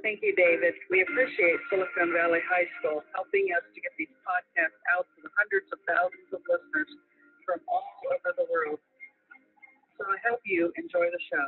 Thank 0.00 0.22
you, 0.22 0.32
David. 0.34 0.74
We 0.90 1.02
appreciate 1.02 1.60
Silicon 1.68 2.12
Valley 2.16 2.40
High 2.48 2.64
School 2.80 3.04
helping 3.14 3.52
us 3.52 3.62
to 3.74 3.80
get 3.80 3.92
these 3.98 4.12
podcasts 4.24 4.80
out 4.96 5.04
to 5.16 5.22
the 5.22 5.30
hundreds 5.36 5.68
of 5.72 5.78
thousands 5.84 6.32
of 6.32 6.40
listeners 6.48 6.88
from 7.44 7.60
all 7.68 7.84
over 8.08 8.32
the 8.38 8.46
world. 8.48 8.80
So 9.98 10.06
I 10.08 10.16
hope 10.28 10.40
you 10.44 10.72
enjoy 10.76 11.12
the 11.12 11.20
show. 11.28 11.46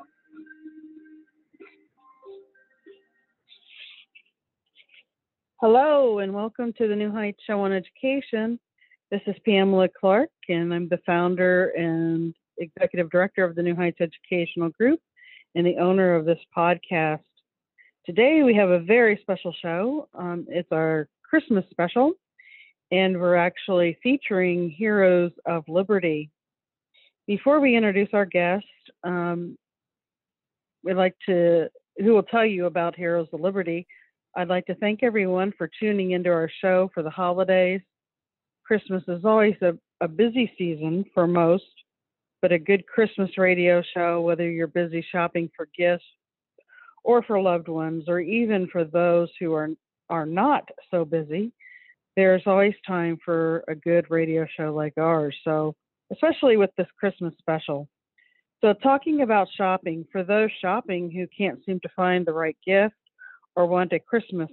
Hello, 5.61 6.19
and 6.19 6.35
welcome 6.35 6.73
to 6.77 6.89
the 6.89 6.97
New 6.97 7.11
Heights 7.11 7.43
Show 7.47 7.61
on 7.61 7.73
Education. 7.73 8.61
This 9.11 9.23
is 9.27 9.37
Pamela 9.47 9.89
Clark, 9.89 10.29
and 10.49 10.75
I'm 10.75 10.89
the 10.89 10.99
founder 11.07 11.69
and 11.71 12.35
executive 12.59 13.11
director 13.11 13.45
of 13.45 13.55
the 13.55 13.63
New 13.63 13.75
Heights 13.75 14.01
Educational 14.01 14.71
Group 14.71 15.01
and 15.55 15.67
the 15.67 15.79
owner 15.79 16.15
of 16.15 16.25
this 16.25 16.39
podcast. 16.57 17.21
Today 18.07 18.43
we 18.43 18.55
have 18.55 18.69
a 18.69 18.81
very 18.81 19.19
special 19.23 19.55
show. 19.63 20.09
Um, 20.13 20.45
it's 20.51 20.69
our 20.71 21.09
Christmas 21.23 21.65
special, 21.71 22.13
and 22.91 23.19
we're 23.19 23.35
actually 23.35 23.97
featuring 24.03 24.69
Heroes 24.69 25.33
of 25.47 25.65
Liberty. 25.69 26.31
Before 27.27 27.61
we 27.61 27.75
introduce 27.75 28.11
our 28.13 28.27
guest, 28.27 28.67
um, 29.05 29.57
we'd 30.83 30.99
like 30.99 31.15
to, 31.25 31.71
who 31.97 32.13
will 32.13 32.25
tell 32.25 32.45
you 32.45 32.67
about 32.67 32.95
Heroes 32.95 33.29
of 33.33 33.41
Liberty. 33.41 33.87
I'd 34.37 34.49
like 34.49 34.67
to 34.67 34.75
thank 34.75 35.03
everyone 35.03 35.55
for 35.57 35.71
tuning 35.81 36.11
into 36.11 36.29
our 36.29 36.51
show 36.61 36.91
for 36.93 37.03
the 37.03 37.09
holidays. 37.09 37.81
Christmas 38.67 39.03
is 39.09 39.25
always 39.25 39.57
a, 39.63 39.79
a 40.03 40.09
busy 40.09 40.53
season 40.59 41.07
for 41.15 41.27
most, 41.27 41.65
but 42.43 42.53
a 42.53 42.59
good 42.59 42.87
Christmas 42.87 43.39
radio 43.39 43.83
show, 43.95 44.21
whether 44.21 44.51
you're 44.51 44.67
busy 44.67 45.03
shopping 45.11 45.49
for 45.57 45.69
gifts 45.75 46.05
or 47.05 47.23
for 47.23 47.41
loved 47.41 47.69
ones, 47.69 48.05
or 48.09 48.19
even 48.19 48.67
for 48.67 48.85
those 48.85 49.29
who 49.39 49.53
are 49.53 49.69
are 50.11 50.27
not 50.27 50.69
so 50.91 51.05
busy, 51.05 51.53
there's 52.17 52.43
always 52.47 52.75
time 52.87 53.19
for 53.25 53.65
a 53.69 53.75
good 53.75 54.11
radio 54.11 54.47
show 54.57 54.75
like 54.75 54.95
ours. 54.99 55.37
So, 55.45 55.75
especially 56.13 56.57
with 56.57 56.71
this 56.77 56.87
Christmas 56.99 57.35
special. 57.39 57.89
So, 58.61 58.73
talking 58.73 59.23
about 59.23 59.49
shopping, 59.57 60.07
for 60.11 60.23
those 60.23 60.51
shopping 60.61 61.11
who 61.11 61.27
can't 61.37 61.65
seem 61.65 61.81
to 61.81 61.89
find 61.95 62.27
the 62.27 62.33
right 62.33 62.57
gift 62.67 62.95
or 63.57 63.67
want 63.67 63.93
a 63.93 63.99
Christmas 63.99 64.51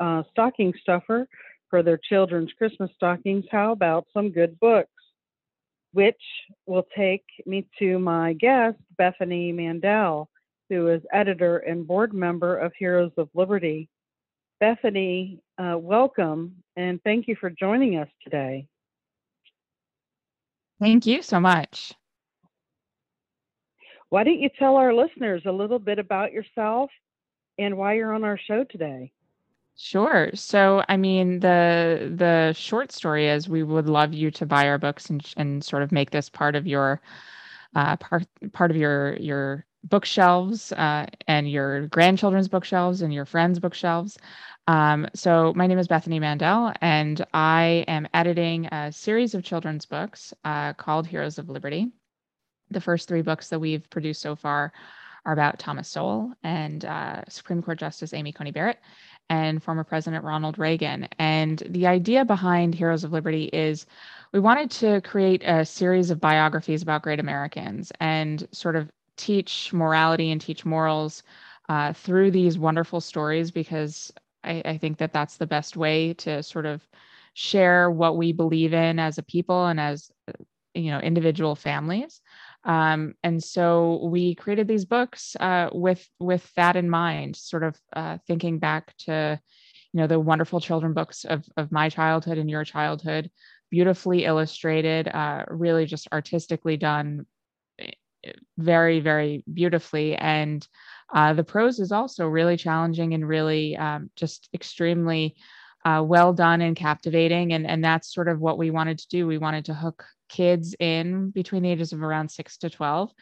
uh, 0.00 0.22
stocking 0.30 0.72
stuffer 0.82 1.26
for 1.70 1.82
their 1.82 1.98
children's 2.08 2.52
Christmas 2.58 2.90
stockings, 2.96 3.44
how 3.50 3.72
about 3.72 4.06
some 4.12 4.30
good 4.30 4.58
books? 4.60 4.90
Which 5.92 6.20
will 6.66 6.86
take 6.96 7.24
me 7.46 7.66
to 7.78 7.98
my 7.98 8.32
guest, 8.34 8.78
Bethany 8.96 9.52
Mandel 9.52 10.28
who 10.72 10.88
is 10.88 11.02
editor 11.12 11.58
and 11.58 11.86
board 11.86 12.14
member 12.14 12.56
of 12.56 12.72
Heroes 12.78 13.12
of 13.18 13.28
Liberty. 13.34 13.90
Bethany, 14.58 15.38
uh, 15.58 15.76
welcome 15.76 16.54
and 16.76 16.98
thank 17.02 17.28
you 17.28 17.36
for 17.38 17.50
joining 17.50 17.98
us 17.98 18.08
today. 18.24 18.66
Thank 20.80 21.04
you 21.04 21.20
so 21.20 21.38
much. 21.38 21.92
Why 24.08 24.24
don't 24.24 24.40
you 24.40 24.48
tell 24.58 24.76
our 24.76 24.94
listeners 24.94 25.42
a 25.44 25.52
little 25.52 25.78
bit 25.78 25.98
about 25.98 26.32
yourself 26.32 26.90
and 27.58 27.76
why 27.76 27.94
you're 27.94 28.14
on 28.14 28.24
our 28.24 28.38
show 28.38 28.64
today? 28.64 29.12
Sure. 29.76 30.30
So, 30.34 30.82
I 30.88 30.96
mean, 30.96 31.40
the 31.40 32.14
the 32.16 32.54
short 32.54 32.92
story 32.92 33.28
is 33.28 33.46
we 33.46 33.62
would 33.62 33.88
love 33.88 34.14
you 34.14 34.30
to 34.30 34.46
buy 34.46 34.68
our 34.68 34.78
books 34.78 35.10
and 35.10 35.22
and 35.36 35.62
sort 35.62 35.82
of 35.82 35.92
make 35.92 36.10
this 36.10 36.30
part 36.30 36.56
of 36.56 36.66
your 36.66 37.02
uh, 37.74 37.96
part 37.98 38.24
part 38.52 38.70
of 38.70 38.76
your 38.78 39.16
your 39.16 39.66
bookshelves 39.84 40.72
uh, 40.72 41.06
and 41.26 41.50
your 41.50 41.86
grandchildren's 41.88 42.48
bookshelves 42.48 43.02
and 43.02 43.12
your 43.12 43.24
friends' 43.24 43.58
bookshelves. 43.58 44.18
Um, 44.68 45.08
so, 45.14 45.52
my 45.56 45.66
name 45.66 45.78
is 45.78 45.88
Bethany 45.88 46.20
Mandel, 46.20 46.72
and 46.80 47.24
I 47.34 47.84
am 47.88 48.06
editing 48.14 48.66
a 48.66 48.92
series 48.92 49.34
of 49.34 49.42
children's 49.42 49.86
books 49.86 50.32
uh, 50.44 50.72
called 50.74 51.06
Heroes 51.06 51.38
of 51.38 51.48
Liberty. 51.48 51.90
The 52.70 52.80
first 52.80 53.08
three 53.08 53.22
books 53.22 53.48
that 53.48 53.58
we've 53.58 53.88
produced 53.90 54.22
so 54.22 54.36
far 54.36 54.72
are 55.24 55.32
about 55.32 55.58
Thomas 55.58 55.88
Sowell 55.88 56.32
and 56.42 56.84
uh, 56.84 57.22
Supreme 57.28 57.62
Court 57.62 57.78
Justice 57.78 58.14
Amy 58.14 58.32
Coney 58.32 58.50
Barrett 58.50 58.78
and 59.30 59.62
former 59.62 59.84
President 59.84 60.24
Ronald 60.24 60.58
Reagan. 60.58 61.08
And 61.18 61.62
the 61.68 61.86
idea 61.86 62.24
behind 62.24 62.74
Heroes 62.74 63.04
of 63.04 63.12
Liberty 63.12 63.44
is 63.52 63.86
we 64.32 64.40
wanted 64.40 64.70
to 64.72 65.00
create 65.02 65.42
a 65.44 65.64
series 65.64 66.10
of 66.10 66.20
biographies 66.20 66.82
about 66.82 67.02
great 67.02 67.20
Americans 67.20 67.92
and 68.00 68.46
sort 68.52 68.76
of 68.76 68.90
teach 69.16 69.72
morality 69.72 70.30
and 70.30 70.40
teach 70.40 70.64
morals 70.64 71.22
uh, 71.68 71.92
through 71.92 72.30
these 72.30 72.58
wonderful 72.58 73.00
stories 73.00 73.50
because 73.50 74.12
I, 74.44 74.62
I 74.64 74.78
think 74.78 74.98
that 74.98 75.12
that's 75.12 75.36
the 75.36 75.46
best 75.46 75.76
way 75.76 76.14
to 76.14 76.42
sort 76.42 76.66
of 76.66 76.86
share 77.34 77.90
what 77.90 78.16
we 78.16 78.32
believe 78.32 78.74
in 78.74 78.98
as 78.98 79.18
a 79.18 79.22
people 79.22 79.66
and 79.66 79.80
as 79.80 80.10
you 80.74 80.90
know 80.90 80.98
individual 81.00 81.54
families. 81.54 82.20
Um, 82.64 83.14
and 83.22 83.42
so 83.42 84.06
we 84.06 84.34
created 84.34 84.68
these 84.68 84.84
books 84.84 85.36
uh, 85.40 85.68
with 85.72 86.06
with 86.18 86.50
that 86.56 86.76
in 86.76 86.88
mind 86.88 87.36
sort 87.36 87.64
of 87.64 87.76
uh, 87.94 88.18
thinking 88.26 88.58
back 88.58 88.96
to 88.98 89.40
you 89.92 90.00
know 90.00 90.06
the 90.06 90.20
wonderful 90.20 90.60
children 90.60 90.92
books 90.92 91.24
of, 91.24 91.44
of 91.56 91.72
my 91.72 91.88
childhood 91.88 92.38
and 92.38 92.50
your 92.50 92.64
childhood. 92.64 93.30
Beautifully 93.70 94.26
illustrated 94.26 95.08
uh, 95.08 95.44
really 95.48 95.86
just 95.86 96.06
artistically 96.12 96.76
done 96.76 97.26
very, 98.58 99.00
very 99.00 99.44
beautifully. 99.52 100.16
And 100.16 100.66
uh, 101.12 101.34
the 101.34 101.44
prose 101.44 101.78
is 101.78 101.92
also 101.92 102.26
really 102.26 102.56
challenging 102.56 103.14
and 103.14 103.26
really 103.26 103.76
um, 103.76 104.10
just 104.16 104.48
extremely 104.54 105.36
uh, 105.84 106.02
well 106.06 106.32
done 106.32 106.60
and 106.60 106.76
captivating. 106.76 107.52
And, 107.52 107.66
and 107.66 107.84
that's 107.84 108.12
sort 108.12 108.28
of 108.28 108.40
what 108.40 108.58
we 108.58 108.70
wanted 108.70 108.98
to 108.98 109.08
do. 109.08 109.26
We 109.26 109.38
wanted 109.38 109.66
to 109.66 109.74
hook 109.74 110.04
kids 110.28 110.74
in 110.78 111.30
between 111.30 111.62
the 111.62 111.70
ages 111.70 111.92
of 111.92 112.02
around 112.02 112.30
six 112.30 112.56
to 112.58 112.70
12 112.70 113.12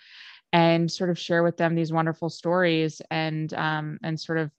and 0.53 0.91
sort 0.91 1.11
of 1.11 1.19
share 1.19 1.43
with 1.43 1.57
them 1.57 1.75
these 1.75 1.93
wonderful 1.93 2.29
stories 2.29 3.01
and, 3.11 3.53
um, 3.55 3.99
and 4.03 4.19
sort 4.21 4.39
of 4.39 4.51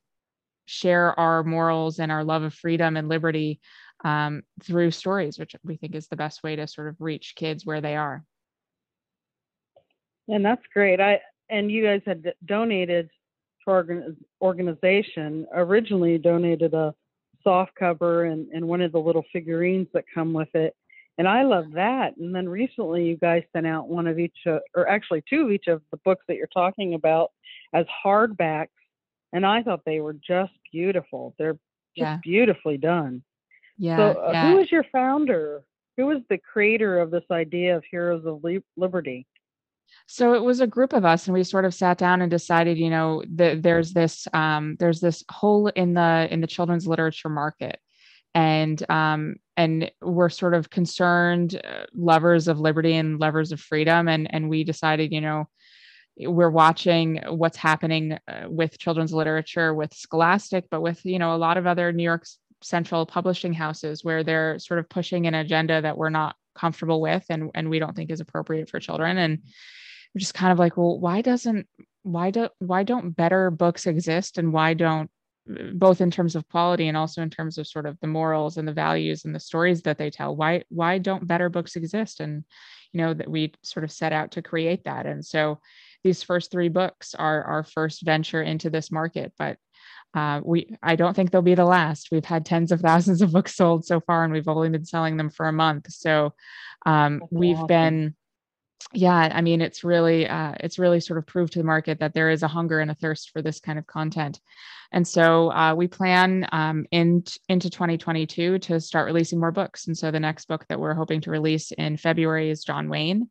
share 0.65 1.17
our 1.19 1.43
morals 1.43 1.99
and 1.99 2.11
our 2.11 2.23
love 2.23 2.43
of 2.43 2.53
freedom 2.53 2.97
and 2.97 3.09
liberty 3.09 3.59
um, 4.03 4.41
through 4.63 4.91
stories, 4.91 5.37
which 5.37 5.55
we 5.63 5.75
think 5.75 5.95
is 5.95 6.07
the 6.07 6.15
best 6.15 6.43
way 6.43 6.55
to 6.55 6.67
sort 6.67 6.87
of 6.87 6.95
reach 6.99 7.33
kids 7.35 7.65
where 7.65 7.81
they 7.81 7.95
are. 7.95 8.23
And 10.27 10.45
that's 10.45 10.65
great. 10.73 10.99
I 10.99 11.19
and 11.49 11.69
you 11.71 11.83
guys 11.83 12.01
had 12.05 12.33
donated 12.45 13.09
to 13.65 13.71
our 13.71 13.85
organization. 14.41 15.45
Originally 15.53 16.17
donated 16.17 16.73
a 16.73 16.93
soft 17.43 17.73
cover 17.75 18.25
and, 18.25 18.47
and 18.53 18.67
one 18.67 18.81
of 18.81 18.91
the 18.91 18.99
little 18.99 19.25
figurines 19.33 19.87
that 19.93 20.05
come 20.13 20.33
with 20.33 20.53
it. 20.53 20.75
And 21.17 21.27
I 21.27 21.43
love 21.43 21.71
that. 21.73 22.15
And 22.17 22.33
then 22.33 22.47
recently 22.47 23.05
you 23.05 23.17
guys 23.17 23.43
sent 23.53 23.67
out 23.67 23.87
one 23.87 24.07
of 24.07 24.17
each, 24.17 24.37
uh, 24.47 24.59
or 24.75 24.87
actually 24.87 25.23
two 25.29 25.41
of 25.41 25.51
each 25.51 25.67
of 25.67 25.81
the 25.91 25.97
books 26.05 26.23
that 26.27 26.37
you're 26.37 26.47
talking 26.47 26.93
about 26.93 27.31
as 27.73 27.85
hardbacks. 28.05 28.67
And 29.33 29.45
I 29.45 29.61
thought 29.61 29.81
they 29.85 29.99
were 29.99 30.13
just 30.13 30.53
beautiful. 30.71 31.35
They're 31.37 31.53
just 31.53 31.61
yeah. 31.95 32.17
beautifully 32.23 32.77
done. 32.77 33.23
Yeah. 33.77 33.97
So, 33.97 34.21
uh, 34.21 34.31
yeah. 34.31 34.51
who 34.51 34.59
is 34.59 34.71
your 34.71 34.85
founder? 34.91 35.63
Who 35.97 36.11
is 36.11 36.21
the 36.29 36.37
creator 36.37 36.99
of 36.99 37.11
this 37.11 37.23
idea 37.29 37.75
of 37.75 37.83
Heroes 37.89 38.25
of 38.25 38.43
Liberty? 38.77 39.27
So 40.07 40.33
it 40.33 40.43
was 40.43 40.59
a 40.59 40.67
group 40.67 40.93
of 40.93 41.05
us, 41.05 41.27
and 41.27 41.33
we 41.33 41.43
sort 41.43 41.65
of 41.65 41.73
sat 41.73 41.97
down 41.97 42.21
and 42.21 42.29
decided, 42.29 42.77
you 42.77 42.89
know, 42.89 43.23
that 43.35 43.63
there's 43.63 43.93
this 43.93 44.27
um, 44.33 44.75
there's 44.79 44.99
this 44.99 45.23
hole 45.29 45.67
in 45.67 45.93
the 45.93 46.27
in 46.29 46.41
the 46.41 46.47
children's 46.47 46.87
literature 46.87 47.29
market, 47.29 47.79
and 48.35 48.83
um, 48.89 49.35
and 49.57 49.91
we're 50.01 50.29
sort 50.29 50.53
of 50.53 50.69
concerned 50.69 51.61
uh, 51.63 51.85
lovers 51.93 52.47
of 52.47 52.59
liberty 52.59 52.95
and 52.95 53.19
lovers 53.19 53.51
of 53.51 53.59
freedom, 53.59 54.07
and 54.07 54.33
and 54.33 54.49
we 54.49 54.63
decided, 54.63 55.11
you 55.11 55.21
know, 55.21 55.47
we're 56.17 56.49
watching 56.49 57.21
what's 57.29 57.57
happening 57.57 58.17
uh, 58.27 58.43
with 58.47 58.77
children's 58.77 59.13
literature 59.13 59.73
with 59.73 59.93
Scholastic, 59.93 60.65
but 60.69 60.81
with 60.81 61.05
you 61.05 61.19
know 61.19 61.35
a 61.35 61.37
lot 61.37 61.57
of 61.57 61.67
other 61.67 61.91
New 61.91 62.03
York 62.03 62.25
Central 62.61 63.05
publishing 63.05 63.53
houses 63.53 64.03
where 64.03 64.23
they're 64.23 64.59
sort 64.59 64.79
of 64.79 64.89
pushing 64.89 65.25
an 65.25 65.33
agenda 65.33 65.81
that 65.81 65.97
we're 65.97 66.09
not 66.09 66.35
comfortable 66.55 67.01
with 67.01 67.25
and 67.29 67.51
and 67.55 67.69
we 67.69 67.79
don't 67.79 67.95
think 67.95 68.11
is 68.11 68.19
appropriate 68.19 68.69
for 68.69 68.79
children. 68.79 69.17
And 69.17 69.39
we're 70.13 70.19
just 70.19 70.33
kind 70.33 70.51
of 70.51 70.59
like 70.59 70.77
well 70.77 70.99
why 70.99 71.21
doesn't 71.21 71.67
why 72.03 72.31
do 72.31 72.49
why 72.59 72.83
don't 72.83 73.15
better 73.15 73.51
books 73.51 73.87
exist? 73.87 74.37
And 74.37 74.53
why 74.53 74.73
don't 74.73 75.09
both 75.73 76.01
in 76.01 76.11
terms 76.11 76.35
of 76.35 76.47
quality 76.49 76.87
and 76.87 76.95
also 76.95 77.21
in 77.21 77.29
terms 77.29 77.57
of 77.57 77.67
sort 77.67 77.85
of 77.85 77.99
the 77.99 78.07
morals 78.07 78.57
and 78.57 78.67
the 78.67 78.73
values 78.73 79.25
and 79.25 79.33
the 79.33 79.39
stories 79.39 79.81
that 79.81 79.97
they 79.97 80.09
tell 80.09 80.35
why 80.35 80.63
why 80.69 80.97
don't 80.97 81.27
better 81.27 81.49
books 81.49 81.75
exist? 81.75 82.19
And 82.19 82.43
you 82.93 82.99
know 82.99 83.13
that 83.13 83.29
we 83.29 83.53
sort 83.63 83.83
of 83.83 83.91
set 83.91 84.13
out 84.13 84.31
to 84.31 84.41
create 84.41 84.83
that. 84.83 85.05
And 85.05 85.25
so 85.25 85.59
these 86.03 86.23
first 86.23 86.51
three 86.51 86.69
books 86.69 87.13
are 87.13 87.43
our 87.43 87.63
first 87.63 88.01
venture 88.03 88.41
into 88.41 88.69
this 88.69 88.91
market 88.91 89.33
but 89.37 89.57
uh, 90.13 90.41
we 90.43 90.75
i 90.83 90.95
don't 90.95 91.15
think 91.15 91.31
they'll 91.31 91.41
be 91.41 91.55
the 91.55 91.65
last. 91.65 92.09
We've 92.11 92.25
had 92.25 92.45
tens 92.45 92.71
of 92.71 92.81
thousands 92.81 93.21
of 93.21 93.31
books 93.31 93.55
sold 93.55 93.85
so 93.85 93.99
far 93.99 94.23
and 94.23 94.33
we've 94.33 94.47
only 94.47 94.69
been 94.69 94.85
selling 94.85 95.17
them 95.17 95.29
for 95.29 95.47
a 95.47 95.53
month. 95.53 95.91
So 95.91 96.33
um, 96.85 97.23
we've 97.29 97.55
awesome. 97.55 97.67
been 97.67 98.15
yeah 98.93 99.29
i 99.31 99.41
mean 99.41 99.61
it's 99.61 99.83
really 99.83 100.27
uh, 100.27 100.53
it's 100.59 100.79
really 100.79 100.99
sort 100.99 101.19
of 101.19 101.27
proved 101.27 101.53
to 101.53 101.59
the 101.59 101.65
market 101.65 101.99
that 101.99 102.13
there 102.15 102.31
is 102.31 102.41
a 102.41 102.47
hunger 102.47 102.79
and 102.79 102.89
a 102.89 102.95
thirst 102.95 103.29
for 103.31 103.41
this 103.41 103.59
kind 103.59 103.77
of 103.77 103.87
content. 103.87 104.39
And 104.93 105.07
so 105.07 105.51
uh, 105.53 105.73
we 105.73 105.87
plan 105.87 106.45
um, 106.51 106.85
in, 106.91 107.23
into 107.47 107.69
2022 107.69 108.59
to 108.59 108.81
start 108.81 109.05
releasing 109.05 109.39
more 109.39 109.51
books. 109.51 109.87
And 109.87 109.97
so 109.97 110.11
the 110.11 110.19
next 110.19 110.49
book 110.49 110.65
that 110.67 110.81
we're 110.81 110.93
hoping 110.93 111.21
to 111.21 111.31
release 111.31 111.71
in 111.71 111.95
february 111.95 112.49
is 112.49 112.63
john 112.63 112.89
wayne. 112.89 113.29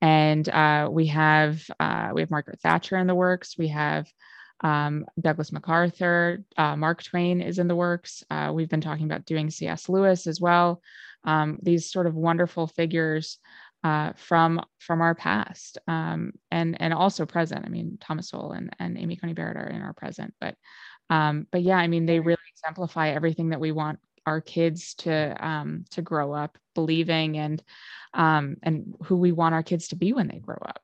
And 0.00 0.48
uh, 0.48 0.88
we 0.90 1.06
have 1.06 1.62
uh, 1.78 2.10
we 2.14 2.22
have 2.22 2.30
margaret 2.30 2.60
thatcher 2.60 2.96
in 2.96 3.06
the 3.06 3.14
works. 3.14 3.56
We 3.58 3.68
have 3.68 4.06
um, 4.62 5.04
douglas 5.20 5.52
macarthur 5.52 6.42
uh, 6.56 6.76
mark 6.76 7.02
twain 7.02 7.40
is 7.40 7.58
in 7.58 7.68
the 7.68 7.76
works 7.76 8.24
uh, 8.30 8.50
we've 8.52 8.68
been 8.68 8.80
talking 8.80 9.04
about 9.04 9.24
doing 9.24 9.50
cs 9.50 9.88
lewis 9.88 10.26
as 10.26 10.40
well 10.40 10.80
um, 11.24 11.58
these 11.62 11.90
sort 11.90 12.06
of 12.06 12.14
wonderful 12.14 12.66
figures 12.66 13.38
uh, 13.84 14.12
from 14.16 14.60
from 14.78 15.00
our 15.00 15.14
past 15.14 15.78
um, 15.86 16.32
and 16.50 16.80
and 16.80 16.92
also 16.92 17.26
present. 17.26 17.64
I 17.64 17.68
mean, 17.68 17.98
Thomas 18.00 18.30
Sowell 18.30 18.52
and, 18.52 18.74
and 18.78 18.98
Amy 18.98 19.16
Coney 19.16 19.34
Barrett 19.34 19.56
are 19.56 19.68
in 19.68 19.82
our 19.82 19.92
present, 19.92 20.34
but 20.40 20.56
um, 21.10 21.46
but 21.50 21.62
yeah, 21.62 21.76
I 21.76 21.86
mean, 21.86 22.06
they 22.06 22.20
really 22.20 22.38
exemplify 22.54 23.10
everything 23.10 23.50
that 23.50 23.60
we 23.60 23.72
want 23.72 24.00
our 24.26 24.40
kids 24.40 24.94
to 24.94 25.36
um, 25.46 25.84
to 25.90 26.02
grow 26.02 26.32
up 26.32 26.58
believing 26.74 27.38
and 27.38 27.62
um, 28.14 28.56
and 28.62 28.94
who 29.04 29.16
we 29.16 29.32
want 29.32 29.54
our 29.54 29.62
kids 29.62 29.88
to 29.88 29.96
be 29.96 30.12
when 30.12 30.28
they 30.28 30.38
grow 30.38 30.58
up. 30.60 30.82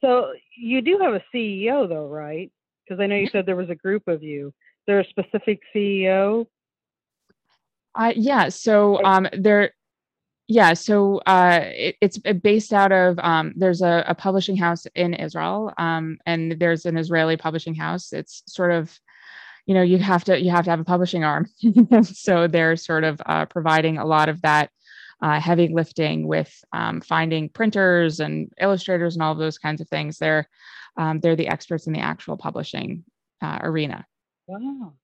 So 0.00 0.32
you 0.56 0.82
do 0.82 0.98
have 0.98 1.14
a 1.14 1.22
CEO 1.34 1.88
though, 1.88 2.08
right? 2.08 2.50
Because 2.84 3.00
I 3.00 3.06
know 3.06 3.16
you 3.16 3.28
said 3.30 3.46
there 3.46 3.56
was 3.56 3.70
a 3.70 3.74
group 3.74 4.08
of 4.08 4.22
you. 4.22 4.52
There 4.86 5.00
a 5.00 5.08
specific 5.08 5.60
CEO? 5.74 6.46
Uh, 7.94 8.12
yeah. 8.16 8.48
So 8.48 9.02
um, 9.04 9.28
there 9.32 9.72
yeah, 10.50 10.74
so 10.74 11.18
uh, 11.26 11.60
it, 11.62 11.96
it's 12.00 12.18
based 12.18 12.72
out 12.72 12.90
of 12.90 13.20
um, 13.20 13.52
there's 13.54 13.82
a, 13.82 14.04
a, 14.08 14.16
publishing 14.16 14.56
house 14.56 14.84
in 14.96 15.14
Israel, 15.14 15.72
um, 15.78 16.18
and 16.26 16.58
there's 16.58 16.86
an 16.86 16.96
Israeli 16.96 17.36
publishing 17.36 17.76
house. 17.76 18.12
It's 18.12 18.42
sort 18.48 18.72
of, 18.72 18.98
you 19.66 19.74
know, 19.74 19.82
you 19.82 19.98
have 19.98 20.24
to 20.24 20.40
you 20.40 20.50
have 20.50 20.64
to 20.64 20.70
have 20.70 20.80
a 20.80 20.84
publishing 20.84 21.22
arm, 21.22 21.46
so 22.02 22.48
they're 22.48 22.74
sort 22.74 23.04
of 23.04 23.22
uh, 23.24 23.46
providing 23.46 23.98
a 23.98 24.04
lot 24.04 24.28
of 24.28 24.42
that 24.42 24.70
uh, 25.22 25.40
heavy 25.40 25.68
lifting 25.68 26.26
with 26.26 26.52
um, 26.72 27.00
finding 27.00 27.48
printers 27.48 28.20
and 28.20 28.50
illustrators 28.60 29.14
and 29.14 29.22
all 29.22 29.32
of 29.32 29.38
those 29.38 29.58
kinds 29.58 29.80
of 29.80 29.88
things. 29.88 30.18
They're 30.18 30.48
um, 30.96 31.20
they're 31.20 31.36
the 31.36 31.48
experts 31.48 31.86
in 31.86 31.92
the 31.92 32.00
actual 32.00 32.36
publishing 32.36 33.04
uh, 33.42 33.60
arena. 33.62 34.06
Wow, 34.46 34.94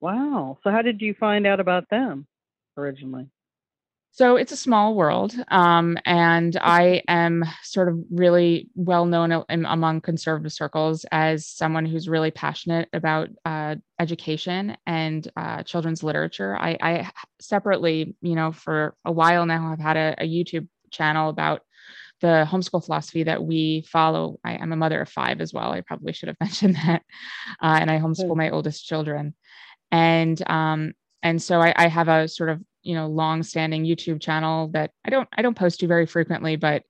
wow! 0.00 0.58
So 0.62 0.70
how 0.70 0.82
did 0.82 1.00
you 1.00 1.14
find 1.14 1.46
out 1.46 1.60
about 1.60 1.88
them 1.88 2.26
originally? 2.76 3.26
So 4.12 4.36
it's 4.36 4.50
a 4.50 4.56
small 4.56 4.96
world, 4.96 5.34
um, 5.48 5.96
and 6.04 6.56
I 6.60 7.02
am 7.06 7.44
sort 7.62 7.88
of 7.88 7.98
really 8.10 8.68
well 8.74 9.06
known 9.06 9.44
among 9.48 10.00
conservative 10.00 10.52
circles 10.52 11.06
as 11.12 11.46
someone 11.46 11.86
who's 11.86 12.08
really 12.08 12.32
passionate 12.32 12.88
about 12.92 13.28
uh, 13.44 13.76
education 14.00 14.76
and 14.84 15.30
uh, 15.36 15.62
children's 15.62 16.02
literature. 16.02 16.56
I, 16.58 16.76
I, 16.82 17.10
separately, 17.40 18.16
you 18.20 18.34
know, 18.34 18.50
for 18.50 18.96
a 19.04 19.12
while 19.12 19.46
now, 19.46 19.72
I've 19.72 19.78
had 19.78 19.96
a, 19.96 20.16
a 20.18 20.28
YouTube 20.28 20.66
channel 20.90 21.28
about 21.28 21.62
the 22.20 22.46
homeschool 22.50 22.84
philosophy 22.84 23.22
that 23.22 23.42
we 23.42 23.86
follow. 23.88 24.40
I, 24.44 24.54
am 24.54 24.72
a 24.72 24.76
mother 24.76 25.00
of 25.00 25.08
five 25.08 25.40
as 25.40 25.54
well. 25.54 25.70
I 25.70 25.82
probably 25.82 26.12
should 26.12 26.28
have 26.28 26.36
mentioned 26.40 26.74
that, 26.84 27.02
uh, 27.62 27.78
and 27.80 27.88
I 27.88 28.00
homeschool 28.00 28.36
my 28.36 28.50
oldest 28.50 28.84
children, 28.84 29.36
and 29.92 30.50
um, 30.50 30.94
and 31.22 31.40
so 31.40 31.60
I, 31.60 31.72
I 31.76 31.86
have 31.86 32.08
a 32.08 32.26
sort 32.26 32.50
of 32.50 32.60
you 32.82 32.94
know 32.94 33.06
long-standing 33.06 33.84
youtube 33.84 34.20
channel 34.20 34.68
that 34.68 34.90
i 35.04 35.10
don't 35.10 35.28
i 35.36 35.42
don't 35.42 35.56
post 35.56 35.80
to 35.80 35.86
very 35.86 36.06
frequently 36.06 36.56
but 36.56 36.82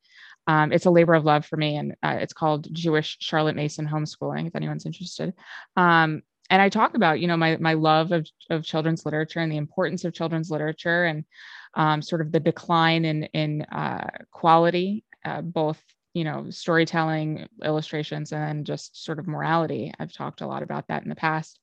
um, 0.47 0.73
it's 0.73 0.87
a 0.87 0.91
labor 0.91 1.15
of 1.15 1.25
love 1.25 1.47
for 1.47 1.57
me 1.57 1.77
and 1.77 1.95
uh, 2.03 2.17
it's 2.21 2.33
called 2.33 2.67
jewish 2.73 3.17
charlotte 3.21 3.57
mason 3.57 3.87
homeschooling 3.87 4.47
if 4.47 4.57
anyone's 4.57 4.87
interested. 4.87 5.33
Um, 5.77 6.23
and 6.49 6.61
i 6.61 6.69
talk 6.69 6.97
about 6.97 7.21
you 7.21 7.29
know 7.29 7.37
my, 7.37 7.57
my 7.59 7.75
love 7.75 8.13
of, 8.13 8.27
of 8.49 8.65
children's 8.65 9.05
literature 9.05 9.41
and 9.41 9.53
the 9.53 9.57
importance 9.57 10.05
of 10.05 10.15
children's 10.15 10.51
literature 10.51 11.05
and 11.05 11.25
um, 11.75 12.03
sort 12.03 12.21
of 12.21 12.33
the 12.33 12.41
decline 12.41 13.05
in 13.05 13.25
in 13.25 13.63
uh, 13.63 14.09
quality 14.33 15.05
uh, 15.25 15.41
both 15.41 15.81
you 16.15 16.25
know 16.25 16.51
storytelling 16.51 17.49
illustrations 17.65 18.33
and 18.33 18.67
just 18.67 19.05
sort 19.05 19.19
of 19.19 19.29
morality. 19.29 19.93
I've 19.99 20.13
talked 20.13 20.41
a 20.41 20.47
lot 20.47 20.63
about 20.63 20.89
that 20.89 21.03
in 21.03 21.09
the 21.09 21.15
past 21.15 21.59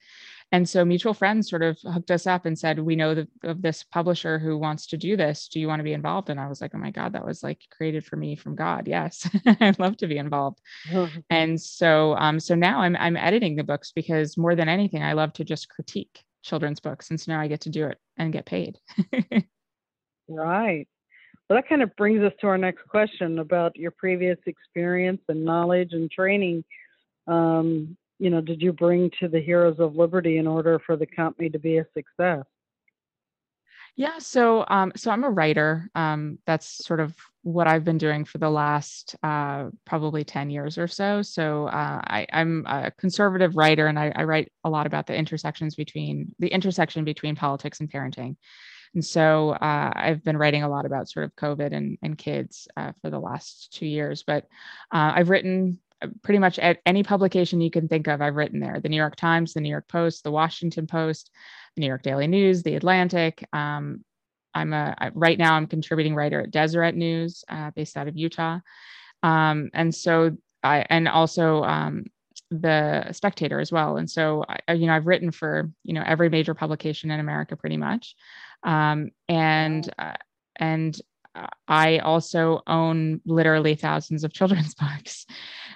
and 0.52 0.68
so 0.68 0.86
mutual 0.86 1.14
friends 1.14 1.50
sort 1.50 1.62
of 1.62 1.78
hooked 1.82 2.10
us 2.10 2.26
up 2.26 2.46
and 2.46 2.58
said, 2.58 2.80
We 2.80 2.96
know 2.96 3.14
the, 3.14 3.28
of 3.44 3.62
this 3.62 3.84
publisher 3.84 4.40
who 4.40 4.58
wants 4.58 4.88
to 4.88 4.98
do 4.98 5.18
this. 5.18 5.50
Do 5.50 5.60
you 5.60 5.68
want 5.68 5.80
to 5.80 5.84
be 5.84 5.94
involved? 5.94 6.30
And 6.30 6.40
I 6.40 6.48
was 6.48 6.62
like, 6.62 6.72
Oh 6.74 6.78
my 6.78 6.92
God, 6.92 7.14
that 7.14 7.26
was 7.26 7.44
like 7.44 7.62
created 7.70 8.06
for 8.06 8.16
me 8.16 8.36
from 8.36 8.56
God. 8.56 8.88
Yes, 8.88 9.30
I'd 9.60 9.80
love 9.80 9.98
to 9.98 10.08
be 10.08 10.18
involved. 10.18 10.60
and 11.30 11.60
so 11.60 12.16
um, 12.16 12.40
so 12.40 12.56
now 12.56 12.80
I'm 12.80 12.96
I'm 12.96 13.18
editing 13.18 13.56
the 13.56 13.64
books 13.64 13.92
because 13.94 14.38
more 14.38 14.56
than 14.56 14.70
anything, 14.70 15.04
I 15.04 15.14
love 15.14 15.34
to 15.34 15.44
just 15.44 15.70
critique 15.70 16.24
children's 16.44 16.80
books. 16.80 17.10
And 17.10 17.20
so 17.20 17.34
now 17.34 17.42
I 17.42 17.48
get 17.48 17.62
to 17.62 17.70
do 17.70 17.88
it 17.88 17.98
and 18.18 18.32
get 18.32 18.46
paid. 18.46 18.78
right. 20.30 20.88
Well, 21.50 21.58
that 21.58 21.70
kind 21.70 21.82
of 21.82 21.96
brings 21.96 22.22
us 22.24 22.34
to 22.42 22.48
our 22.48 22.58
next 22.58 22.88
question 22.88 23.40
about 23.40 23.76
your 23.76 23.92
previous 23.92 24.38
experience 24.46 25.22
and 25.28 25.46
knowledge 25.46 25.94
and 25.94 26.12
training. 26.12 26.64
Um, 27.26 27.98
you 28.20 28.30
know, 28.30 28.42
did 28.42 28.62
you 28.62 28.74
bring 28.74 29.12
to 29.20 29.28
the 29.28 29.40
Heroes 29.40 29.80
of 29.80 29.96
Liberty 29.96 30.38
in 30.38 30.48
order 30.48 30.80
for 30.80 30.96
the 30.96 31.06
company 31.06 31.50
to 31.50 31.60
be 31.60 31.78
a 31.78 31.86
success? 31.94 32.46
Yeah, 33.96 34.20
so 34.20 34.64
um, 34.68 34.92
so 34.96 35.10
I'm 35.10 35.24
a 35.24 35.30
writer. 35.30 35.90
Um, 35.96 36.38
that's 36.46 36.86
sort 36.86 37.00
of 37.00 37.16
what 37.42 37.68
I've 37.68 37.84
been 37.84 37.98
doing 37.98 38.26
for 38.26 38.38
the 38.38 38.50
last 38.50 39.16
uh, 39.24 39.70
probably 39.86 40.24
10 40.24 40.52
years 40.52 40.78
or 40.78 40.88
so. 40.88 41.24
So 41.24 41.66
uh, 41.66 42.02
I, 42.04 42.28
am 42.32 42.64
a 42.68 42.92
conservative 42.92 43.56
writer, 43.56 43.88
and 43.88 43.98
I, 43.98 44.12
I, 44.16 44.26
write 44.26 44.52
a 44.64 44.70
lot 44.70 44.86
about 44.86 45.08
the 45.08 45.16
intersections 45.16 45.74
between 45.74 46.36
the 46.38 46.50
intersection 46.50 47.06
between 47.06 47.36
politics 47.36 47.80
and 47.80 47.92
parenting. 47.92 48.36
And 48.94 49.04
so 49.04 49.52
uh, 49.52 49.92
I've 49.96 50.24
been 50.24 50.38
writing 50.38 50.62
a 50.62 50.70
lot 50.70 50.86
about 50.86 51.10
sort 51.10 51.26
of 51.26 51.36
COVID 51.36 51.74
and, 51.74 51.98
and 52.04 52.18
kids 52.18 52.68
uh, 52.78 52.92
for 53.02 53.10
the 53.10 53.20
last 53.20 53.74
two 53.74 53.88
years. 53.88 54.24
But 54.24 54.44
uh, 54.92 55.14
I've 55.16 55.30
written 55.30 55.80
pretty 56.22 56.40
much 56.40 56.60
at 56.60 56.80
any 56.86 57.04
publication 57.04 57.62
you 57.62 57.72
can 57.72 57.88
think 57.88 58.08
of, 58.08 58.22
I've 58.22 58.36
written 58.36 58.60
there. 58.60 58.80
The 58.80 58.90
New 58.90 58.98
York 58.98 59.16
Times, 59.16 59.54
the 59.54 59.62
New 59.62 59.70
York 59.70 59.88
Post, 59.88 60.24
the 60.24 60.32
Washington 60.32 60.88
Post, 60.88 61.32
the 61.76 61.82
New 61.82 61.88
York 61.88 62.04
Daily 62.04 62.28
News, 62.28 62.64
the 62.64 62.76
Atlantic. 62.76 63.48
Um, 63.54 64.04
I'm 64.54 64.74
a 64.74 65.12
right 65.14 65.38
now 65.38 65.54
I'm 65.54 65.68
contributing 65.68 66.16
writer 66.16 66.42
at 66.42 66.52
Deseret 66.52 66.96
News, 66.96 67.44
uh, 67.50 67.72
based 67.72 67.98
out 67.98 68.08
of 68.08 68.18
Utah, 68.18 68.60
um, 69.24 69.70
and 69.74 69.94
so 69.94 70.36
I 70.64 70.86
and 70.90 71.08
also 71.08 71.64
um, 71.64 72.06
the 72.50 73.12
Spectator 73.12 73.60
as 73.60 73.72
well. 73.72 73.98
And 73.98 74.10
so 74.10 74.44
I, 74.68 74.74
you 74.74 74.88
know 74.88 74.94
I've 74.94 75.08
written 75.08 75.32
for 75.32 75.72
you 75.84 75.94
know 75.94 76.04
every 76.06 76.30
major 76.30 76.54
publication 76.54 77.12
in 77.12 77.20
America 77.20 77.56
pretty 77.56 77.78
much, 77.78 78.16
um, 78.64 79.12
and 79.28 79.88
uh, 80.00 80.14
and 80.56 81.00
I 81.68 82.00
also 82.00 82.62
own 82.68 83.22
literally 83.26 83.76
thousands 83.76 84.24
of 84.24 84.34
children's 84.34 84.74
books 84.76 85.26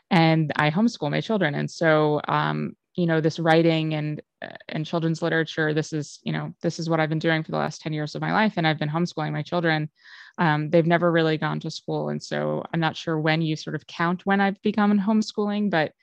and 0.09 0.51
I 0.55 0.69
homeschool 0.71 1.11
my 1.11 1.21
children. 1.21 1.55
And 1.55 1.69
so, 1.69 2.21
um, 2.27 2.75
you 2.95 3.05
know 3.05 3.21
this 3.21 3.39
writing 3.39 3.93
and 3.93 4.21
uh, 4.41 4.49
and 4.69 4.85
children's 4.85 5.21
literature 5.21 5.73
this 5.73 5.93
is 5.93 6.19
you 6.23 6.33
know 6.33 6.53
this 6.61 6.79
is 6.79 6.89
what 6.89 6.99
i've 6.99 7.09
been 7.09 7.19
doing 7.19 7.43
for 7.43 7.51
the 7.51 7.57
last 7.57 7.81
10 7.81 7.93
years 7.93 8.15
of 8.15 8.21
my 8.21 8.33
life 8.33 8.53
and 8.57 8.67
i've 8.67 8.79
been 8.79 8.89
homeschooling 8.89 9.31
my 9.31 9.41
children. 9.41 9.89
Um, 10.37 10.69
they've 10.69 10.87
never 10.87 11.11
really 11.11 11.37
gone 11.37 11.59
to 11.59 11.71
school. 11.71 12.09
And 12.09 12.21
so 12.21 12.63
i'm 12.73 12.79
not 12.79 12.97
sure 12.97 13.19
when 13.19 13.41
you 13.41 13.55
sort 13.55 13.75
of 13.75 13.87
count 13.87 14.25
when 14.25 14.41
i've 14.41 14.61
become 14.61 14.99
homeschooling 14.99 15.69
but 15.69 15.93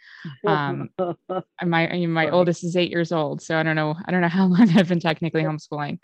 um, 0.46 0.90
my 1.64 2.06
my 2.06 2.30
oldest 2.30 2.64
is 2.64 2.76
eight 2.76 2.90
years 2.90 3.12
old. 3.12 3.42
So 3.42 3.58
i 3.58 3.62
don't 3.62 3.76
know 3.76 3.94
i 4.06 4.10
don't 4.10 4.20
know 4.20 4.28
how 4.28 4.46
long 4.46 4.68
i've 4.76 4.88
been 4.88 5.00
technically 5.00 5.42
homeschooling. 5.44 5.98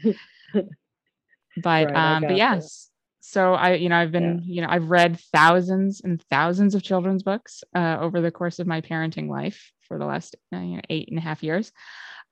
But 1.63 1.93
right, 1.93 2.17
um 2.17 2.23
but 2.23 2.37
yes 2.37 2.91
so 3.35 3.55
i 3.55 3.75
you 3.75 3.89
know 3.89 3.97
i've 3.97 4.13
been 4.13 4.41
yeah. 4.45 4.55
you 4.55 4.61
know 4.63 4.69
i've 4.71 4.91
read 4.91 5.19
thousands 5.33 6.01
and 6.03 6.23
thousands 6.31 6.75
of 6.75 6.83
children's 6.83 7.25
books 7.25 7.65
uh, 7.75 7.97
over 8.01 8.21
the 8.21 8.31
course 8.31 8.61
of 8.61 8.67
my 8.67 8.81
parenting 8.81 9.29
life 9.29 9.73
for 9.81 9.99
the 9.99 10.07
last 10.07 10.37
uh, 10.55 10.59
you 10.59 10.77
know, 10.77 10.83
eight 10.89 11.09
and 11.09 11.19
a 11.19 11.21
half 11.21 11.43
years 11.43 11.73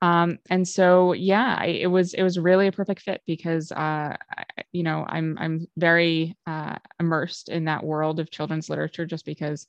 um, 0.00 0.38
and 0.49 0.66
so 0.66 1.12
yeah 1.12 1.56
I, 1.59 1.66
it 1.66 1.88
was 1.88 2.14
it 2.14 2.23
was 2.23 2.38
really 2.38 2.68
a 2.68 2.73
perfect 2.73 3.02
fit 3.02 3.21
because 3.26 3.73
uh, 3.73 4.16
I, 4.16 4.44
you 4.71 4.85
know 4.85 5.04
i'm 5.09 5.37
i'm 5.40 5.66
very 5.76 6.37
uh, 6.47 6.76
immersed 7.00 7.49
in 7.49 7.64
that 7.64 7.85
world 7.85 8.21
of 8.21 8.30
children's 8.30 8.71
literature 8.71 9.04
just 9.04 9.26
because 9.26 9.66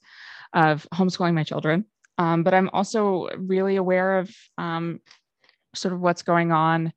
of 0.54 0.88
homeschooling 0.94 1.34
my 1.34 1.44
children 1.44 1.86
um, 2.20 2.44
but 2.44 2.54
i'm 2.54 2.70
also 2.74 3.28
really 3.38 3.78
aware 3.78 4.20
of 4.20 4.30
um, 4.60 5.00
sort 5.74 5.96
of 5.96 6.00
what's 6.00 6.22
going 6.22 6.52
on 6.52 6.94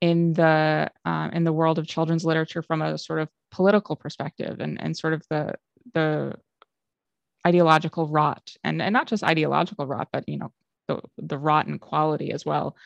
in 0.00 0.32
the 0.34 0.90
uh, 1.04 1.28
in 1.32 1.44
the 1.44 1.52
world 1.52 1.78
of 1.78 1.86
children's 1.86 2.24
literature 2.24 2.62
from 2.62 2.82
a 2.82 2.98
sort 2.98 3.20
of 3.20 3.28
political 3.50 3.96
perspective 3.96 4.60
and 4.60 4.80
and 4.80 4.96
sort 4.96 5.12
of 5.12 5.22
the 5.30 5.54
the 5.94 6.34
ideological 7.46 8.08
rot 8.08 8.56
and 8.64 8.82
and 8.82 8.92
not 8.92 9.06
just 9.06 9.22
ideological 9.22 9.86
rot 9.86 10.08
but 10.12 10.28
you 10.28 10.36
know 10.36 10.52
the 10.86 11.00
the 11.18 11.38
rotten 11.38 11.78
quality 11.78 12.32
as 12.32 12.44
well. 12.44 12.76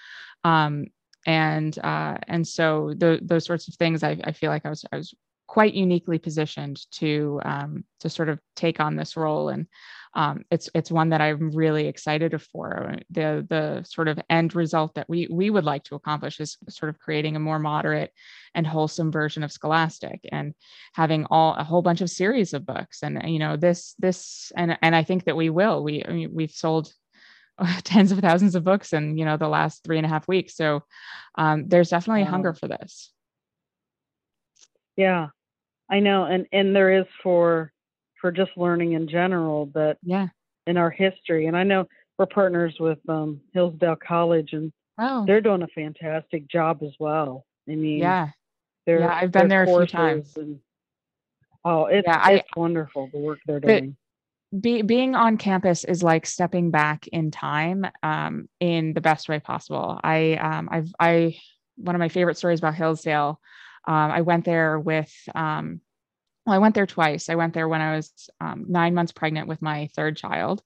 Um, 0.44 0.86
and 1.26 1.78
uh, 1.78 2.16
and 2.28 2.46
so 2.46 2.94
the, 2.96 3.18
those 3.22 3.44
sorts 3.44 3.68
of 3.68 3.74
things 3.74 4.02
I, 4.02 4.18
I 4.24 4.32
feel 4.32 4.50
like 4.50 4.64
I 4.64 4.70
was 4.70 4.84
I 4.90 4.96
was 4.96 5.14
quite 5.46 5.74
uniquely 5.74 6.18
positioned 6.18 6.80
to 6.92 7.40
um, 7.44 7.84
to 8.00 8.08
sort 8.08 8.28
of 8.28 8.40
take 8.56 8.80
on 8.80 8.96
this 8.96 9.16
role. 9.16 9.48
And 9.50 9.66
um, 10.14 10.44
it's 10.50 10.68
it's 10.74 10.90
one 10.90 11.10
that 11.10 11.20
I'm 11.20 11.50
really 11.52 11.86
excited 11.86 12.40
for. 12.42 12.96
The 13.10 13.46
the 13.48 13.84
sort 13.84 14.08
of 14.08 14.18
end 14.28 14.54
result 14.56 14.94
that 14.94 15.08
we 15.08 15.28
we 15.30 15.50
would 15.50 15.64
like 15.64 15.84
to 15.84 15.94
accomplish 15.94 16.40
is 16.40 16.56
sort 16.68 16.90
of 16.90 16.98
creating 16.98 17.36
a 17.36 17.40
more 17.40 17.60
moderate 17.60 18.12
and 18.54 18.66
wholesome 18.66 19.12
version 19.12 19.44
of 19.44 19.52
Scholastic 19.52 20.20
and 20.32 20.54
having 20.94 21.26
all 21.30 21.54
a 21.54 21.62
whole 21.62 21.82
bunch 21.82 22.00
of 22.00 22.10
series 22.10 22.54
of 22.54 22.66
books. 22.66 23.02
And 23.02 23.20
you 23.30 23.38
know 23.38 23.56
this 23.56 23.94
this 23.98 24.50
and 24.56 24.76
and 24.82 24.96
I 24.96 25.04
think 25.04 25.24
that 25.24 25.36
we 25.36 25.48
will. 25.48 25.84
We 25.84 26.04
I 26.04 26.12
mean, 26.12 26.30
we've 26.34 26.50
sold 26.50 26.92
tens 27.84 28.10
of 28.10 28.18
thousands 28.18 28.56
of 28.56 28.64
books 28.64 28.92
in 28.92 29.16
you 29.16 29.24
know 29.24 29.36
the 29.36 29.48
last 29.48 29.84
three 29.84 29.98
and 29.98 30.06
a 30.06 30.10
half 30.10 30.26
weeks. 30.26 30.56
So 30.56 30.82
um, 31.36 31.68
there's 31.68 31.90
definitely 31.90 32.22
wow. 32.22 32.28
a 32.28 32.30
hunger 32.32 32.54
for 32.54 32.66
this. 32.66 33.12
Yeah, 34.96 35.28
I 35.88 36.00
know, 36.00 36.24
and 36.24 36.46
and 36.52 36.74
there 36.74 37.00
is 37.00 37.06
for 37.22 37.72
for 38.20 38.30
just 38.30 38.50
learning 38.56 38.92
in 38.92 39.08
general, 39.08 39.66
but 39.66 39.98
yeah, 40.02 40.28
in 40.66 40.76
our 40.76 40.90
history. 40.90 41.46
And 41.46 41.56
I 41.56 41.64
know 41.64 41.86
we're 42.18 42.26
partners 42.26 42.76
with 42.78 42.98
um, 43.08 43.40
Hillsdale 43.52 43.96
College, 43.96 44.52
and 44.52 44.72
oh. 44.98 45.24
they're 45.26 45.40
doing 45.40 45.62
a 45.62 45.68
fantastic 45.68 46.48
job 46.48 46.82
as 46.82 46.92
well. 46.98 47.44
I 47.68 47.74
mean, 47.74 47.98
yeah, 47.98 48.28
yeah, 48.86 49.14
I've 49.14 49.32
been 49.32 49.48
there 49.48 49.62
a 49.62 49.66
few 49.66 49.86
times. 49.86 50.36
And, 50.36 50.60
oh, 51.64 51.86
it's 51.86 52.06
yeah, 52.06 52.28
it's 52.30 52.48
wonderful 52.56 53.08
the 53.12 53.18
work 53.18 53.38
they're 53.46 53.60
doing. 53.60 53.96
Be, 54.58 54.82
being 54.82 55.14
on 55.14 55.36
campus 55.36 55.84
is 55.84 56.02
like 56.02 56.26
stepping 56.26 56.72
back 56.72 57.06
in 57.06 57.30
time 57.30 57.86
um, 58.02 58.48
in 58.58 58.94
the 58.94 59.00
best 59.00 59.28
way 59.28 59.38
possible. 59.38 59.98
I 60.02 60.34
um, 60.34 60.68
I've 60.72 60.92
I 60.98 61.38
one 61.76 61.94
of 61.94 62.00
my 62.00 62.08
favorite 62.08 62.36
stories 62.36 62.58
about 62.58 62.74
Hillsdale. 62.74 63.40
Um, 63.86 64.10
I 64.10 64.20
went 64.22 64.44
there 64.44 64.78
with 64.78 65.12
um, 65.34 65.80
well, 66.46 66.56
I 66.56 66.58
went 66.58 66.74
there 66.74 66.86
twice. 66.86 67.28
I 67.28 67.34
went 67.34 67.54
there 67.54 67.68
when 67.68 67.80
I 67.80 67.96
was 67.96 68.12
um, 68.40 68.64
nine 68.68 68.94
months 68.94 69.12
pregnant 69.12 69.48
with 69.48 69.62
my 69.62 69.88
third 69.94 70.16
child. 70.16 70.62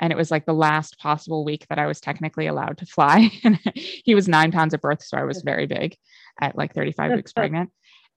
And 0.00 0.12
it 0.12 0.16
was 0.16 0.30
like 0.30 0.44
the 0.44 0.52
last 0.52 0.98
possible 0.98 1.44
week 1.44 1.66
that 1.68 1.78
I 1.78 1.86
was 1.86 2.00
technically 2.00 2.46
allowed 2.46 2.78
to 2.78 2.86
fly. 2.86 3.30
and 3.44 3.58
he 3.74 4.14
was 4.14 4.28
nine 4.28 4.52
pounds 4.52 4.74
at 4.74 4.80
birth. 4.80 5.02
So 5.02 5.16
I 5.16 5.24
was 5.24 5.42
very 5.42 5.66
big 5.66 5.96
at 6.40 6.56
like 6.56 6.74
35 6.74 7.12
weeks 7.12 7.32
pregnant 7.32 7.70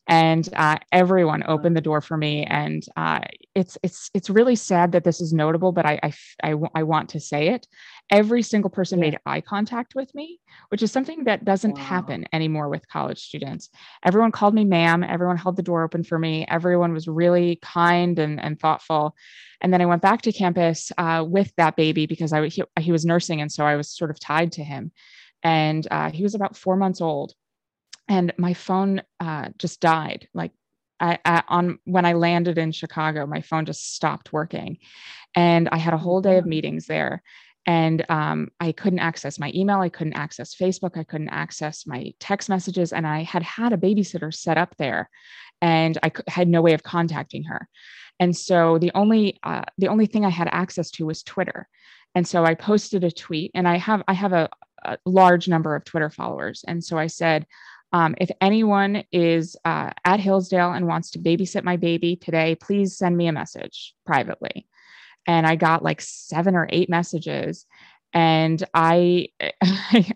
and 0.07 0.47
uh, 0.55 0.77
everyone 0.91 1.43
opened 1.47 1.75
the 1.75 1.81
door 1.81 2.01
for 2.01 2.15
me. 2.17 2.45
And 2.45 2.85
uh, 2.95 3.19
it's 3.55 3.77
it's 3.83 4.09
it's 4.13 4.29
really 4.29 4.55
sad 4.55 4.93
that 4.93 5.03
this 5.03 5.19
is 5.19 5.33
notable 5.33 5.71
but 5.71 5.85
I, 5.85 5.99
I, 6.03 6.13
I, 6.43 6.55
I 6.75 6.83
want 6.83 7.09
to 7.09 7.19
say 7.19 7.49
it. 7.49 7.67
Every 8.09 8.41
single 8.41 8.69
person 8.69 8.99
made 8.99 9.17
eye 9.25 9.41
contact 9.41 9.95
with 9.95 10.13
me 10.15 10.39
which 10.69 10.81
is 10.81 10.91
something 10.91 11.23
that 11.25 11.45
doesn't 11.45 11.77
wow. 11.77 11.83
happen 11.83 12.25
anymore 12.33 12.69
with 12.69 12.87
college 12.87 13.19
students. 13.19 13.69
Everyone 14.03 14.31
called 14.31 14.53
me 14.53 14.65
ma'am. 14.65 15.03
Everyone 15.03 15.37
held 15.37 15.55
the 15.55 15.63
door 15.63 15.83
open 15.83 16.03
for 16.03 16.19
me. 16.19 16.45
Everyone 16.47 16.93
was 16.93 17.07
really 17.07 17.57
kind 17.61 18.19
and, 18.19 18.39
and 18.39 18.59
thoughtful. 18.59 19.15
And 19.61 19.73
then 19.73 19.81
i 19.81 19.85
went 19.85 20.01
back 20.01 20.21
to 20.23 20.31
campus 20.31 20.91
uh, 20.97 21.25
with 21.27 21.51
that 21.57 21.75
baby 21.75 22.05
because 22.05 22.31
I, 22.31 22.47
he, 22.47 22.63
he 22.79 22.91
was 22.91 23.05
nursing 23.05 23.41
and 23.41 23.51
so 23.51 23.65
i 23.65 23.75
was 23.75 23.89
sort 23.89 24.11
of 24.11 24.19
tied 24.19 24.53
to 24.53 24.63
him. 24.63 24.91
And 25.43 25.87
uh, 25.91 26.11
he 26.11 26.23
was 26.23 26.35
about 26.35 26.57
four 26.57 26.75
months 26.75 27.01
old 27.01 27.33
and 28.07 28.33
my 28.37 28.53
phone 28.53 29.01
uh, 29.19 29.49
just 29.57 29.81
died. 29.81 30.27
Like 30.33 30.51
I, 30.99 31.19
I, 31.25 31.43
on 31.47 31.79
when 31.85 32.05
I 32.05 32.13
landed 32.13 32.57
in 32.57 32.71
Chicago, 32.71 33.25
my 33.25 33.41
phone 33.41 33.65
just 33.65 33.93
stopped 33.93 34.33
working, 34.33 34.77
and 35.35 35.69
I 35.69 35.77
had 35.77 35.93
a 35.93 35.97
whole 35.97 36.21
day 36.21 36.37
of 36.37 36.45
meetings 36.45 36.87
there, 36.87 37.21
and 37.65 38.03
um, 38.09 38.49
I 38.59 38.71
couldn't 38.71 38.99
access 38.99 39.39
my 39.39 39.51
email, 39.53 39.79
I 39.79 39.89
couldn't 39.89 40.13
access 40.13 40.55
Facebook, 40.55 40.97
I 40.97 41.03
couldn't 41.03 41.29
access 41.29 41.85
my 41.85 42.13
text 42.19 42.49
messages, 42.49 42.93
and 42.93 43.05
I 43.05 43.23
had 43.23 43.43
had 43.43 43.73
a 43.73 43.77
babysitter 43.77 44.33
set 44.33 44.57
up 44.57 44.75
there, 44.77 45.09
and 45.61 45.97
I 46.01 46.11
had 46.27 46.47
no 46.47 46.61
way 46.61 46.73
of 46.73 46.83
contacting 46.83 47.43
her, 47.43 47.67
and 48.19 48.35
so 48.35 48.77
the 48.79 48.91
only 48.95 49.39
uh, 49.43 49.63
the 49.77 49.89
only 49.89 50.07
thing 50.07 50.25
I 50.25 50.29
had 50.29 50.49
access 50.51 50.89
to 50.91 51.05
was 51.05 51.23
Twitter, 51.23 51.67
and 52.15 52.27
so 52.27 52.43
I 52.43 52.55
posted 52.55 53.03
a 53.03 53.11
tweet, 53.11 53.51
and 53.53 53.67
I 53.67 53.77
have 53.77 54.01
I 54.07 54.13
have 54.13 54.33
a, 54.33 54.49
a 54.83 54.97
large 55.05 55.47
number 55.47 55.75
of 55.75 55.85
Twitter 55.85 56.09
followers, 56.09 56.63
and 56.67 56.83
so 56.83 56.97
I 56.97 57.07
said. 57.07 57.45
Um, 57.93 58.15
if 58.19 58.29
anyone 58.41 59.03
is 59.11 59.55
uh, 59.63 59.91
at 60.03 60.19
Hillsdale 60.19 60.73
and 60.73 60.87
wants 60.87 61.11
to 61.11 61.19
babysit 61.19 61.63
my 61.63 61.77
baby 61.77 62.15
today, 62.15 62.55
please 62.55 62.97
send 62.97 63.15
me 63.15 63.27
a 63.27 63.31
message 63.31 63.93
privately. 64.05 64.67
And 65.25 65.47
I 65.47 65.55
got 65.55 65.83
like 65.83 66.01
seven 66.01 66.55
or 66.55 66.67
eight 66.69 66.89
messages, 66.89 67.65
and 68.13 68.63
I 68.73 69.29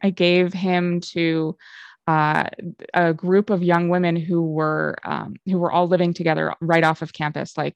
I 0.01 0.09
gave 0.13 0.53
him 0.53 1.01
to 1.11 1.57
uh, 2.07 2.45
a 2.93 3.13
group 3.13 3.49
of 3.49 3.63
young 3.63 3.89
women 3.89 4.15
who 4.15 4.41
were 4.41 4.97
um, 5.03 5.35
who 5.45 5.59
were 5.59 5.71
all 5.71 5.87
living 5.87 6.13
together 6.13 6.53
right 6.61 6.83
off 6.83 7.01
of 7.01 7.13
campus, 7.13 7.57
like 7.57 7.75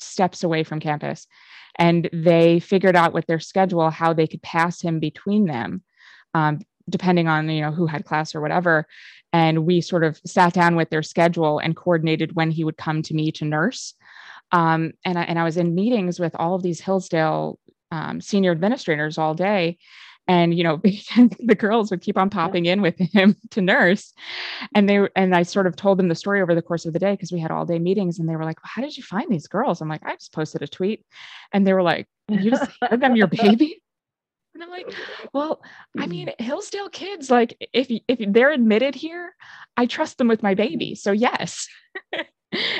steps 0.00 0.44
away 0.44 0.64
from 0.64 0.80
campus, 0.80 1.26
and 1.76 2.08
they 2.12 2.60
figured 2.60 2.96
out 2.96 3.12
with 3.12 3.26
their 3.26 3.40
schedule 3.40 3.90
how 3.90 4.12
they 4.12 4.26
could 4.26 4.42
pass 4.42 4.80
him 4.80 5.00
between 5.00 5.46
them 5.46 5.82
um, 6.34 6.60
depending 6.88 7.28
on 7.28 7.48
you 7.48 7.60
know 7.60 7.72
who 7.72 7.86
had 7.86 8.04
class 8.04 8.34
or 8.34 8.40
whatever. 8.40 8.86
And 9.32 9.66
we 9.66 9.80
sort 9.80 10.04
of 10.04 10.18
sat 10.24 10.54
down 10.54 10.74
with 10.74 10.90
their 10.90 11.02
schedule 11.02 11.58
and 11.58 11.76
coordinated 11.76 12.34
when 12.34 12.50
he 12.50 12.64
would 12.64 12.78
come 12.78 13.02
to 13.02 13.14
me 13.14 13.30
to 13.32 13.44
nurse. 13.44 13.94
Um, 14.52 14.92
and, 15.04 15.18
I, 15.18 15.22
and 15.24 15.38
I 15.38 15.44
was 15.44 15.58
in 15.58 15.74
meetings 15.74 16.18
with 16.18 16.34
all 16.36 16.54
of 16.54 16.62
these 16.62 16.80
hillsdale 16.80 17.58
um, 17.90 18.20
senior 18.20 18.52
administrators 18.52 19.18
all 19.18 19.34
day. 19.34 19.78
And 20.26 20.54
you 20.54 20.62
know 20.62 20.76
the 21.40 21.54
girls 21.54 21.90
would 21.90 22.02
keep 22.02 22.18
on 22.18 22.28
popping 22.28 22.66
in 22.66 22.82
with 22.82 22.98
him 22.98 23.34
to 23.52 23.62
nurse. 23.62 24.12
And 24.74 24.88
they 24.88 25.08
and 25.16 25.34
i 25.34 25.42
sort 25.42 25.66
of 25.66 25.74
told 25.74 25.98
them 25.98 26.08
the 26.08 26.14
story 26.14 26.42
over 26.42 26.54
the 26.54 26.62
course 26.62 26.84
of 26.84 26.92
the 26.92 26.98
day 26.98 27.12
because 27.12 27.32
we 27.32 27.40
had 27.40 27.50
all 27.50 27.64
day 27.64 27.78
meetings. 27.78 28.18
And 28.18 28.28
they 28.28 28.36
were 28.36 28.44
like 28.44 28.62
well, 28.62 28.70
how 28.74 28.82
did 28.82 28.96
you 28.96 29.02
find 29.02 29.30
these 29.30 29.48
girls? 29.48 29.80
I'm 29.80 29.88
like 29.88 30.04
i 30.04 30.14
just 30.14 30.34
posted 30.34 30.62
a 30.62 30.68
tweet. 30.68 31.04
And 31.52 31.66
they 31.66 31.72
were 31.72 31.82
like 31.82 32.06
you 32.28 32.50
just 32.50 32.70
handed 32.82 33.00
them 33.00 33.16
your 33.16 33.26
baby 33.26 33.82
and 34.58 34.64
I'm 34.64 34.70
like, 34.70 34.92
well, 35.32 35.62
I 35.96 36.06
mm. 36.06 36.10
mean, 36.10 36.30
Hillsdale 36.38 36.88
kids, 36.88 37.30
like 37.30 37.56
if 37.72 37.88
if 38.08 38.32
they're 38.32 38.52
admitted 38.52 38.94
here, 38.94 39.34
I 39.76 39.86
trust 39.86 40.18
them 40.18 40.28
with 40.28 40.42
my 40.42 40.54
baby. 40.54 40.94
So 40.94 41.12
yes. 41.12 41.68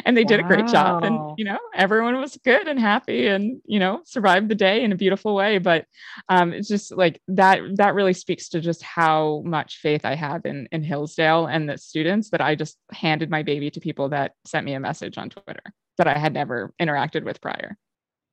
and 0.05 0.17
they 0.17 0.23
wow. 0.23 0.29
did 0.29 0.41
a 0.41 0.45
great 0.45 0.67
job 0.67 1.05
and 1.05 1.35
you 1.37 1.45
know 1.45 1.59
everyone 1.75 2.19
was 2.19 2.39
good 2.43 2.67
and 2.67 2.81
happy 2.81 3.27
and 3.27 3.61
you 3.67 3.79
know 3.79 4.01
survived 4.07 4.49
the 4.49 4.55
day 4.55 4.83
in 4.83 4.93
a 4.93 4.97
beautiful 4.97 5.35
way 5.35 5.59
but 5.59 5.85
um 6.31 6.55
it's 6.55 6.69
just 6.69 6.91
like 6.97 7.21
that 7.29 7.61
that 7.75 7.95
really 7.95 8.15
speaks 8.15 8.49
to 8.49 8.63
just 8.63 8.83
how 8.83 9.43
much 9.45 9.77
faith 9.77 10.07
i 10.07 10.15
have 10.15 10.47
in 10.47 10.67
in 10.73 10.83
hillsdale 10.83 11.45
and 11.45 11.69
the 11.69 11.77
students 11.77 12.31
that 12.31 12.41
i 12.41 12.55
just 12.55 12.79
handed 12.93 13.29
my 13.29 13.43
baby 13.43 13.71
to 13.71 13.79
people 13.79 14.09
that 14.09 14.33
sent 14.47 14.65
me 14.65 14.73
a 14.73 14.81
message 14.81 15.19
on 15.19 15.29
twitter 15.29 15.75
that 15.99 16.09
i 16.09 16.17
had 16.17 16.33
never 16.33 16.73
interacted 16.81 17.23
with 17.23 17.39
prior 17.43 17.77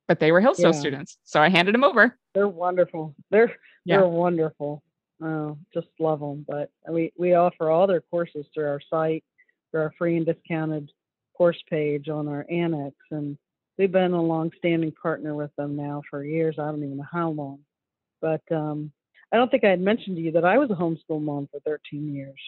but 0.07 0.19
they 0.19 0.31
were 0.31 0.41
Hillsdale 0.41 0.73
yeah. 0.73 0.79
students. 0.79 1.17
So 1.23 1.41
I 1.41 1.49
handed 1.49 1.73
them 1.73 1.83
over. 1.83 2.17
They're 2.33 2.47
wonderful. 2.47 3.15
They're 3.31 3.55
yeah. 3.85 3.97
they're 3.97 4.07
wonderful. 4.07 4.83
Oh, 5.23 5.57
just 5.73 5.87
love 5.99 6.19
them. 6.19 6.45
But 6.47 6.69
we 6.89 7.11
we 7.17 7.33
offer 7.33 7.69
all 7.69 7.87
their 7.87 8.01
courses 8.01 8.45
through 8.53 8.67
our 8.67 8.81
site, 8.89 9.23
through 9.71 9.81
our 9.81 9.93
free 9.97 10.17
and 10.17 10.25
discounted 10.25 10.91
course 11.35 11.61
page 11.69 12.09
on 12.09 12.27
our 12.27 12.45
annex, 12.49 12.95
and 13.11 13.37
we've 13.77 13.91
been 13.91 14.13
a 14.13 14.21
long-standing 14.21 14.93
partner 14.93 15.35
with 15.35 15.51
them 15.57 15.75
now 15.75 16.01
for 16.09 16.23
years. 16.23 16.55
I 16.57 16.65
don't 16.65 16.83
even 16.83 16.97
know 16.97 17.05
how 17.11 17.29
long. 17.29 17.59
But 18.21 18.41
um, 18.51 18.91
I 19.31 19.37
don't 19.37 19.51
think 19.51 19.63
I 19.63 19.69
had 19.69 19.81
mentioned 19.81 20.15
to 20.17 20.21
you 20.21 20.31
that 20.31 20.45
I 20.45 20.57
was 20.57 20.71
a 20.71 20.75
homeschool 20.75 21.21
mom 21.21 21.47
for 21.51 21.59
13 21.61 22.13
years. 22.13 22.39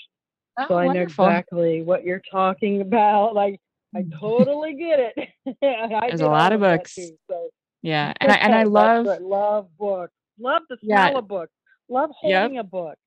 Oh, 0.57 0.65
so 0.69 0.75
I 0.75 0.85
wonderful. 0.85 1.25
know 1.25 1.31
exactly 1.31 1.81
what 1.83 2.03
you're 2.03 2.21
talking 2.31 2.81
about. 2.81 3.35
Like 3.35 3.59
I 3.97 4.01
Mm. 4.03 4.19
totally 4.19 4.73
get 4.75 4.99
it. 5.15 5.29
I 5.63 6.07
There's 6.09 6.21
a 6.21 6.27
lot 6.27 6.53
of 6.53 6.59
books. 6.59 6.95
too, 6.95 7.17
so. 7.29 7.49
Yeah. 7.81 8.13
And 8.21 8.31
I 8.31 8.35
and 8.35 8.53
I 8.53 8.63
love 8.63 9.05
love 9.21 9.67
books. 9.77 10.13
Love 10.39 10.63
the 10.69 10.77
Yeah. 10.81 11.07
smell 11.09 11.19
of 11.19 11.27
books. 11.27 11.51
Love 11.89 12.11
Yep. 12.23 12.41
holding 12.41 12.57
a 12.59 12.63
book. 12.63 12.97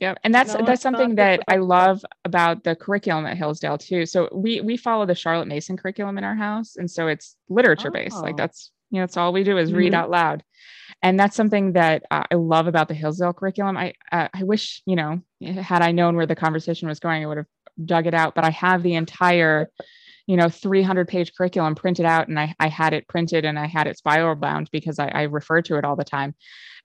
Yeah, 0.00 0.14
And 0.24 0.34
that's 0.34 0.52
No, 0.54 0.64
that's 0.66 0.82
something 0.82 1.14
that 1.14 1.40
I 1.48 1.56
love 1.56 2.04
about 2.24 2.64
the 2.64 2.74
curriculum 2.76 3.24
at 3.24 3.36
Hillsdale 3.38 3.78
too. 3.78 4.04
So 4.04 4.28
we 4.32 4.60
we 4.60 4.76
follow 4.76 5.06
the 5.06 5.14
Charlotte 5.14 5.48
Mason 5.48 5.76
curriculum 5.76 6.18
in 6.18 6.24
our 6.24 6.34
house. 6.34 6.76
And 6.76 6.90
so 6.90 7.06
it's 7.08 7.36
literature 7.48 7.90
based. 7.90 8.16
Like 8.22 8.34
Oh. 8.34 8.38
that's 8.38 8.72
you 8.90 9.00
know, 9.00 9.02
that's 9.02 9.16
all 9.16 9.32
we 9.32 9.42
do 9.44 9.58
is 9.58 9.72
read 9.72 9.92
Mhm. 9.92 9.96
out 9.96 10.10
loud. 10.10 10.44
And 11.02 11.18
that's 11.18 11.34
something 11.36 11.72
that 11.72 12.04
uh, 12.10 12.24
I 12.30 12.34
love 12.36 12.66
about 12.68 12.88
the 12.88 12.94
Hillsdale 12.94 13.32
curriculum. 13.32 13.76
I 13.76 13.94
uh, 14.12 14.28
I 14.34 14.42
wish, 14.44 14.82
you 14.86 14.96
know, 14.96 15.20
had 15.42 15.82
I 15.82 15.92
known 15.92 16.16
where 16.16 16.26
the 16.26 16.36
conversation 16.36 16.88
was 16.88 17.00
going, 17.00 17.22
I 17.22 17.26
would 17.26 17.36
have 17.38 17.46
dug 17.84 18.06
it 18.06 18.14
out, 18.14 18.34
but 18.34 18.44
I 18.44 18.50
have 18.50 18.82
the 18.82 18.94
entire 18.94 19.70
you 20.26 20.36
know 20.36 20.48
300 20.48 21.08
page 21.08 21.32
curriculum 21.34 21.74
printed 21.74 22.04
out 22.04 22.28
and 22.28 22.38
I, 22.38 22.54
I 22.58 22.68
had 22.68 22.92
it 22.92 23.06
printed 23.08 23.44
and 23.44 23.58
i 23.58 23.66
had 23.66 23.86
it 23.86 23.96
spiral 23.98 24.34
bound 24.34 24.68
because 24.72 24.98
I, 24.98 25.08
I 25.08 25.22
refer 25.22 25.62
to 25.62 25.76
it 25.76 25.84
all 25.84 25.96
the 25.96 26.04
time. 26.04 26.34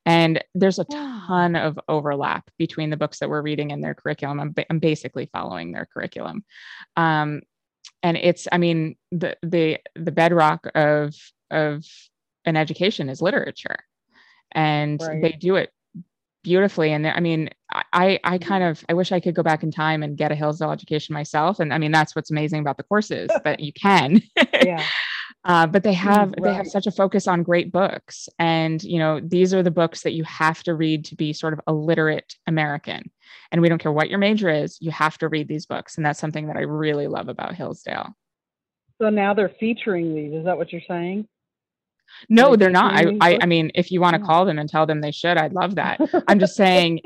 And 0.05 0.43
there's 0.55 0.79
a 0.79 0.85
ton 0.85 1.55
of 1.55 1.79
overlap 1.87 2.49
between 2.57 2.89
the 2.89 2.97
books 2.97 3.19
that 3.19 3.29
we're 3.29 3.43
reading 3.43 3.71
and 3.71 3.83
their 3.83 3.93
curriculum. 3.93 4.39
I'm, 4.39 4.51
ba- 4.51 4.65
I'm 4.67 4.79
basically 4.79 5.29
following 5.31 5.71
their 5.71 5.87
curriculum. 5.93 6.43
Um, 6.97 7.41
and 8.03 8.17
it's 8.17 8.47
i 8.51 8.57
mean 8.57 8.95
the 9.11 9.37
the 9.43 9.77
the 9.95 10.11
bedrock 10.11 10.65
of 10.73 11.13
of 11.51 11.85
an 12.45 12.55
education 12.55 13.09
is 13.09 13.21
literature. 13.21 13.77
And 14.51 14.99
Right. 15.01 15.21
they 15.21 15.31
do 15.33 15.55
it 15.55 15.69
beautifully. 16.43 16.91
And 16.91 17.07
i 17.07 17.19
mean 17.19 17.49
i 17.93 18.19
i 18.23 18.37
kind 18.37 18.63
of 18.63 18.83
i 18.89 18.93
wish 18.93 19.11
i 19.11 19.19
could 19.19 19.35
go 19.35 19.43
back 19.43 19.63
in 19.63 19.71
time 19.71 20.03
and 20.03 20.17
get 20.17 20.31
a 20.31 20.35
hillsdale 20.35 20.71
education 20.71 21.13
myself. 21.13 21.59
And 21.59 21.73
i 21.73 21.77
mean 21.77 21.91
that's 21.91 22.15
what's 22.15 22.31
amazing 22.31 22.59
about 22.59 22.77
the 22.77 22.83
courses 22.83 23.29
that 23.43 23.59
you 23.59 23.73
can. 23.73 24.21
Yeah. 24.61 24.83
uh, 25.45 25.67
but 25.67 25.83
they 25.83 25.93
have 25.93 26.33
they 26.41 26.53
have 26.53 26.67
such 26.67 26.87
a 26.87 26.91
focus 26.91 27.27
on 27.27 27.43
great 27.43 27.71
books. 27.71 28.27
And 28.39 28.83
you 28.83 28.99
know 28.99 29.19
these 29.19 29.53
are 29.53 29.63
the 29.63 29.71
books 29.71 30.01
that 30.03 30.13
you 30.13 30.23
have 30.23 30.63
to 30.63 30.73
read 30.73 31.05
to 31.05 31.15
be 31.15 31.33
sort 31.33 31.53
of 31.53 31.61
a 31.67 31.73
literate 31.73 32.35
american. 32.47 33.11
And 33.51 33.61
we 33.61 33.69
don't 33.69 33.81
care 33.81 33.91
what 33.91 34.09
your 34.09 34.19
major 34.19 34.49
is 34.49 34.77
you 34.81 34.91
have 34.91 35.17
to 35.19 35.27
read 35.27 35.47
these 35.47 35.65
books. 35.65 35.97
And 35.97 36.05
that's 36.05 36.19
something 36.19 36.47
that 36.47 36.57
i 36.57 36.61
really 36.61 37.07
love 37.07 37.29
about 37.29 37.55
hillsdale. 37.55 38.15
So 39.01 39.09
now 39.09 39.33
they're 39.33 39.55
featuring 39.59 40.13
these. 40.13 40.31
Is 40.31 40.45
that 40.45 40.57
what 40.57 40.71
you're 40.71 40.81
saying? 40.87 41.27
No 42.29 42.55
they're 42.55 42.69
not 42.69 42.93
I, 42.93 43.17
I 43.21 43.39
i 43.41 43.45
mean 43.45 43.71
if 43.75 43.91
you 43.91 43.99
want 44.01 44.15
to 44.15 44.21
call 44.21 44.45
them 44.45 44.59
and 44.59 44.69
tell 44.69 44.85
them 44.85 45.01
they 45.01 45.11
should 45.11 45.37
i'd 45.37 45.53
love 45.53 45.75
that 45.75 45.99
i'm 46.27 46.39
just 46.39 46.55
saying 46.65 47.01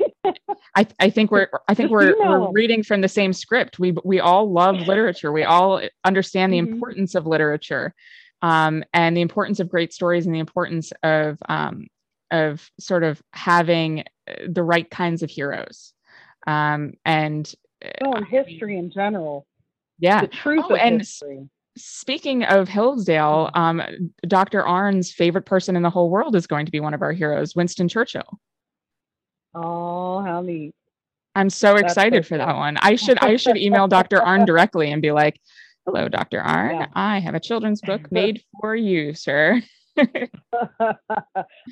I, 0.74 0.86
I 1.00 1.10
think 1.10 1.30
we're 1.30 1.48
I 1.68 1.74
think 1.74 1.90
we're, 1.90 2.14
email 2.14 2.40
we're 2.40 2.50
reading 2.52 2.82
from 2.82 3.00
the 3.00 3.08
same 3.08 3.32
script. 3.32 3.78
We 3.78 3.94
we 4.04 4.20
all 4.20 4.50
love 4.52 4.76
literature. 4.88 5.32
We 5.32 5.44
all 5.44 5.80
understand 6.04 6.52
the 6.52 6.58
Mhm. 6.58 6.72
importance 6.72 7.14
of 7.14 7.26
literature, 7.26 7.94
um, 8.42 8.84
and 8.92 9.16
the 9.16 9.20
importance 9.22 9.60
of 9.60 9.68
great 9.70 9.92
stories, 9.94 10.26
and 10.26 10.34
the 10.34 10.40
importance 10.40 10.92
of 11.02 11.38
um, 11.48 11.86
of 12.30 12.68
sort 12.80 13.04
of 13.04 13.22
having 13.32 14.00
uh, 14.28 14.34
the 14.48 14.62
right 14.62 14.90
kinds 14.90 15.22
of 15.22 15.30
heroes. 15.30 15.94
Um, 16.46 16.94
and 17.04 17.50
uh, 17.84 17.88
Oh, 18.04 18.12
and 18.14 18.26
history 18.26 18.76
in 18.76 18.90
general. 18.90 19.46
yeah. 19.98 20.22
The 20.22 20.28
truth 20.28 20.64
Oh, 20.68 20.74
of 20.74 20.80
and 20.80 20.98
history. 20.98 21.48
Speaking 21.76 22.44
of 22.44 22.68
Hillsdale, 22.68 23.50
um, 23.54 23.82
Dr. 24.26 24.62
Arnn's 24.62 25.12
favorite 25.12 25.44
person 25.44 25.76
in 25.76 25.82
the 25.82 25.90
whole 25.90 26.10
world 26.10 26.34
is 26.34 26.46
going 26.46 26.64
to 26.66 26.72
be 26.72 26.80
one 26.80 26.94
of 26.94 27.02
our 27.02 27.12
heroes, 27.12 27.54
Winston 27.54 27.88
Churchill. 27.88 28.40
Oh, 29.54 30.22
how 30.22 30.40
neat. 30.40 30.74
I'm 31.34 31.50
so 31.50 31.74
That's 31.74 31.80
so 31.80 31.86
excited 31.86 32.26
for 32.26 32.38
that 32.38 32.56
one. 32.56 32.78
I 32.78 32.96
should 32.96 33.18
I 33.18 33.36
should 33.36 33.58
email 33.58 33.88
Dr. 33.88 34.18
Arnn 34.18 34.46
directly 34.46 34.90
and 34.90 35.02
be 35.02 35.12
like, 35.12 35.38
"Hello, 35.84 36.08
Dr. 36.08 36.40
Arnn. 36.40 36.80
Yeah. 36.80 36.86
I 36.94 37.18
have 37.18 37.34
a 37.34 37.40
children's 37.40 37.82
book 37.82 38.10
made 38.10 38.42
for 38.60 38.74
you, 38.74 39.12
sir." 39.12 39.60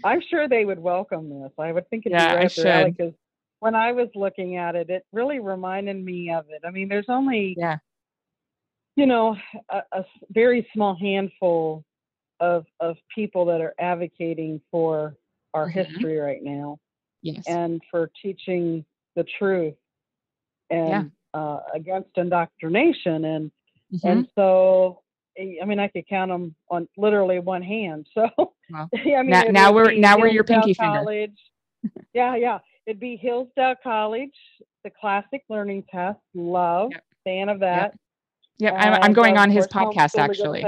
I'm 0.05 0.21
sure 0.29 0.49
they 0.49 0.65
would 0.65 0.79
welcome 0.79 1.29
this. 1.29 1.53
I 1.59 1.73
would 1.73 1.89
think 1.89 2.05
it'd 2.07 2.17
Yeah, 2.17 2.37
be 2.37 2.43
right 2.43 2.59
alley 2.67 2.91
because 2.91 3.15
when 3.61 3.75
I 3.75 3.93
was 3.93 4.09
looking 4.15 4.57
at 4.57 4.77
it, 4.77 4.91
it 4.91 5.05
really 5.13 5.41
reminded 5.41 6.03
me 6.03 6.31
of 6.31 6.45
it. 6.51 6.63
I 6.67 6.71
mean, 6.71 6.89
there's 6.89 7.09
only, 7.09 7.55
Yeah. 7.59 7.79
You 8.97 9.07
know, 9.07 9.37
a 9.71 10.05
very 10.31 10.69
small 10.73 10.95
handful 10.97 11.85
of 12.41 12.67
of 12.81 12.97
people 13.15 13.45
that 13.47 13.61
are 13.61 13.75
advocating 13.79 14.61
for 14.71 15.17
our 15.55 15.69
Mhm. 15.69 15.73
history 15.87 16.19
right 16.19 16.43
now 16.43 16.79
Yes. 17.23 17.45
and 17.47 17.81
for 17.91 18.11
teaching 18.21 18.85
the 19.15 19.25
truth 19.25 19.77
and 20.71 21.13
uh, 21.33 21.61
against 21.73 22.17
indoctrination 22.17 23.25
and 23.25 23.51
Mhm. 23.93 24.05
and 24.11 24.29
so 24.35 25.03
I 25.39 25.59
I 25.63 25.65
mean 25.65 25.79
I 25.81 25.89
could 25.89 26.07
count 26.07 26.31
them 26.31 26.55
on 26.71 26.89
literally 26.97 27.39
one 27.39 27.63
hand. 27.63 28.09
So 28.15 28.31
Well, 28.71 28.89
yeah, 29.05 29.19
I 29.19 29.23
mean 29.23 29.31
now- 29.31 29.43
now 29.51 29.73
we're- 29.73 29.99
now 29.99 30.19
we're 30.19 30.29
your 30.29 30.45
pinky 30.45 30.75
finger. 30.75 31.05
Yeah, 32.15 32.35
yeah. 32.37 32.61
It'd 32.87 32.99
be 33.01 33.17
Hillsdale 33.17 33.75
College, 33.83 34.35
the 34.85 34.91
classic 34.91 35.43
learning 35.51 35.83
test. 35.85 36.19
Love, 36.35 36.93
Yep. 36.93 37.05
fan 37.25 37.49
of 37.51 37.61
that. 37.61 37.93
Yep. 37.93 38.01
I'm, 38.63 39.03
I'm 39.03 39.13
going 39.13 39.37
on 39.39 39.51
his 39.51 39.67
podcast 39.67 40.19
actually. 40.19 40.65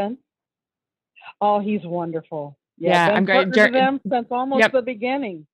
Oh, 1.40 1.60
he's 1.60 1.84
wonderful. 1.84 2.56
Yeah, 2.78 3.08
Yeah, 3.08 3.14
I'm 3.14 3.24
going- 3.24 3.52
Jer- 3.52 3.70
them 3.70 4.00
since 4.10 4.26
almost 4.30 4.60
Yep. 4.60 4.72
the 4.72 4.82
beginning. 4.82 5.46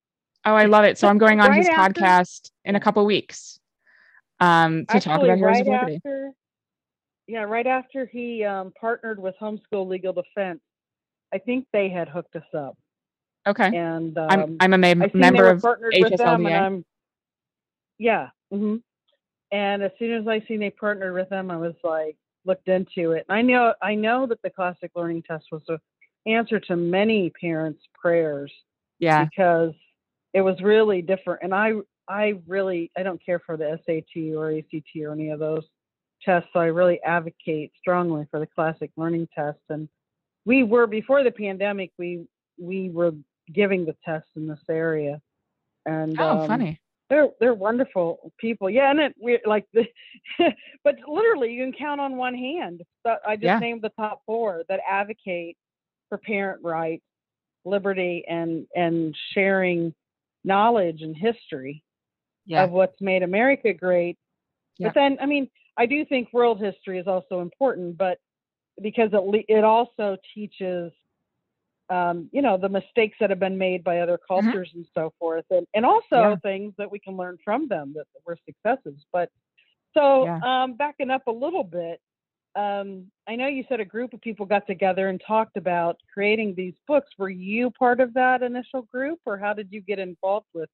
Oh, 0.45 0.55
I 0.55 0.65
love 0.67 0.85
it. 0.85 0.99
So 0.99 1.09
I'm 1.09 1.19
going 1.19 1.41
on 1.41 1.51
Right 1.51 1.59
his 1.59 1.69
after- 1.69 2.01
podcast 2.01 2.51
in 2.65 2.75
a 2.77 2.81
couple 2.81 3.05
weeks 3.07 3.61
um, 4.41 4.87
to 4.87 5.01
talk 5.01 5.23
about 5.23 5.37
Heroes 5.39 5.41
right 5.43 5.61
of 5.61 5.67
Liberty. 5.69 5.97
after, 5.97 6.31
yeah, 7.29 7.43
right 7.43 7.67
after 7.67 8.07
he 8.07 8.45
um, 8.45 8.73
partnered 8.81 9.21
with 9.21 9.35
Homeschool 9.41 9.87
Legal 9.87 10.13
Defense, 10.13 10.61
I 11.33 11.39
think 11.39 11.67
they 11.73 11.89
had 11.89 12.09
hooked 12.09 12.35
us 12.37 12.43
up. 12.55 12.77
Okay. 13.47 13.77
And 13.77 14.17
um, 14.19 14.27
I'm 14.31 14.57
I'm 14.61 14.73
a 14.75 14.95
ma- 14.95 15.07
member 15.15 15.49
of 15.49 15.63
partnered 15.63 15.95
with 15.99 16.17
them, 16.17 16.47
and 16.47 16.79
HSLDA. 16.79 16.85
Yeah. 17.99 18.29
hmm 18.51 18.77
And 19.53 19.83
as 19.83 19.93
soon 19.99 20.13
as 20.21 20.27
I 20.29 20.41
seen 20.47 20.61
they 20.61 20.71
partnered 20.71 21.15
with 21.15 21.29
them, 21.29 21.51
I 21.51 21.57
was 21.57 21.75
like, 21.85 22.17
looked 22.45 22.69
into 22.69 23.13
it. 23.13 23.25
And 23.29 23.37
I 23.37 23.43
know, 23.43 23.75
I 23.83 23.95
know 23.95 24.27
that 24.27 24.43
the 24.43 24.51
classic 24.51 24.91
learning 24.95 25.23
test 25.23 25.47
was 25.53 25.63
the 25.69 25.79
answer 26.27 26.61
to 26.61 26.77
many 26.77 27.31
parents' 27.31 27.83
prayers 27.95 28.53
Yeah. 28.99 29.25
because 29.25 29.75
it 30.33 30.41
was 30.41 30.61
really 30.61 31.03
different. 31.03 31.41
And 31.43 31.55
I, 31.55 31.73
I 32.09 32.35
really, 32.47 32.91
I 32.97 33.03
don't 33.03 33.25
care 33.25 33.39
for 33.41 33.57
the 33.57 33.79
SAT 33.87 34.35
or 34.37 34.51
ACT 34.51 34.97
or 35.03 35.13
any 35.13 35.31
of 35.31 35.39
those 35.39 35.65
tests. 36.25 36.49
So 36.53 36.61
I 36.61 36.67
really 36.67 37.01
advocate 37.03 37.73
strongly 37.79 38.27
for 38.31 38.41
the 38.41 38.47
classic 38.47 38.91
learning 38.97 39.29
test. 39.35 39.61
And 39.69 39.89
we 40.45 40.63
were 40.63 40.87
before 40.87 41.23
the 41.23 41.31
pandemic, 41.31 41.93
we 41.99 42.27
we 42.59 42.91
were 42.91 43.13
giving 43.53 43.85
the 43.85 43.97
test 44.05 44.27
in 44.37 44.47
this 44.47 44.61
area. 44.69 45.21
And 45.87 46.19
Oh, 46.21 46.43
um, 46.43 46.49
funny. 46.49 46.81
They're 47.13 47.29
they're 47.41 47.55
wonderful 47.55 48.33
people. 48.39 48.71
Yeah, 48.71 48.91
and 48.91 48.99
it 48.99 49.15
we 49.23 49.39
like 49.45 49.67
the, 49.75 49.85
but 50.85 50.97
literally 51.07 51.53
you 51.53 51.63
can 51.63 51.73
count 51.75 52.01
on 52.01 52.17
one 52.17 52.35
hand. 52.35 52.81
So 53.07 53.17
I 53.27 53.37
just 53.37 53.45
Yeah. 53.45 53.59
named 53.59 53.83
the 53.83 53.91
top 53.91 54.23
four 54.25 54.65
that 54.71 54.81
advocate 54.89 55.59
for 56.09 56.17
parent 56.17 56.63
rights, 56.65 57.05
liberty, 57.67 58.25
and 58.29 58.67
and 58.75 59.15
sharing 59.35 59.95
knowledge 60.45 61.03
and 61.03 61.15
history 61.15 61.83
Yeah. 62.47 62.65
of 62.65 62.71
what's 62.71 63.01
made 63.03 63.23
America 63.23 63.75
great. 63.75 64.17
Yeah. 64.79 64.89
But 64.89 64.95
then, 64.95 65.19
I 65.21 65.27
mean, 65.27 65.51
I 65.77 65.85
do 65.85 66.07
think 66.07 66.33
world 66.33 66.61
history 66.61 66.99
is 66.99 67.07
also 67.07 67.41
important, 67.43 67.99
but 67.99 68.19
because 68.81 69.11
it 69.13 69.45
it 69.49 69.65
also 69.65 70.17
teaches, 70.35 70.93
um, 71.91 72.29
you 72.33 72.43
know, 72.43 72.57
the 72.57 72.69
mistakes 72.69 73.17
that 73.21 73.31
have 73.31 73.39
been 73.41 73.59
made 73.59 73.83
by 73.85 73.99
other 74.01 74.19
cultures 74.19 74.71
and 74.75 74.87
so 74.95 75.13
forth, 75.19 75.45
and 75.51 75.67
and 75.75 75.85
also 75.85 76.17
Yeah. 76.17 76.37
things 76.37 76.75
that 76.79 76.91
we 76.91 76.99
can 76.99 77.17
learn 77.17 77.39
from 77.45 77.69
them 77.69 77.93
that 77.97 78.07
were 78.27 78.39
successes. 78.47 79.05
But 79.13 79.31
so, 79.95 80.25
Yeah. 80.25 80.41
um, 80.43 80.75
backing 80.75 81.11
up 81.11 81.27
a 81.27 81.33
little 81.33 81.65
bit. 81.65 82.01
Um, 82.55 83.11
I 83.27 83.37
know 83.37 83.47
you 83.47 83.65
said 83.69 83.81
a 83.81 83.85
group 83.85 84.13
of 84.13 84.21
people 84.21 84.45
got 84.47 84.67
together 84.67 85.09
and 85.09 85.21
talked 85.27 85.57
about 85.57 85.99
creating 86.13 86.55
these 86.55 86.75
books. 86.87 87.11
Were 87.19 87.31
you 87.31 87.71
part 87.71 87.99
of 88.01 88.13
that 88.15 88.43
initial 88.43 88.83
group, 88.83 89.21
or 89.25 89.39
how 89.39 89.53
did 89.55 89.69
you 89.71 89.81
get 89.81 89.99
involved 89.99 90.47
with 90.55 90.69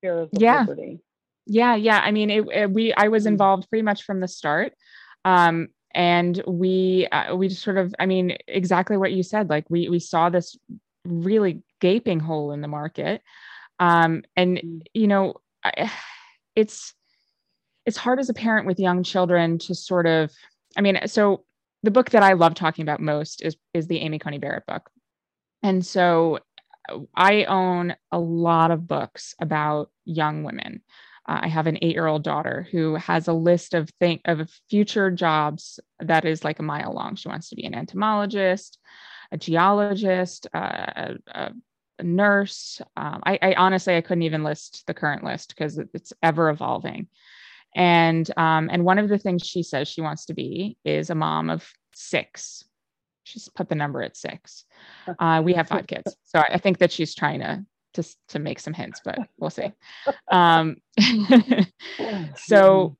Heroes 0.00 0.30
of 0.34 0.40
Yeah. 0.40 0.60
Liberty? 0.60 1.00
Yeah, 1.46 1.74
yeah. 1.76 2.00
I 2.02 2.10
mean, 2.12 2.30
it, 2.30 2.46
it- 2.52 2.70
we 2.70 2.92
I 2.94 3.08
was 3.08 3.24
Mm. 3.24 3.28
involved 3.28 3.68
pretty 3.68 3.82
much 3.82 4.02
from 4.04 4.20
the 4.20 4.28
start, 4.28 4.74
um, 5.24 5.68
and 5.98 6.40
we 6.46 7.08
uh, 7.10 7.34
we 7.34 7.48
just 7.48 7.62
sort 7.62 7.76
of, 7.76 7.92
I 7.98 8.06
mean, 8.06 8.38
exactly 8.46 8.96
what 8.96 9.10
you 9.12 9.24
said. 9.24 9.50
Like 9.50 9.68
we 9.68 9.88
we 9.88 9.98
saw 9.98 10.30
this 10.30 10.56
really 11.04 11.62
gaping 11.80 12.20
hole 12.20 12.52
in 12.52 12.60
the 12.60 12.68
market, 12.68 13.20
um, 13.80 14.22
and 14.36 14.58
Mm. 14.58 14.82
you 14.94 15.08
know, 15.08 15.34
I, 15.64 15.90
it's 16.54 16.94
it's 17.84 17.96
hard 17.96 18.20
as 18.20 18.30
a 18.30 18.34
parent 18.34 18.66
with 18.66 18.78
young 18.78 19.02
children 19.02 19.58
to 19.58 19.74
sort 19.74 20.06
of, 20.06 20.30
I 20.76 20.82
mean, 20.82 21.00
so 21.06 21.44
the 21.82 21.90
book 21.90 22.10
that 22.10 22.22
I 22.22 22.34
love 22.34 22.54
talking 22.54 22.82
about 22.82 23.00
most 23.00 23.42
is 23.42 23.56
is 23.74 23.88
the 23.88 23.98
Amy 23.98 24.20
Coney 24.20 24.38
Barrett 24.38 24.66
book, 24.66 24.88
and 25.64 25.84
so 25.84 26.38
I 27.16 27.44
own 27.44 27.96
a 28.12 28.20
lot 28.20 28.70
of 28.70 28.86
books 28.86 29.34
about 29.40 29.90
young 30.04 30.44
women. 30.44 30.82
Uh, 31.28 31.40
I 31.42 31.48
have 31.48 31.66
an 31.66 31.78
eight-year-old 31.82 32.24
daughter 32.24 32.66
who 32.72 32.94
has 32.94 33.28
a 33.28 33.32
list 33.32 33.74
of 33.74 33.90
think 34.00 34.22
of 34.24 34.50
future 34.70 35.10
jobs 35.10 35.78
that 36.00 36.24
is 36.24 36.42
like 36.42 36.58
a 36.58 36.64
mile 36.64 36.94
long. 36.94 37.16
She 37.16 37.28
wants 37.28 37.50
to 37.50 37.56
be 37.56 37.66
an 37.66 37.74
entomologist, 37.74 38.78
a 39.30 39.36
geologist, 39.36 40.46
uh, 40.54 40.58
a, 40.58 41.16
a, 41.28 41.52
nurse. 42.00 42.80
Um, 42.96 43.20
I, 43.26 43.38
I, 43.42 43.54
honestly 43.54 43.96
I 43.96 44.00
couldn't 44.00 44.22
even 44.22 44.44
list 44.44 44.84
the 44.86 44.94
current 44.94 45.24
list 45.24 45.48
because 45.48 45.78
it's 45.78 46.12
ever 46.22 46.48
evolving. 46.48 47.08
And 47.74 48.30
um, 48.36 48.70
and 48.72 48.84
one 48.84 48.98
of 48.98 49.08
the 49.08 49.18
things 49.18 49.44
she 49.44 49.62
says 49.62 49.88
she 49.88 50.00
wants 50.00 50.26
to 50.26 50.34
be 50.34 50.76
is 50.84 51.10
a 51.10 51.14
mom 51.14 51.50
of 51.50 51.68
six. 51.94 52.64
She's 53.24 53.48
put 53.48 53.68
the 53.68 53.74
number 53.74 54.00
at 54.02 54.16
six. 54.16 54.64
Uh, 55.18 55.42
we 55.44 55.52
have 55.54 55.68
five 55.68 55.86
kids, 55.86 56.16
so 56.24 56.38
I 56.38 56.58
think 56.58 56.78
that 56.78 56.90
she's 56.90 57.14
trying 57.14 57.40
to 57.40 57.64
to 58.02 58.16
to 58.28 58.38
make 58.38 58.60
some 58.60 58.74
hints, 58.74 59.00
but 59.04 59.18
we'll 59.38 59.50
see. 59.50 59.72
Um, 60.30 60.76
so 62.36 62.96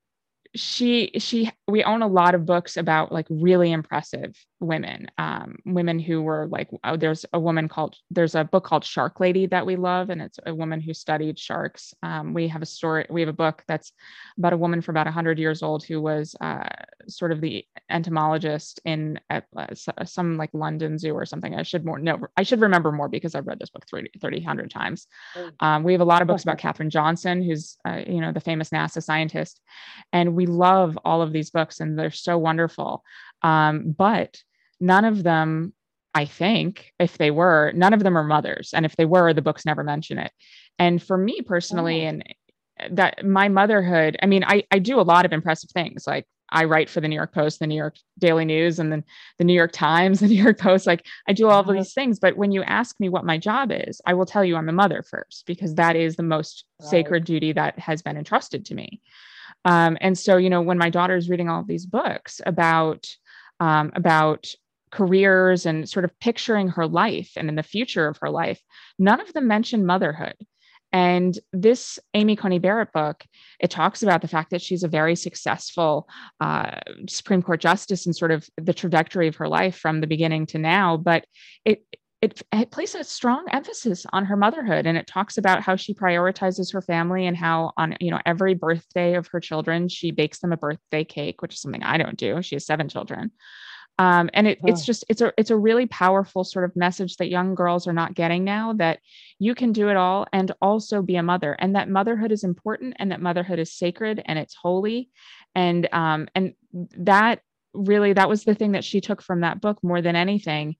she 0.55 1.11
she 1.19 1.51
we 1.67 1.85
own 1.85 2.03
a 2.03 2.07
lot 2.07 2.35
of 2.35 2.47
books 2.47 2.77
about 2.77 3.13
like 3.13 3.27
really 3.29 3.71
impressive 3.71 4.35
women 4.61 5.07
um 5.19 5.57
women 5.65 5.99
who 5.99 6.23
were 6.23 6.49
like 6.51 6.69
oh, 6.85 6.97
there's 6.97 7.25
a 7.33 7.39
woman 7.39 7.69
called 7.69 7.97
there's 8.11 8.35
a 8.35 8.45
book 8.45 8.65
called 8.65 8.85
shark 8.85 9.21
lady 9.21 9.47
that 9.47 9.65
we 9.65 9.77
love 9.77 10.11
and 10.11 10.21
it's 10.21 10.39
a 10.47 10.55
woman 10.55 10.81
who 10.81 10.93
studied 10.93 11.39
sharks 11.39 11.95
um, 12.03 12.35
we 12.35 12.49
have 12.49 12.63
a 12.63 12.67
story 12.67 13.07
we 13.11 13.21
have 13.21 13.29
a 13.29 13.33
book 13.33 13.63
that's 13.69 13.93
about 14.37 14.53
a 14.53 14.57
woman 14.57 14.81
for 14.81 14.91
about 14.91 15.07
100 15.07 15.39
years 15.39 15.63
old 15.63 15.85
who 15.85 16.01
was 16.01 16.35
uh, 16.41 16.69
sort 17.07 17.33
of 17.33 17.41
the 17.41 17.65
entomologist 17.91 18.81
in 18.85 19.19
at 19.31 19.45
uh, 19.57 19.67
some 20.05 20.37
like 20.37 20.51
london 20.53 20.99
zoo 20.99 21.15
or 21.15 21.25
something 21.25 21.55
i 21.55 21.63
should 21.63 21.85
more 21.85 21.99
no 21.99 22.19
i 22.37 22.43
should 22.43 22.61
remember 22.61 22.93
more 22.93 23.09
because 23.09 23.35
i've 23.35 23.47
read 23.47 23.59
this 23.59 23.71
book 23.71 23.85
30 23.91 24.11
30 24.21 24.39
100 24.39 24.71
times 24.71 25.07
oh. 25.37 25.51
um, 25.61 25.83
we 25.83 25.93
have 25.93 26.01
a 26.01 26.05
lot 26.05 26.23
of 26.23 26.29
books 26.29 26.43
about 26.43 26.59
katherine 26.59 26.91
johnson 26.91 27.43
who's 27.43 27.77
uh, 27.87 28.01
you 28.07 28.21
know 28.21 28.33
the 28.33 28.41
famous 28.41 28.71
nasa 28.71 29.03
scientist 29.03 29.61
and 30.13 30.35
we 30.35 30.47
love 30.47 30.99
all 31.05 31.23
of 31.23 31.33
these 31.33 31.51
books 31.51 31.81
and 31.81 31.99
they're 31.99 32.11
so 32.11 32.39
wonderful. 32.39 33.03
Um, 33.43 33.95
but 33.97 34.41
none 34.81 35.05
of 35.05 35.23
them, 35.23 35.73
I 36.15 36.25
think, 36.25 36.93
if 36.99 37.19
they 37.19 37.31
were, 37.31 37.73
none 37.75 37.93
of 37.93 38.03
them 38.03 38.17
are 38.17 38.25
mothers. 38.25 38.71
And 38.75 38.85
if 38.85 38.97
they 38.97 39.05
were, 39.05 39.33
the 39.33 39.43
books 39.43 39.67
never 39.67 39.85
mention 39.85 40.19
it. 40.19 40.33
And 40.79 41.03
for 41.03 41.17
me 41.17 41.43
personally, 41.43 42.05
oh. 42.05 42.09
and 42.11 42.35
that 42.91 43.25
my 43.25 43.49
motherhood, 43.49 44.17
I 44.23 44.27
mean, 44.27 44.45
I, 44.45 44.65
I 44.71 44.79
do 44.79 45.01
a 45.01 45.03
lot 45.03 45.25
of 45.25 45.33
impressive 45.33 45.71
things. 45.71 46.07
Like 46.07 46.27
I 46.51 46.65
write 46.65 46.89
for 46.89 47.01
the 47.01 47.09
New 47.09 47.17
York 47.17 47.35
Post, 47.35 47.59
the 47.59 47.67
New 47.67 47.77
York 47.77 47.97
Daily 48.19 48.45
News, 48.45 48.79
and 48.79 48.91
then 48.91 49.05
the 49.39 49.45
New 49.45 49.53
York 49.53 49.73
Times, 49.73 50.21
the 50.21 50.29
New 50.29 50.43
York 50.43 50.59
Post. 50.59 50.87
Like 50.87 51.07
I 51.27 51.33
do 51.33 51.49
all 51.49 51.61
of 51.61 51.75
these 51.75 51.93
things. 51.93 52.19
But 52.19 52.37
when 52.37 52.53
you 52.53 52.63
ask 52.63 52.99
me 53.01 53.09
what 53.09 53.25
my 53.25 53.39
job 53.39 53.71
is, 53.73 54.01
I 54.07 54.15
will 54.15 54.27
tell 54.27 54.45
you 54.45 54.57
I'm 54.57 54.69
a 54.69 54.73
mother 54.73 55.03
first, 55.03 55.45
because 55.47 55.75
that 55.75 55.97
is 55.97 56.17
the 56.17 56.23
most 56.23 56.65
right. 56.81 56.91
sacred 56.91 57.25
duty 57.25 57.53
that 57.53 57.79
has 57.79 58.03
been 58.03 58.17
entrusted 58.17 58.65
to 58.67 58.75
me. 58.75 59.01
Um, 59.65 59.99
and 60.01 60.17
so, 60.17 60.37
you 60.37 60.51
know, 60.51 60.63
when 60.63 60.79
my 60.79 60.91
daughter 60.91 61.17
is 61.17 61.29
reading 61.29 61.49
all 61.49 61.65
these 61.65 61.87
books 61.87 62.41
about 62.47 63.07
um, 63.61 63.91
about 63.95 64.47
careers 64.91 65.67
and 65.67 65.89
sort 65.89 66.05
of 66.05 66.19
picturing 66.21 66.69
her 66.69 66.87
life 66.87 67.33
and 67.37 67.49
in 67.49 67.55
the 67.55 67.63
future 67.63 68.09
of 68.09 68.19
her 68.21 68.31
life, 68.31 68.61
none 68.99 69.21
of 69.21 69.33
them 69.33 69.47
mention 69.47 69.87
motherhood. 69.87 70.35
And 70.93 71.39
this 71.53 71.99
Amy 72.15 72.35
Coney 72.35 72.59
Barrett 72.59 72.93
book, 72.93 73.25
it 73.61 73.71
talks 73.71 74.03
about 74.03 74.23
the 74.23 74.29
fact 74.29 74.51
that 74.51 74.63
she's 74.63 74.83
a 74.83 74.89
very 74.89 75.17
successful 75.17 76.09
uh, 76.41 76.79
Supreme 77.09 77.43
Court 77.43 77.61
justice 77.61 78.07
and 78.07 78.17
sort 78.17 78.31
of 78.31 78.49
the 78.57 78.73
trajectory 78.73 79.29
of 79.29 79.37
her 79.37 79.49
life 79.49 79.77
from 79.77 80.01
the 80.01 80.07
beginning 80.07 80.47
to 80.47 80.59
now. 80.59 80.97
But 80.97 81.27
it 81.65 81.85
it, 82.21 82.43
it 82.53 82.73
places 82.73 83.01
a 83.03 83.05
strong 83.05 83.47
emphasis 83.53 84.05
on 84.13 84.25
her 84.25 84.37
motherhood 84.37 84.87
and 84.87 84.99
it 84.99 85.07
talks 85.07 85.39
about 85.39 85.63
how 85.63 85.77
she 85.77 85.95
prioritizes 85.95 86.73
her 86.73 86.83
family 86.83 87.27
and 87.27 87.37
how 87.37 87.73
on 87.77 87.97
you 88.01 88.11
know 88.11 88.19
every 88.27 88.55
birthday 88.55 89.15
of 89.15 89.29
her 89.29 89.39
children 89.39 89.89
she 89.89 90.11
bakes 90.11 90.41
them 90.41 90.53
a 90.53 90.57
birthday 90.57 91.05
cake 91.05 91.41
which 91.41 91.55
is 91.55 91.61
something 91.61 91.83
i 91.85 91.97
don't 91.97 92.17
do 92.17 92.43
she 92.43 92.57
has 92.57 92.67
seven 92.67 92.89
children 92.89 93.31
um, 93.99 94.31
and 94.33 94.47
it, 94.47 94.61
it's 94.63 94.85
just 94.85 95.05
it's 95.09 95.21
a 95.21 95.33
it's 95.37 95.51
a 95.51 95.57
really 95.57 95.87
powerful 95.87 96.45
sort 96.45 96.65
of 96.65 96.77
message 96.77 97.17
that 97.17 97.29
young 97.29 97.57
girls 97.57 97.89
are 97.89 97.93
not 97.93 98.15
getting 98.15 98.45
now 98.45 98.73
that 98.75 99.01
you 99.41 99.57
can 99.57 99.73
do 99.73 99.89
it 99.89 99.97
all 99.97 100.25
and 100.33 100.53
also 100.63 101.03
be 101.03 101.17
a 101.17 101.23
mother 101.23 101.57
and 101.59 101.75
that 101.75 101.89
motherhood 101.89 102.31
is 102.31 102.45
important 102.45 102.95
and 103.01 103.11
that 103.11 103.21
motherhood 103.21 103.59
is 103.59 103.73
sacred 103.73 104.23
and 104.25 104.39
it's 104.39 104.55
holy. 104.55 105.11
And 105.57 105.89
um, 105.93 106.29
and 106.37 106.55
that 106.73 107.41
really 107.75 108.13
that 108.13 108.29
was 108.29 108.45
the 108.45 108.55
thing 108.55 108.73
that 108.73 108.85
she 108.85 109.01
took 109.01 109.21
from 109.21 109.41
that 109.41 109.61
book 109.61 109.83
more 109.83 110.01
than 110.01 110.15
anything. 110.15 110.77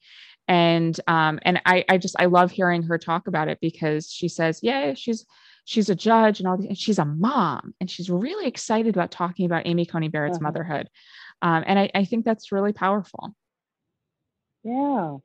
And 0.47 0.99
um 1.07 1.39
and 1.43 1.61
i 1.67 1.85
i 1.91 1.99
just 1.99 2.17
i 2.19 2.25
love 2.25 2.51
hearing 2.51 2.83
her 2.85 2.97
talk 2.97 3.27
about 3.27 3.49
it 3.49 3.59
because 3.61 4.11
she 4.11 4.29
says 4.29 4.61
yeah 4.63 4.95
she's 4.95 5.27
she's 5.67 5.91
a 5.91 5.95
judge 5.95 6.41
and 6.41 6.49
all 6.49 6.55
and 6.55 6.79
she's 6.79 6.99
a 6.99 7.05
mom 7.05 7.75
and 7.83 7.91
she's 7.91 8.09
really 8.09 8.47
excited 8.47 8.97
about 8.97 9.11
talking 9.11 9.45
about 9.45 9.67
amy 9.67 9.85
coney 9.85 10.09
barrett's 10.09 10.39
uh-huh. 10.39 10.45
motherhood 10.45 10.89
um, 11.43 11.65
and 11.67 11.79
I, 11.79 11.91
I 11.95 12.05
think 12.05 12.25
that's 12.25 12.53
really 12.53 12.73
powerful. 12.73 13.35
Yeah 14.65 15.19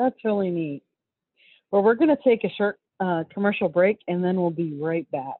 that's 0.00 0.16
really 0.24 0.50
neat. 0.50 0.82
Well 1.70 1.82
we're 1.82 1.94
going 1.94 2.08
to 2.08 2.16
take 2.24 2.42
a 2.44 2.50
short 2.56 2.80
uh, 2.98 3.24
commercial 3.32 3.68
break 3.68 3.98
and 4.08 4.24
then 4.24 4.40
we'll 4.40 4.50
be 4.50 4.72
right 4.80 5.08
back. 5.10 5.36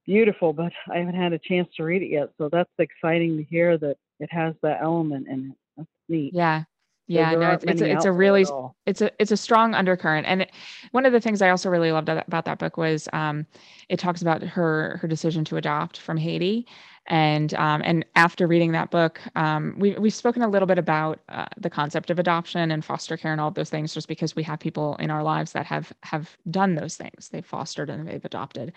beautiful, 0.05 0.53
but 0.53 0.73
I 0.91 0.97
haven't 0.97 1.15
had 1.15 1.33
a 1.33 1.39
chance 1.39 1.69
to 1.77 1.83
read 1.83 2.01
it 2.01 2.09
yet. 2.09 2.29
So 2.37 2.49
that's 2.49 2.69
exciting 2.79 3.37
to 3.37 3.43
hear 3.43 3.77
that 3.77 3.97
it 4.19 4.31
has 4.31 4.55
that 4.63 4.79
element 4.81 5.27
in 5.27 5.51
it. 5.51 5.57
That's 5.77 5.89
neat. 6.09 6.33
Yeah 6.33 6.63
yeah 7.07 7.31
no 7.31 7.51
it's 7.51 7.63
it's 7.63 7.81
a, 7.81 7.89
it's 7.89 8.05
a 8.05 8.11
really 8.11 8.45
it's 8.85 9.01
a 9.01 9.09
it's 9.19 9.31
a 9.31 9.37
strong 9.37 9.73
undercurrent 9.73 10.27
and 10.27 10.43
it, 10.43 10.51
one 10.91 11.05
of 11.05 11.13
the 11.13 11.21
things 11.21 11.41
i 11.41 11.49
also 11.49 11.69
really 11.69 11.91
loved 11.91 12.09
about 12.09 12.45
that 12.45 12.59
book 12.59 12.77
was 12.77 13.07
um, 13.13 13.45
it 13.89 13.97
talks 13.97 14.21
about 14.21 14.43
her 14.43 14.97
her 15.01 15.07
decision 15.07 15.43
to 15.45 15.57
adopt 15.57 15.97
from 15.97 16.17
haiti 16.17 16.67
and 17.07 17.53
um, 17.55 17.81
and 17.83 18.05
after 18.15 18.47
reading 18.47 18.71
that 18.71 18.91
book 18.91 19.21
um, 19.35 19.75
we, 19.77 19.93
we've 19.93 20.13
spoken 20.13 20.41
a 20.41 20.47
little 20.47 20.67
bit 20.67 20.77
about 20.77 21.19
uh, 21.29 21.45
the 21.57 21.69
concept 21.69 22.09
of 22.09 22.19
adoption 22.19 22.71
and 22.71 22.83
foster 22.83 23.17
care 23.17 23.31
and 23.31 23.41
all 23.41 23.47
of 23.47 23.53
those 23.53 23.69
things 23.69 23.93
just 23.93 24.07
because 24.07 24.35
we 24.35 24.43
have 24.43 24.59
people 24.59 24.95
in 24.97 25.09
our 25.09 25.23
lives 25.23 25.51
that 25.51 25.65
have 25.65 25.91
have 26.03 26.37
done 26.51 26.75
those 26.75 26.95
things. 26.95 27.29
They've 27.29 27.45
fostered 27.45 27.89
and 27.89 28.07
they've 28.07 28.23
adopted. 28.23 28.73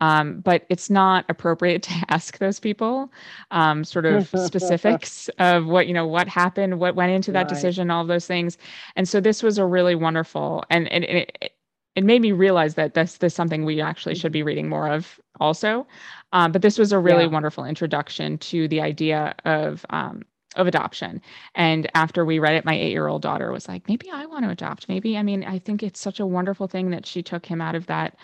Um, 0.00 0.40
but 0.40 0.64
it's 0.68 0.90
not 0.90 1.24
appropriate 1.28 1.82
to 1.88 1.94
ask 2.08 2.38
those 2.38 2.60
people 2.60 3.12
um, 3.50 3.84
sort 3.84 4.06
of 4.06 4.28
specifics 4.44 5.28
of 5.38 5.66
what 5.66 5.86
you 5.86 5.94
know 5.94 6.06
what 6.06 6.28
happened 6.28 6.80
what 6.80 6.94
went 6.94 7.12
into 7.12 7.32
that 7.32 7.40
right. 7.40 7.48
decision 7.48 7.90
all 7.90 8.02
of 8.02 8.08
those 8.08 8.26
things. 8.26 8.58
And 8.96 9.08
so 9.08 9.20
this 9.20 9.42
was 9.42 9.58
a 9.58 9.66
really 9.66 9.94
wonderful 9.94 10.64
and, 10.70 10.88
and 10.88 11.04
it, 11.04 11.53
it 11.96 12.04
made 12.04 12.22
me 12.22 12.32
realize 12.32 12.74
that 12.74 12.94
this, 12.94 13.18
this 13.18 13.32
is 13.32 13.36
something 13.36 13.64
we 13.64 13.80
actually 13.80 14.14
should 14.14 14.32
be 14.32 14.42
reading 14.42 14.68
more 14.68 14.88
of 14.88 15.20
also. 15.40 15.86
Um, 16.32 16.52
but 16.52 16.62
this 16.62 16.78
was 16.78 16.92
a 16.92 16.98
really 16.98 17.24
yeah. 17.24 17.30
wonderful 17.30 17.64
introduction 17.64 18.38
to 18.38 18.66
the 18.68 18.80
idea 18.80 19.34
of 19.44 19.86
um, 19.90 20.22
of 20.56 20.66
adoption. 20.66 21.20
And 21.54 21.90
after 21.94 22.24
we 22.24 22.38
read 22.38 22.54
it, 22.54 22.64
my 22.64 22.74
eight 22.74 22.92
year 22.92 23.08
old 23.08 23.22
daughter 23.22 23.50
was 23.52 23.68
like, 23.68 23.88
maybe 23.88 24.10
I 24.12 24.26
want 24.26 24.44
to 24.44 24.50
adopt. 24.50 24.88
Maybe, 24.88 25.16
I 25.16 25.22
mean, 25.22 25.44
I 25.44 25.58
think 25.58 25.82
it's 25.82 26.00
such 26.00 26.20
a 26.20 26.26
wonderful 26.26 26.68
thing 26.68 26.90
that 26.90 27.06
she 27.06 27.22
took 27.22 27.46
him 27.46 27.60
out 27.60 27.74
of 27.74 27.86
that. 27.86 28.16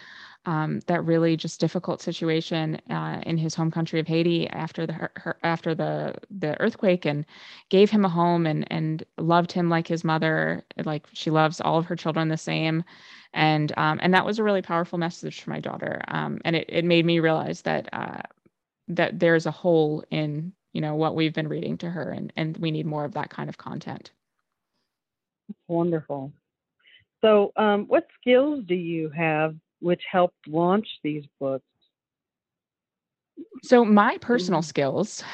Um, 0.46 0.81
that 0.87 1.05
really 1.05 1.37
just 1.37 1.61
difficult 1.61 2.00
situation 2.00 2.81
uh, 2.88 3.20
in 3.26 3.37
his 3.37 3.55
home 3.55 3.70
country 3.70 4.00
of 4.00 4.07
Haiti 4.07 4.48
after 4.48 4.87
the 4.87 4.94
her, 4.94 5.11
her, 5.16 5.37
after 5.42 5.74
the 5.74 6.14
the 6.31 6.59
earthquake 6.61 7.05
and 7.05 7.26
gave 7.68 7.90
him 7.90 8.07
a 8.07 8.09
home 8.09 8.46
and 8.46 8.66
and 8.70 9.05
loved 9.18 9.53
him 9.53 9.68
like 9.68 9.87
his 9.87 10.03
mother 10.03 10.64
like 10.85 11.07
she 11.12 11.31
loves 11.31 11.61
all 11.61 11.76
of 11.79 11.85
her 11.87 11.96
children 11.96 12.29
the 12.29 12.38
same. 12.38 12.85
And 13.35 13.72
um, 13.76 14.00
and 14.03 14.14
that 14.14 14.24
was 14.24 14.38
a 14.38 14.42
really 14.42 14.62
powerful 14.62 14.98
message 14.98 15.42
for 15.42 15.50
my 15.50 15.61
daughter. 15.61 16.00
Um, 16.09 16.40
and 16.44 16.57
it, 16.57 16.64
it 16.70 16.85
made 16.87 17.05
me 17.05 17.20
realize 17.20 17.61
that 17.62 17.88
uh, 17.92 18.22
that 18.88 19.18
there's 19.18 19.44
a 19.46 19.50
hole 19.50 20.05
in 20.11 20.53
you 20.72 20.81
know 20.81 20.94
what 20.94 21.14
we've 21.14 21.35
been 21.35 21.48
reading 21.48 21.76
to 21.79 21.90
her 21.90 22.11
and 22.11 22.33
and 22.37 22.57
we 22.57 22.70
need 22.70 22.87
more 22.87 23.05
of 23.05 23.12
that 23.12 23.31
kind 23.31 23.48
of 23.48 23.59
content. 23.59 24.11
Wonderful. 25.68 26.33
So 27.20 27.53
um, 27.57 27.87
what 27.87 28.07
skills 28.20 28.64
do 28.66 28.74
you 28.74 29.11
have 29.11 29.55
which 29.80 30.02
helped 30.10 30.48
launch 30.48 30.86
these 31.02 31.24
books 31.38 31.64
so 33.62 33.84
my 33.84 34.18
personal 34.18 34.60
mm-hmm. 34.60 34.68
skills 34.68 35.24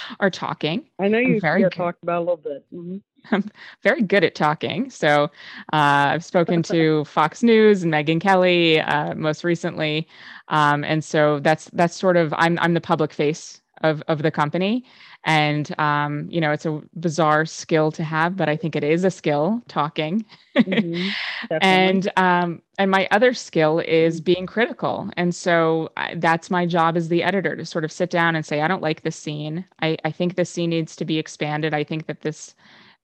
are 0.20 0.30
talking 0.30 0.88
i 0.98 1.08
know 1.08 1.18
you 1.18 1.40
very 1.40 1.68
talked 1.70 2.02
about 2.02 2.18
a 2.18 2.24
little 2.24 2.36
bit 2.36 2.64
mm-hmm. 2.72 2.96
I'm 3.30 3.50
very 3.82 4.02
good 4.02 4.24
at 4.24 4.34
talking. 4.34 4.90
So 4.90 5.24
uh, 5.72 6.14
I've 6.14 6.24
spoken 6.24 6.62
to 6.64 7.04
Fox 7.06 7.42
News 7.42 7.82
and 7.82 7.92
Megyn 7.92 8.20
Kelly 8.20 8.80
uh, 8.80 9.14
most 9.14 9.44
recently, 9.44 10.08
um, 10.48 10.84
and 10.84 11.04
so 11.04 11.38
that's 11.40 11.66
that's 11.72 11.94
sort 11.94 12.16
of 12.16 12.32
I'm 12.36 12.58
I'm 12.60 12.74
the 12.74 12.80
public 12.80 13.12
face 13.12 13.59
of 13.82 14.02
of 14.08 14.22
the 14.22 14.30
company. 14.30 14.84
And 15.24 15.78
um, 15.78 16.28
you 16.30 16.40
know 16.40 16.52
it's 16.52 16.66
a 16.66 16.80
bizarre 16.98 17.44
skill 17.44 17.92
to 17.92 18.02
have 18.02 18.36
but 18.36 18.48
i 18.48 18.56
think 18.56 18.74
it 18.74 18.84
is 18.84 19.04
a 19.04 19.10
skill 19.10 19.62
talking. 19.68 20.24
Mm-hmm, 20.56 21.08
and 21.60 22.10
um, 22.16 22.62
and 22.78 22.90
my 22.90 23.06
other 23.10 23.34
skill 23.34 23.80
is 23.80 24.16
mm-hmm. 24.16 24.24
being 24.24 24.46
critical. 24.46 25.10
And 25.16 25.34
so 25.34 25.90
I, 25.96 26.14
that's 26.14 26.50
my 26.50 26.66
job 26.66 26.96
as 26.96 27.08
the 27.08 27.22
editor 27.22 27.54
to 27.56 27.66
sort 27.66 27.84
of 27.84 27.92
sit 27.92 28.10
down 28.10 28.34
and 28.36 28.44
say 28.44 28.60
i 28.62 28.68
don't 28.68 28.82
like 28.82 29.02
this 29.02 29.16
scene. 29.16 29.64
I 29.82 29.96
i 30.04 30.10
think 30.10 30.36
this 30.36 30.50
scene 30.50 30.70
needs 30.70 30.96
to 30.96 31.04
be 31.04 31.18
expanded. 31.18 31.74
I 31.74 31.84
think 31.84 32.06
that 32.06 32.22
this 32.22 32.54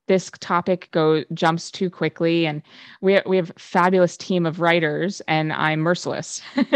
this 0.07 0.31
topic 0.39 0.89
go 0.91 1.23
jumps 1.33 1.69
too 1.69 1.89
quickly 1.89 2.45
and 2.45 2.61
we 3.01 3.19
we 3.25 3.37
have 3.37 3.51
fabulous 3.57 4.17
team 4.17 4.45
of 4.45 4.59
writers 4.59 5.21
and 5.27 5.53
I'm 5.53 5.79
merciless. 5.79 6.41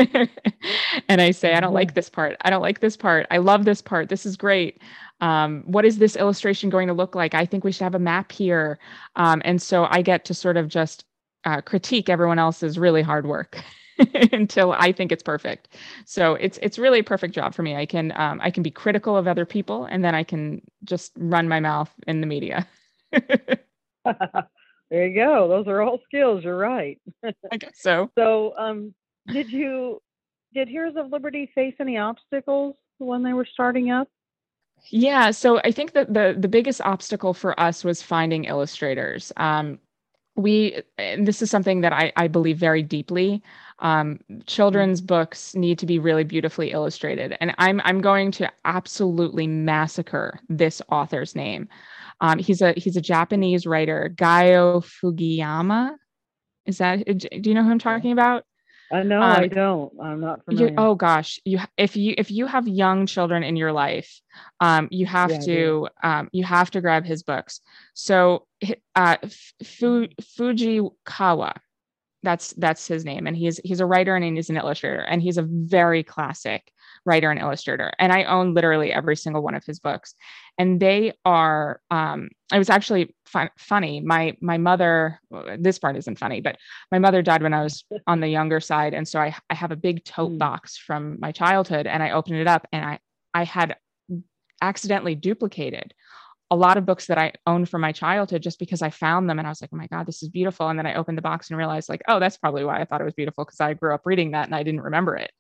and 1.08 1.22
I 1.22 1.32
say 1.32 1.54
I 1.54 1.60
don't 1.60 1.74
like 1.74 1.94
this 1.94 2.10
part. 2.10 2.38
I 2.42 2.50
don't 2.50 2.62
like 2.62 2.80
this 2.80 2.98
part. 2.98 3.28
I 3.32 3.38
love 3.38 3.66
this 3.66 3.82
part. 3.82 4.10
This 4.10 4.26
is 4.26 4.38
great. 4.38 4.82
Um, 5.22 5.64
what 5.66 5.86
is 5.86 5.98
this 5.98 6.16
illustration 6.16 6.70
going 6.70 6.88
to 6.88 6.94
look 6.94 7.16
like? 7.16 7.34
I 7.34 7.46
think 7.46 7.64
we 7.64 7.72
should 7.72 7.84
have 7.84 7.96
a 7.96 8.00
map 8.00 8.32
here. 8.32 8.80
Um, 9.16 9.42
and 9.46 9.62
so 9.62 9.88
I 9.90 10.02
get 10.02 10.26
to 10.26 10.34
sort 10.34 10.58
of 10.58 10.68
just 10.68 11.06
uh, 11.46 11.62
critique 11.62 12.10
everyone 12.10 12.40
else's 12.40 12.78
really 12.78 13.02
hard 13.02 13.26
work. 13.26 13.64
until 14.32 14.72
I 14.74 14.92
think 14.92 15.12
it's 15.12 15.24
perfect. 15.24 15.68
So 16.06 16.34
it's 16.36 16.58
it's 16.62 16.80
really 16.80 17.00
a 17.00 17.04
perfect 17.04 17.36
job 17.36 17.54
for 17.54 17.62
me. 17.62 17.76
I 17.76 17.86
can 17.86 18.12
um, 18.16 18.40
I 18.42 18.50
can 18.50 18.64
be 18.64 18.72
critical 18.72 19.16
of 19.16 19.28
other 19.28 19.46
people, 19.46 19.86
and 19.86 20.04
then 20.04 20.16
I 20.16 20.24
can 20.24 20.62
just 20.84 21.12
run 21.18 21.48
my 21.48 21.60
mouth 21.60 21.92
in 22.08 22.22
the 22.22 22.28
media. 22.28 22.68
there 24.90 25.08
you 25.08 25.16
go. 25.16 25.48
Those 25.48 25.68
are 25.68 25.82
all 25.82 26.00
skills. 26.06 26.44
You're 26.44 26.58
right. 26.58 27.00
I 27.52 27.58
guess 27.58 27.74
so. 27.76 28.10
So, 28.18 28.54
um, 28.58 28.94
did 29.28 29.52
you 29.52 30.02
did 30.54 30.68
Heroes 30.68 30.96
of 30.98 31.12
Liberty 31.12 31.50
face 31.54 31.76
any 31.80 31.98
obstacles 31.98 32.76
when 32.98 33.24
they 33.24 33.34
were 33.34 33.48
starting 33.52 33.92
up? 33.92 34.08
Yeah, 34.90 35.32
so 35.32 35.60
I 35.60 35.72
think 35.72 35.94
that 35.94 36.14
the 36.14 36.36
the 36.38 36.48
biggest 36.48 36.82
obstacle 36.82 37.34
for 37.34 37.60
us 37.60 37.84
was 37.84 38.02
finding 38.02 38.46
illustrators. 38.46 39.32
Um, 39.38 39.80
we 40.36 40.82
and 40.98 41.28
this 41.28 41.42
is 41.42 41.52
something 41.52 41.82
that 41.82 41.94
I, 41.94 42.12
I 42.16 42.28
believe 42.28 42.58
very 42.58 42.82
deeply. 42.82 43.44
Um, 43.80 44.20
children's 44.46 45.02
books 45.02 45.56
need 45.56 45.78
to 45.80 45.86
be 45.86 46.00
really 46.00 46.24
beautifully 46.24 46.72
illustrated, 46.72 47.38
and 47.40 47.54
I'm 47.58 47.82
I'm 47.84 48.02
going 48.02 48.32
to 48.34 48.52
absolutely 48.66 49.48
massacre 49.48 50.40
this 50.50 50.82
author's 50.90 51.36
name. 51.36 51.68
Um, 52.22 52.38
he's 52.38 52.62
a 52.62 52.74
he's 52.78 52.96
a 52.96 53.02
Japanese 53.02 53.66
writer, 53.66 54.14
Gyo 54.16 54.86
Fugiyama. 54.86 55.96
Is 56.66 56.78
that 56.78 57.04
do 57.06 57.50
you 57.50 57.56
know 57.56 57.64
who 57.64 57.72
I'm 57.72 57.80
talking 57.80 58.12
about? 58.12 58.44
I 58.92 59.04
know 59.04 59.22
um, 59.22 59.32
I 59.32 59.48
don't. 59.48 59.94
I'm 60.02 60.20
not 60.20 60.46
familiar. 60.46 60.70
You, 60.70 60.76
oh 60.78 60.96
gosh, 60.96 61.40
you 61.46 61.60
if 61.78 61.96
you 61.96 62.14
if 62.18 62.30
you 62.30 62.46
have 62.46 62.68
young 62.68 63.06
children 63.06 63.44
in 63.44 63.56
your 63.56 63.72
life, 63.72 64.22
um, 64.60 64.88
you 64.92 65.06
have 65.06 65.32
yeah, 65.32 65.40
to 65.40 65.88
um, 66.04 66.30
you 66.32 66.44
have 66.44 66.70
to 66.72 66.82
grab 66.82 67.06
his 67.06 67.24
books. 67.24 67.62
So 67.94 68.46
uh, 68.96 69.18
Fu, 69.64 70.08
Fujikawa, 70.22 71.54
that's 72.22 72.54
that's 72.54 72.88
his 72.88 73.06
name, 73.06 73.28
and 73.28 73.36
he's 73.36 73.60
he's 73.64 73.80
a 73.80 73.86
writer 73.86 74.16
and 74.16 74.36
he's 74.36 74.50
an 74.50 74.58
illustrator, 74.58 75.02
and 75.02 75.22
he's 75.22 75.38
a 75.38 75.44
very 75.44 76.04
classic 76.04 76.72
writer 77.06 77.32
and 77.32 77.40
illustrator. 77.40 77.92
And 78.00 78.12
I 78.12 78.24
own 78.24 78.54
literally 78.54 78.92
every 78.92 79.16
single 79.16 79.42
one 79.42 79.56
of 79.56 79.66
his 79.66 79.80
books. 79.80 80.14
And 80.58 80.80
they 80.80 81.14
are, 81.26 81.82
um, 81.90 82.30
it 82.54 82.58
was 82.58 82.70
actually 82.70 83.16
fun, 83.26 83.50
funny. 83.58 84.02
My, 84.02 84.36
my 84.42 84.58
mother, 84.58 85.20
this 85.58 85.80
part 85.80 85.96
isn't 85.98 86.20
funny, 86.20 86.42
but 86.42 86.58
my 86.92 87.00
mother 87.00 87.22
died 87.22 87.42
when 87.42 87.54
I 87.54 87.64
was 87.64 87.84
on 88.08 88.20
the 88.20 88.28
younger 88.28 88.60
side. 88.60 88.94
And 88.94 89.08
so 89.08 89.20
I, 89.20 89.36
I 89.50 89.56
have 89.56 89.72
a 89.72 89.76
big 89.76 90.04
tote 90.04 90.32
hmm. 90.32 90.38
box 90.38 90.78
from 90.78 91.18
my 91.20 91.32
childhood 91.32 91.88
and 91.88 92.04
I 92.04 92.12
opened 92.12 92.38
it 92.38 92.48
up 92.48 92.68
and 92.72 92.86
I, 92.86 93.00
I 93.34 93.44
had 93.44 93.76
accidentally 94.62 95.16
duplicated 95.16 95.94
a 96.52 96.56
lot 96.56 96.76
of 96.76 96.86
books 96.86 97.08
that 97.08 97.18
I 97.18 97.32
owned 97.48 97.70
from 97.70 97.80
my 97.80 97.94
childhood 97.94 98.44
just 98.44 98.60
because 98.60 98.82
I 98.82 98.90
found 98.90 99.30
them 99.30 99.40
and 99.40 99.48
I 99.48 99.52
was 99.52 99.62
like, 99.62 99.70
oh 99.74 99.78
my 99.78 99.88
God, 99.88 100.06
this 100.06 100.22
is 100.22 100.28
beautiful. 100.28 100.68
And 100.68 100.78
then 100.78 100.86
I 100.86 100.96
opened 100.96 101.18
the 101.18 101.22
box 101.22 101.50
and 101.50 101.58
realized, 101.58 101.88
like, 101.88 102.02
oh, 102.10 102.20
that's 102.20 102.38
probably 102.38 102.66
why 102.66 102.82
I 102.82 102.86
thought 102.86 103.00
it 103.00 103.06
was 103.06 103.14
beautiful 103.14 103.46
because 103.46 103.62
I 103.62 103.74
grew 103.74 103.94
up 103.94 104.02
reading 104.04 104.32
that 104.32 104.48
and 104.48 104.56
I 104.56 104.62
didn't 104.62 104.82
remember 104.82 105.16
it. 105.16 105.32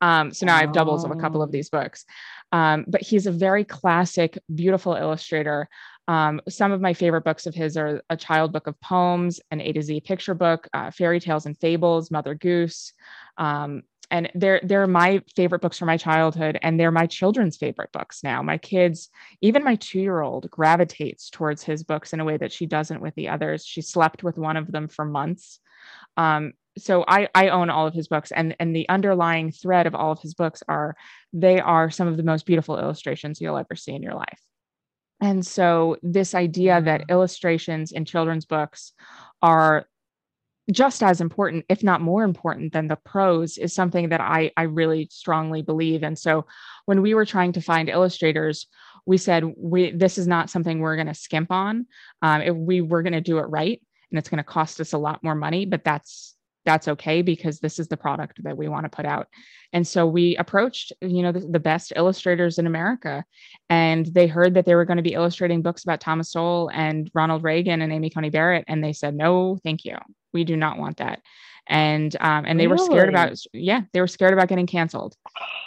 Um, 0.00 0.32
so 0.32 0.46
now 0.46 0.56
I 0.56 0.60
have 0.60 0.72
doubles 0.72 1.04
of 1.04 1.10
a 1.10 1.16
couple 1.16 1.42
of 1.42 1.48
oh. 1.48 1.52
these 1.52 1.70
books. 1.70 2.04
Um, 2.52 2.84
but 2.86 3.02
he's 3.02 3.26
a 3.26 3.32
very 3.32 3.64
classic, 3.64 4.38
beautiful 4.54 4.94
illustrator. 4.94 5.68
Um, 6.06 6.40
some 6.48 6.72
of 6.72 6.80
my 6.80 6.92
favorite 6.92 7.24
books 7.24 7.46
of 7.46 7.54
his 7.54 7.76
are 7.76 8.02
a 8.10 8.16
child 8.16 8.52
book 8.52 8.66
of 8.66 8.80
poems, 8.80 9.40
an 9.50 9.60
A 9.60 9.72
to 9.72 9.82
Z 9.82 10.00
picture 10.02 10.34
book, 10.34 10.68
uh, 10.74 10.90
fairy 10.90 11.20
tales 11.20 11.46
and 11.46 11.58
fables, 11.58 12.10
Mother 12.10 12.34
Goose. 12.34 12.92
Um, 13.38 13.82
and 14.10 14.30
they're 14.34 14.60
they're 14.62 14.86
my 14.86 15.22
favorite 15.34 15.62
books 15.62 15.78
from 15.78 15.86
my 15.86 15.96
childhood, 15.96 16.58
and 16.62 16.78
they're 16.78 16.90
my 16.90 17.06
children's 17.06 17.56
favorite 17.56 17.90
books 17.90 18.22
now. 18.22 18.42
My 18.42 18.58
kids, 18.58 19.08
even 19.40 19.64
my 19.64 19.76
two 19.76 20.00
year 20.00 20.20
old, 20.20 20.50
gravitates 20.50 21.30
towards 21.30 21.62
his 21.62 21.82
books 21.82 22.12
in 22.12 22.20
a 22.20 22.24
way 22.24 22.36
that 22.36 22.52
she 22.52 22.66
doesn't 22.66 23.00
with 23.00 23.14
the 23.14 23.30
others. 23.30 23.64
She 23.64 23.80
slept 23.80 24.22
with 24.22 24.36
one 24.36 24.56
of 24.56 24.70
them 24.70 24.88
for 24.88 25.04
months. 25.04 25.58
Um, 26.16 26.52
so 26.76 27.04
I, 27.06 27.28
I 27.34 27.48
own 27.48 27.70
all 27.70 27.86
of 27.86 27.94
his 27.94 28.08
books 28.08 28.32
and, 28.32 28.56
and 28.58 28.74
the 28.74 28.88
underlying 28.88 29.52
thread 29.52 29.86
of 29.86 29.94
all 29.94 30.12
of 30.12 30.20
his 30.20 30.34
books 30.34 30.62
are 30.68 30.96
they 31.32 31.60
are 31.60 31.90
some 31.90 32.08
of 32.08 32.16
the 32.16 32.22
most 32.22 32.46
beautiful 32.46 32.78
illustrations 32.78 33.40
you'll 33.40 33.56
ever 33.56 33.76
see 33.76 33.94
in 33.94 34.02
your 34.02 34.14
life. 34.14 34.40
And 35.20 35.46
so 35.46 35.96
this 36.02 36.34
idea 36.34 36.80
that 36.82 37.02
mm. 37.02 37.08
illustrations 37.08 37.92
in 37.92 38.04
children's 38.04 38.44
books 38.44 38.92
are 39.40 39.86
just 40.72 41.02
as 41.02 41.20
important 41.20 41.64
if 41.68 41.82
not 41.82 42.00
more 42.00 42.24
important 42.24 42.72
than 42.72 42.88
the 42.88 42.96
prose 42.96 43.58
is 43.58 43.74
something 43.74 44.08
that 44.08 44.22
i 44.22 44.50
i 44.56 44.62
really 44.62 45.08
strongly 45.10 45.62
believe. 45.62 46.02
And 46.02 46.18
so 46.18 46.46
when 46.86 47.02
we 47.02 47.14
were 47.14 47.26
trying 47.26 47.52
to 47.52 47.60
find 47.60 47.88
illustrators 47.88 48.66
we 49.06 49.18
said 49.18 49.44
we 49.56 49.90
this 49.92 50.18
is 50.18 50.26
not 50.26 50.50
something 50.50 50.80
we're 50.80 50.96
going 50.96 51.06
to 51.06 51.14
skimp 51.14 51.50
on. 51.50 51.86
Um, 52.22 52.40
if 52.40 52.54
we 52.54 52.80
were 52.80 53.02
going 53.02 53.12
to 53.12 53.20
do 53.20 53.38
it 53.38 53.42
right 53.42 53.80
and 54.10 54.18
it's 54.18 54.28
going 54.28 54.38
to 54.38 54.44
cost 54.44 54.80
us 54.80 54.92
a 54.92 54.98
lot 54.98 55.22
more 55.22 55.34
money 55.34 55.66
but 55.66 55.84
that's 55.84 56.33
that's 56.64 56.88
okay 56.88 57.22
because 57.22 57.60
this 57.60 57.78
is 57.78 57.88
the 57.88 57.96
product 57.96 58.42
that 58.42 58.56
we 58.56 58.68
want 58.68 58.84
to 58.84 58.88
put 58.88 59.04
out. 59.04 59.28
And 59.72 59.86
so 59.86 60.06
we 60.06 60.36
approached 60.36 60.92
you 61.00 61.22
know 61.22 61.32
the, 61.32 61.40
the, 61.40 61.60
best 61.60 61.92
illustrators 61.96 62.58
in 62.58 62.66
america 62.66 63.24
and 63.68 64.06
they 64.06 64.26
heard 64.26 64.54
that 64.54 64.66
they 64.66 64.74
were 64.74 64.84
going 64.84 64.98
to 64.98 65.02
be 65.02 65.14
illustrating 65.14 65.62
books 65.62 65.82
about 65.82 66.00
thomas 66.00 66.30
sowell 66.30 66.70
and 66.72 67.10
ronald 67.14 67.42
reagan 67.42 67.82
and 67.82 67.92
amy 67.92 68.08
coney 68.08 68.30
barrett 68.30 68.64
and 68.68 68.84
they 68.84 68.92
said 68.92 69.14
no 69.14 69.58
thank 69.64 69.84
you. 69.84 69.96
We 70.32 70.44
do 70.44 70.56
not 70.56 70.78
want 70.78 70.98
that. 70.98 71.20
And 71.66 72.14
um, 72.20 72.44
and 72.46 72.58
they 72.58 72.66
really? 72.66 72.82
were 72.82 72.86
scared 72.86 73.08
about 73.08 73.36
yeah 73.52 73.82
they 73.92 74.00
were 74.00 74.06
scared 74.06 74.32
about 74.32 74.48
getting 74.48 74.66
canceled. 74.66 75.16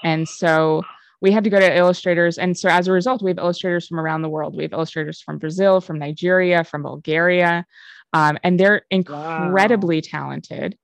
And 0.03 0.27
so 0.27 0.83
we 1.19 1.31
had 1.31 1.43
to 1.43 1.49
go 1.49 1.59
to 1.59 1.77
illustrators 1.77 2.37
and 2.37 2.57
so 2.57 2.69
as 2.69 2.87
a 2.87 2.91
result 2.91 3.23
we 3.23 3.31
have 3.31 3.39
illustrators 3.39 3.87
from 3.87 3.99
around 3.99 4.21
the 4.21 4.29
world. 4.29 4.55
We 4.55 4.63
have 4.63 4.73
illustrators 4.73 5.21
from 5.21 5.37
brazil 5.37 5.81
from 5.81 5.99
nigeria 5.99 6.63
from 6.63 6.83
bulgaria 6.83 7.65
um, 8.13 8.37
and 8.43 8.59
they're 8.59 8.83
incredibly 8.89 9.97
wow. 9.97 10.01
talented 10.03 10.77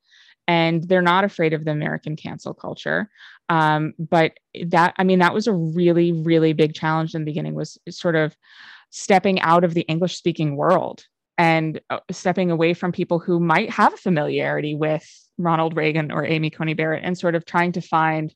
and 0.47 0.83
they're 0.87 1.01
not 1.01 1.23
afraid 1.23 1.53
of 1.53 1.65
the 1.65 1.71
American 1.71 2.15
cancel 2.15 2.53
culture. 2.53 3.09
Um, 3.49 3.93
but 3.97 4.33
that, 4.67 4.93
I 4.97 5.03
mean, 5.03 5.19
that 5.19 5.33
was 5.33 5.47
a 5.47 5.53
really, 5.53 6.11
really 6.11 6.53
big 6.53 6.73
challenge 6.73 7.15
in 7.15 7.21
the 7.21 7.25
beginning 7.25 7.55
was 7.55 7.77
sort 7.89 8.15
of 8.15 8.35
stepping 8.89 9.39
out 9.41 9.63
of 9.63 9.73
the 9.73 9.81
English 9.81 10.17
speaking 10.17 10.55
world 10.55 11.05
and 11.37 11.81
uh, 11.89 11.99
stepping 12.11 12.51
away 12.51 12.73
from 12.73 12.91
people 12.91 13.19
who 13.19 13.39
might 13.39 13.69
have 13.69 13.93
a 13.93 13.97
familiarity 13.97 14.75
with 14.75 15.07
Ronald 15.37 15.75
Reagan 15.75 16.11
or 16.11 16.25
Amy 16.25 16.49
Coney 16.49 16.73
Barrett 16.73 17.03
and 17.03 17.17
sort 17.17 17.35
of 17.35 17.45
trying 17.45 17.71
to 17.73 17.81
find 17.81 18.33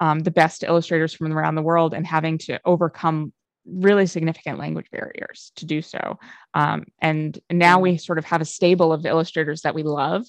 um, 0.00 0.20
the 0.20 0.30
best 0.30 0.62
illustrators 0.62 1.12
from 1.12 1.32
around 1.32 1.54
the 1.54 1.62
world 1.62 1.92
and 1.92 2.06
having 2.06 2.38
to 2.38 2.58
overcome 2.64 3.32
really 3.72 4.06
significant 4.06 4.58
language 4.58 4.90
barriers 4.90 5.52
to 5.56 5.66
do 5.66 5.82
so. 5.82 6.18
Um, 6.54 6.84
and 7.00 7.38
now 7.50 7.80
we 7.80 7.96
sort 7.96 8.18
of 8.18 8.24
have 8.24 8.40
a 8.40 8.46
stable 8.46 8.92
of 8.92 9.06
illustrators 9.06 9.62
that 9.62 9.74
we 9.74 9.82
love. 9.82 10.26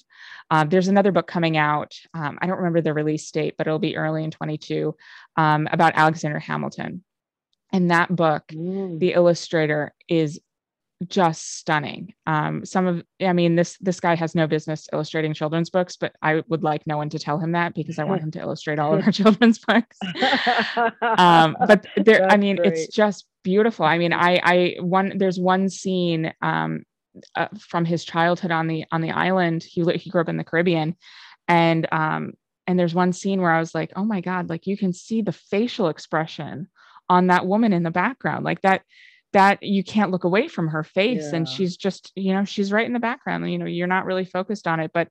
Uh, 0.50 0.64
there's 0.64 0.88
another 0.88 1.12
book 1.12 1.26
coming 1.26 1.56
out. 1.56 1.94
Um, 2.14 2.38
I 2.40 2.46
don't 2.46 2.58
remember 2.58 2.80
the 2.80 2.94
release 2.94 3.30
date, 3.30 3.54
but 3.58 3.66
it'll 3.66 3.78
be 3.78 3.96
early 3.96 4.24
in 4.24 4.30
22 4.30 4.94
um, 5.36 5.68
about 5.70 5.94
Alexander 5.96 6.38
Hamilton. 6.38 7.04
And 7.72 7.90
that 7.90 8.14
book, 8.14 8.44
mm. 8.48 8.98
the 8.98 9.12
illustrator 9.12 9.94
is 10.08 10.40
just 11.08 11.58
stunning. 11.58 12.14
Um, 12.26 12.64
some 12.64 12.86
of, 12.86 13.04
I 13.20 13.32
mean, 13.32 13.56
this 13.56 13.76
this 13.78 14.00
guy 14.00 14.14
has 14.14 14.34
no 14.34 14.46
business 14.46 14.88
illustrating 14.92 15.34
children's 15.34 15.70
books, 15.70 15.96
but 15.96 16.14
I 16.22 16.42
would 16.48 16.62
like 16.62 16.86
no 16.86 16.96
one 16.96 17.10
to 17.10 17.18
tell 17.18 17.38
him 17.38 17.52
that 17.52 17.74
because 17.74 17.98
I 17.98 18.04
want 18.04 18.22
him 18.22 18.30
to 18.32 18.40
illustrate 18.40 18.78
all 18.78 18.94
of 18.94 19.04
our 19.04 19.12
children's 19.12 19.58
books. 19.58 19.98
um, 21.02 21.56
but 21.66 21.86
there, 21.96 22.30
I 22.30 22.36
mean, 22.36 22.56
great. 22.56 22.72
it's 22.72 22.94
just 22.94 23.26
beautiful. 23.42 23.84
I 23.84 23.98
mean, 23.98 24.12
I, 24.12 24.40
I 24.42 24.76
one 24.80 25.16
there's 25.16 25.38
one 25.38 25.68
scene 25.68 26.32
um, 26.42 26.84
uh, 27.36 27.48
from 27.58 27.84
his 27.84 28.04
childhood 28.04 28.50
on 28.50 28.66
the 28.66 28.84
on 28.92 29.00
the 29.00 29.10
island. 29.10 29.62
He 29.62 29.84
he 29.94 30.10
grew 30.10 30.20
up 30.20 30.28
in 30.28 30.36
the 30.36 30.44
Caribbean, 30.44 30.96
and 31.48 31.86
um, 31.92 32.32
and 32.66 32.78
there's 32.78 32.94
one 32.94 33.12
scene 33.12 33.40
where 33.40 33.52
I 33.52 33.60
was 33.60 33.74
like, 33.74 33.92
oh 33.96 34.04
my 34.04 34.20
god, 34.20 34.48
like 34.48 34.66
you 34.66 34.76
can 34.76 34.92
see 34.92 35.22
the 35.22 35.32
facial 35.32 35.88
expression 35.88 36.68
on 37.08 37.26
that 37.26 37.46
woman 37.46 37.72
in 37.72 37.82
the 37.82 37.90
background, 37.90 38.44
like 38.44 38.62
that 38.62 38.82
that 39.32 39.62
you 39.62 39.82
can't 39.82 40.10
look 40.10 40.24
away 40.24 40.46
from 40.46 40.68
her 40.68 40.84
face 40.84 41.28
yeah. 41.30 41.36
and 41.36 41.48
she's 41.48 41.76
just 41.76 42.12
you 42.14 42.32
know 42.32 42.44
she's 42.44 42.72
right 42.72 42.86
in 42.86 42.92
the 42.92 42.98
background 42.98 43.50
you 43.50 43.58
know 43.58 43.66
you're 43.66 43.86
not 43.86 44.04
really 44.04 44.24
focused 44.24 44.66
on 44.66 44.80
it 44.80 44.90
but 44.92 45.08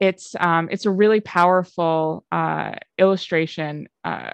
it's 0.00 0.34
um 0.40 0.68
it's 0.70 0.86
a 0.86 0.90
really 0.90 1.20
powerful 1.20 2.24
uh 2.32 2.72
illustration 2.98 3.88
uh 4.04 4.30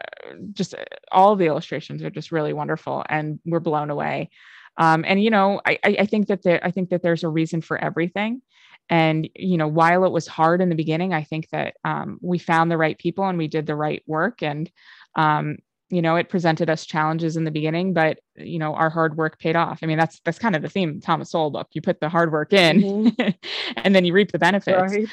just 0.52 0.74
uh, 0.74 0.84
all 1.12 1.36
the 1.36 1.46
illustrations 1.46 2.02
are 2.02 2.10
just 2.10 2.32
really 2.32 2.52
wonderful 2.52 3.04
and 3.08 3.38
we're 3.44 3.60
blown 3.60 3.90
away 3.90 4.30
um 4.78 5.04
and 5.06 5.22
you 5.22 5.30
know 5.30 5.60
i 5.66 5.78
i 5.84 6.06
think 6.06 6.28
that 6.28 6.42
there 6.42 6.64
i 6.64 6.70
think 6.70 6.90
that 6.90 7.02
there's 7.02 7.24
a 7.24 7.28
reason 7.28 7.60
for 7.60 7.76
everything 7.78 8.40
and 8.88 9.28
you 9.34 9.56
know 9.56 9.68
while 9.68 10.04
it 10.04 10.12
was 10.12 10.26
hard 10.26 10.60
in 10.60 10.68
the 10.68 10.74
beginning 10.74 11.12
i 11.12 11.22
think 11.22 11.48
that 11.50 11.74
um, 11.84 12.18
we 12.22 12.38
found 12.38 12.70
the 12.70 12.76
right 12.76 12.98
people 12.98 13.24
and 13.24 13.38
we 13.38 13.48
did 13.48 13.66
the 13.66 13.76
right 13.76 14.02
work 14.06 14.42
and 14.42 14.70
um, 15.16 15.56
you 15.88 16.02
know 16.02 16.16
it 16.16 16.28
presented 16.28 16.68
us 16.68 16.84
challenges 16.84 17.36
in 17.36 17.44
the 17.44 17.50
beginning 17.50 17.92
but 17.92 18.18
you 18.36 18.58
know 18.58 18.74
our 18.74 18.90
hard 18.90 19.16
work 19.16 19.38
paid 19.38 19.56
off 19.56 19.78
i 19.82 19.86
mean 19.86 19.98
that's 19.98 20.20
that's 20.24 20.38
kind 20.38 20.56
of 20.56 20.62
the 20.62 20.68
theme 20.68 21.00
thomas 21.00 21.30
sowell 21.30 21.50
book 21.50 21.68
you 21.72 21.80
put 21.80 22.00
the 22.00 22.08
hard 22.08 22.32
work 22.32 22.52
in 22.52 22.80
mm-hmm. 22.80 23.30
and 23.76 23.94
then 23.94 24.04
you 24.04 24.12
reap 24.12 24.32
the 24.32 24.38
benefits 24.38 24.94
right. 24.94 25.08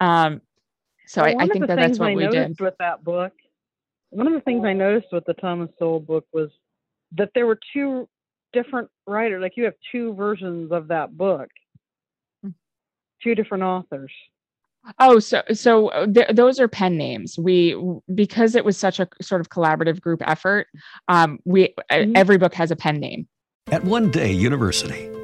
um 0.00 0.40
so 1.06 1.22
well, 1.22 1.40
I, 1.40 1.44
I, 1.44 1.46
think 1.46 1.66
that 1.66 1.76
that's 1.76 1.98
what 1.98 2.10
I 2.10 2.14
we 2.14 2.26
did 2.28 2.58
with 2.60 2.74
that 2.78 3.04
book 3.04 3.32
one 4.10 4.26
of 4.26 4.32
the 4.32 4.40
things 4.40 4.64
i 4.64 4.72
noticed 4.72 5.08
with 5.12 5.24
the 5.26 5.34
thomas 5.34 5.70
sowell 5.78 6.00
book 6.00 6.26
was 6.32 6.50
that 7.12 7.30
there 7.34 7.46
were 7.46 7.58
two 7.72 8.08
different 8.52 8.88
writers 9.06 9.42
like 9.42 9.56
you 9.56 9.64
have 9.64 9.74
two 9.92 10.14
versions 10.14 10.72
of 10.72 10.88
that 10.88 11.16
book 11.16 11.48
hmm. 12.42 12.50
two 13.22 13.34
different 13.34 13.62
authors 13.62 14.12
Oh, 14.98 15.18
so 15.18 15.42
so 15.52 15.88
uh, 15.88 16.06
th- 16.06 16.28
those 16.32 16.58
are 16.60 16.68
pen 16.68 16.96
names. 16.96 17.38
We 17.38 17.76
because 18.14 18.54
it 18.54 18.64
was 18.64 18.76
such 18.76 19.00
a 19.00 19.08
sort 19.20 19.40
of 19.40 19.50
collaborative 19.50 20.00
group 20.00 20.22
effort. 20.26 20.66
Um, 21.08 21.38
we 21.44 21.74
mm-hmm. 21.90 22.12
every 22.14 22.38
book 22.38 22.54
has 22.54 22.70
a 22.70 22.76
pen 22.76 22.98
name. 22.98 23.28
At 23.70 23.84
One 23.84 24.10
Day 24.10 24.32
University, 24.32 25.10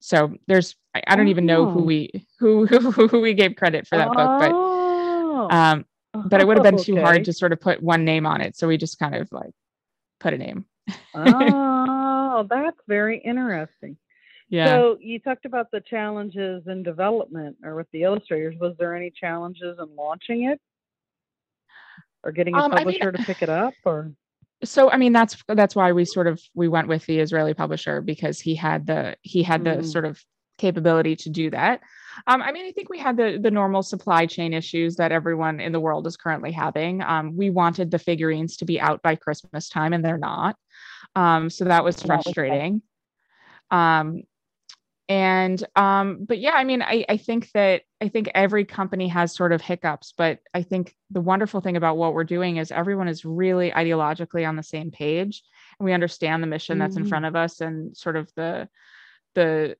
So 0.00 0.34
there's 0.46 0.76
I, 0.94 1.02
I 1.08 1.16
don't 1.16 1.28
even 1.28 1.46
know 1.46 1.70
who 1.70 1.80
oh. 1.80 1.84
we 1.84 2.26
who, 2.38 2.66
who 2.66 2.90
who 3.08 3.20
we 3.20 3.34
gave 3.34 3.56
credit 3.56 3.86
for 3.86 3.96
that 3.96 4.08
oh. 4.08 4.14
book, 4.14 4.40
but 4.40 4.52
oh. 4.52 5.48
um 5.50 5.84
but 6.28 6.40
it 6.40 6.46
would 6.46 6.56
have 6.56 6.64
been 6.64 6.82
too 6.82 6.96
hard 6.96 7.24
to 7.24 7.32
sort 7.32 7.52
of 7.52 7.60
put 7.60 7.82
one 7.82 8.04
name 8.04 8.26
on 8.26 8.40
it. 8.40 8.56
So 8.56 8.66
we 8.66 8.76
just 8.76 8.98
kind 8.98 9.14
of 9.14 9.30
like 9.30 9.52
put 10.20 10.34
a 10.34 10.38
name. 10.38 10.64
oh, 11.14 12.46
that's 12.50 12.80
very 12.86 13.18
interesting. 13.18 13.96
Yeah. 14.48 14.66
So 14.66 14.98
you 15.00 15.18
talked 15.18 15.44
about 15.44 15.70
the 15.70 15.80
challenges 15.80 16.62
in 16.66 16.82
development 16.82 17.56
or 17.62 17.74
with 17.74 17.86
the 17.92 18.02
illustrators. 18.02 18.54
Was 18.58 18.74
there 18.78 18.96
any 18.96 19.10
challenges 19.10 19.78
in 19.78 19.94
launching 19.94 20.44
it? 20.44 20.60
Or 22.24 22.32
getting 22.32 22.54
a 22.54 22.58
um, 22.58 22.70
publisher 22.70 23.02
I 23.02 23.06
mean, 23.06 23.14
to 23.14 23.24
pick 23.24 23.42
it 23.42 23.48
up 23.48 23.74
or 23.84 24.10
so 24.64 24.90
i 24.90 24.96
mean 24.96 25.12
that's 25.12 25.36
that's 25.48 25.76
why 25.76 25.92
we 25.92 26.04
sort 26.04 26.26
of 26.26 26.40
we 26.54 26.68
went 26.68 26.88
with 26.88 27.04
the 27.06 27.20
israeli 27.20 27.54
publisher 27.54 28.00
because 28.00 28.40
he 28.40 28.54
had 28.54 28.86
the 28.86 29.16
he 29.22 29.42
had 29.42 29.64
the 29.64 29.70
mm. 29.70 29.84
sort 29.84 30.04
of 30.04 30.22
capability 30.58 31.14
to 31.14 31.30
do 31.30 31.50
that. 31.50 31.80
Um, 32.26 32.42
i 32.42 32.50
mean 32.50 32.66
i 32.66 32.72
think 32.72 32.88
we 32.88 32.98
had 32.98 33.16
the 33.16 33.38
the 33.40 33.50
normal 33.50 33.82
supply 33.82 34.26
chain 34.26 34.52
issues 34.52 34.96
that 34.96 35.12
everyone 35.12 35.60
in 35.60 35.70
the 35.70 35.80
world 35.80 36.06
is 36.06 36.16
currently 36.16 36.50
having. 36.50 37.00
Um, 37.02 37.36
we 37.36 37.50
wanted 37.50 37.92
the 37.92 37.98
figurines 37.98 38.56
to 38.56 38.64
be 38.64 38.80
out 38.80 39.00
by 39.02 39.14
christmas 39.14 39.68
time 39.68 39.92
and 39.92 40.04
they're 40.04 40.18
not. 40.18 40.56
Um, 41.14 41.48
so 41.48 41.64
that 41.66 41.84
was 41.84 42.02
frustrating. 42.02 42.82
um, 43.70 44.22
and 45.08 45.64
um 45.74 46.24
but 46.24 46.38
yeah 46.38 46.52
i 46.52 46.64
mean 46.64 46.82
i 46.82 47.04
i 47.08 47.16
think 47.16 47.50
that 47.52 47.82
i 48.00 48.08
think 48.08 48.30
every 48.34 48.64
company 48.64 49.08
has 49.08 49.34
sort 49.34 49.52
of 49.52 49.60
hiccups 49.62 50.12
but 50.16 50.40
i 50.52 50.62
think 50.62 50.94
the 51.10 51.20
wonderful 51.20 51.60
thing 51.60 51.76
about 51.76 51.96
what 51.96 52.12
we're 52.12 52.24
doing 52.24 52.58
is 52.58 52.70
everyone 52.70 53.08
is 53.08 53.24
really 53.24 53.70
ideologically 53.70 54.46
on 54.46 54.56
the 54.56 54.62
same 54.62 54.90
page 54.90 55.42
and 55.78 55.86
we 55.86 55.92
understand 55.92 56.42
the 56.42 56.46
mission 56.46 56.74
mm-hmm. 56.74 56.80
that's 56.80 56.96
in 56.96 57.02
mm-hmm. 57.02 57.08
front 57.08 57.24
of 57.24 57.36
us 57.36 57.60
and 57.60 57.96
sort 57.96 58.16
of 58.16 58.30
the 58.34 58.68
the 59.34 59.76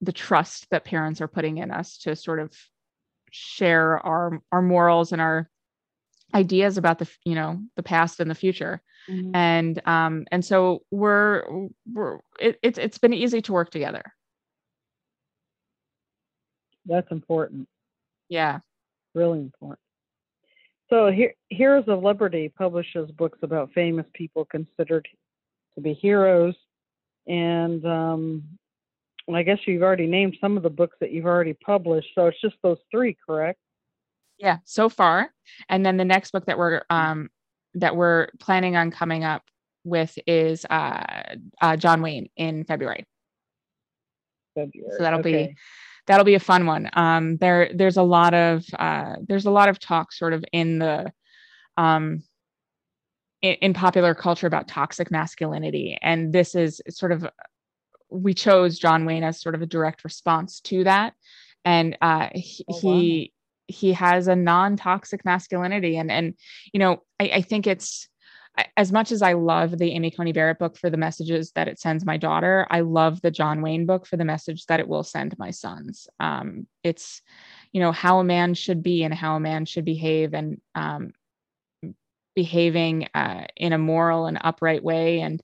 the 0.00 0.12
trust 0.12 0.68
that 0.70 0.84
parents 0.84 1.20
are 1.20 1.28
putting 1.28 1.58
in 1.58 1.70
us 1.70 1.98
to 1.98 2.14
sort 2.14 2.38
of 2.38 2.52
share 3.30 3.98
our 3.98 4.40
our 4.52 4.62
morals 4.62 5.12
and 5.12 5.20
our 5.20 5.48
ideas 6.34 6.78
about 6.78 6.98
the 6.98 7.08
you 7.24 7.34
know 7.34 7.60
the 7.76 7.82
past 7.82 8.20
and 8.20 8.30
the 8.30 8.34
future 8.34 8.80
mm-hmm. 9.08 9.34
and 9.34 9.86
um 9.86 10.24
and 10.30 10.44
so 10.44 10.82
we're 10.90 11.42
we're 11.92 12.18
it, 12.38 12.58
it's 12.62 12.78
it's 12.78 12.98
been 12.98 13.12
easy 13.12 13.42
to 13.42 13.52
work 13.52 13.70
together 13.70 14.02
that's 16.86 17.10
important. 17.10 17.68
Yeah. 18.28 18.60
Really 19.14 19.40
important. 19.40 19.78
So 20.90 21.10
here, 21.10 21.34
Heroes 21.48 21.84
of 21.88 22.02
Liberty 22.02 22.50
publishes 22.50 23.10
books 23.12 23.38
about 23.42 23.72
famous 23.72 24.06
people 24.14 24.44
considered 24.44 25.08
to 25.74 25.80
be 25.80 25.94
heroes, 25.94 26.54
and 27.26 27.84
um, 27.86 28.42
I 29.32 29.42
guess 29.42 29.58
you've 29.66 29.82
already 29.82 30.06
named 30.06 30.36
some 30.38 30.56
of 30.58 30.62
the 30.62 30.70
books 30.70 30.96
that 31.00 31.10
you've 31.10 31.24
already 31.24 31.54
published. 31.54 32.08
So 32.14 32.26
it's 32.26 32.40
just 32.42 32.56
those 32.62 32.78
three, 32.90 33.16
correct? 33.26 33.58
Yeah, 34.38 34.58
so 34.64 34.88
far. 34.88 35.30
And 35.68 35.86
then 35.86 35.96
the 35.96 36.04
next 36.04 36.32
book 36.32 36.44
that 36.46 36.58
we're 36.58 36.82
um, 36.90 37.30
that 37.74 37.96
we're 37.96 38.28
planning 38.38 38.76
on 38.76 38.90
coming 38.90 39.24
up 39.24 39.42
with 39.84 40.18
is 40.26 40.66
uh, 40.68 41.36
uh, 41.60 41.76
John 41.76 42.02
Wayne 42.02 42.28
in 42.36 42.64
February. 42.64 43.06
February. 44.54 44.92
So 44.96 45.02
that'll 45.02 45.20
okay. 45.20 45.46
be 45.46 45.56
that'll 46.06 46.24
be 46.24 46.34
a 46.34 46.40
fun 46.40 46.66
one. 46.66 46.90
Um, 46.94 47.36
there, 47.36 47.70
there's 47.74 47.96
a 47.96 48.02
lot 48.02 48.34
of 48.34 48.64
uh, 48.78 49.16
there's 49.26 49.46
a 49.46 49.50
lot 49.50 49.68
of 49.68 49.78
talk 49.78 50.12
sort 50.12 50.32
of 50.32 50.44
in 50.52 50.78
the 50.78 51.12
um, 51.76 52.22
in, 53.40 53.54
in 53.54 53.74
popular 53.74 54.14
culture 54.14 54.46
about 54.46 54.68
toxic 54.68 55.10
masculinity, 55.10 55.98
and 56.02 56.32
this 56.32 56.54
is 56.54 56.80
sort 56.88 57.12
of 57.12 57.26
we 58.10 58.34
chose 58.34 58.78
John 58.78 59.04
Wayne 59.04 59.24
as 59.24 59.40
sort 59.40 59.54
of 59.54 59.62
a 59.62 59.66
direct 59.66 60.04
response 60.04 60.60
to 60.62 60.84
that, 60.84 61.14
and 61.64 61.96
uh, 62.00 62.28
he, 62.34 62.64
oh, 62.68 62.74
wow. 62.74 62.78
he 62.80 63.32
he 63.68 63.92
has 63.92 64.28
a 64.28 64.36
non-toxic 64.36 65.24
masculinity, 65.24 65.96
and 65.96 66.10
and 66.10 66.34
you 66.72 66.80
know 66.80 67.02
I, 67.20 67.30
I 67.34 67.42
think 67.42 67.66
it's 67.66 68.08
as 68.76 68.92
much 68.92 69.12
as 69.12 69.22
I 69.22 69.32
love 69.32 69.78
the 69.78 69.92
Amy 69.92 70.10
Coney 70.10 70.32
Barrett 70.32 70.58
book 70.58 70.76
for 70.76 70.90
the 70.90 70.96
messages 70.96 71.52
that 71.52 71.68
it 71.68 71.78
sends 71.78 72.04
my 72.04 72.16
daughter, 72.16 72.66
I 72.70 72.80
love 72.80 73.22
the 73.22 73.30
John 73.30 73.62
Wayne 73.62 73.86
book 73.86 74.06
for 74.06 74.16
the 74.16 74.24
message 74.24 74.66
that 74.66 74.80
it 74.80 74.88
will 74.88 75.02
send 75.02 75.38
my 75.38 75.50
sons. 75.50 76.06
Um, 76.20 76.66
it's, 76.82 77.22
you 77.72 77.80
know, 77.80 77.92
how 77.92 78.18
a 78.18 78.24
man 78.24 78.54
should 78.54 78.82
be 78.82 79.04
and 79.04 79.14
how 79.14 79.36
a 79.36 79.40
man 79.40 79.64
should 79.64 79.84
behave 79.84 80.34
and 80.34 80.60
um, 80.74 81.12
behaving 82.34 83.08
uh, 83.14 83.46
in 83.56 83.72
a 83.72 83.78
moral 83.78 84.26
and 84.26 84.38
upright 84.40 84.82
way. 84.82 85.20
And 85.20 85.42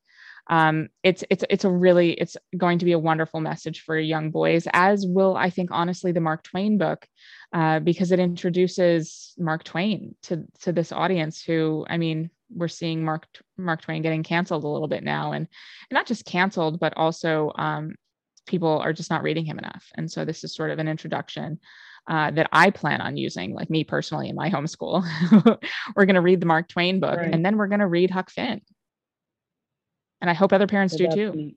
um, 0.50 0.88
it's 1.02 1.24
it's 1.28 1.44
it's 1.50 1.64
a 1.64 1.70
really 1.70 2.12
it's 2.12 2.36
going 2.56 2.78
to 2.78 2.86
be 2.86 2.92
a 2.92 2.98
wonderful 2.98 3.40
message 3.40 3.82
for 3.82 3.98
young 3.98 4.30
boys, 4.30 4.66
as 4.72 5.06
will 5.06 5.36
I 5.36 5.50
think 5.50 5.70
honestly 5.72 6.12
the 6.12 6.20
Mark 6.20 6.42
Twain 6.42 6.78
book, 6.78 7.06
uh, 7.52 7.80
because 7.80 8.12
it 8.12 8.18
introduces 8.18 9.34
Mark 9.38 9.64
Twain 9.64 10.14
to 10.22 10.44
to 10.60 10.72
this 10.72 10.90
audience 10.90 11.42
who 11.42 11.84
I 11.88 11.98
mean 11.98 12.30
we're 12.54 12.68
seeing 12.68 13.04
Mark 13.04 13.26
Mark 13.56 13.82
Twain 13.82 14.02
getting 14.02 14.22
canceled 14.22 14.64
a 14.64 14.68
little 14.68 14.88
bit 14.88 15.02
now, 15.02 15.32
and, 15.32 15.46
and 15.46 15.94
not 15.94 16.06
just 16.06 16.24
canceled, 16.24 16.80
but 16.80 16.96
also 16.96 17.52
um, 17.56 17.94
people 18.46 18.78
are 18.78 18.92
just 18.92 19.10
not 19.10 19.22
reading 19.22 19.44
him 19.44 19.58
enough. 19.58 19.86
And 19.96 20.10
so 20.10 20.24
this 20.24 20.42
is 20.44 20.54
sort 20.54 20.70
of 20.70 20.78
an 20.78 20.88
introduction 20.88 21.60
uh, 22.08 22.30
that 22.32 22.48
I 22.52 22.70
plan 22.70 23.00
on 23.00 23.16
using, 23.16 23.54
like 23.54 23.70
me 23.70 23.84
personally 23.84 24.28
in 24.28 24.34
my 24.34 24.50
homeschool. 24.50 25.04
we're 25.96 26.06
going 26.06 26.14
to 26.14 26.20
read 26.20 26.40
the 26.40 26.46
Mark 26.46 26.68
Twain 26.68 27.00
book, 27.00 27.18
right. 27.18 27.32
and 27.32 27.44
then 27.44 27.56
we're 27.56 27.68
going 27.68 27.80
to 27.80 27.86
read 27.86 28.10
Huck 28.10 28.30
Finn. 28.30 28.60
And 30.20 30.30
I 30.30 30.34
hope 30.34 30.52
other 30.52 30.66
parents 30.66 30.94
so 30.94 30.98
do 30.98 31.08
too. 31.10 31.32
Neat. 31.32 31.56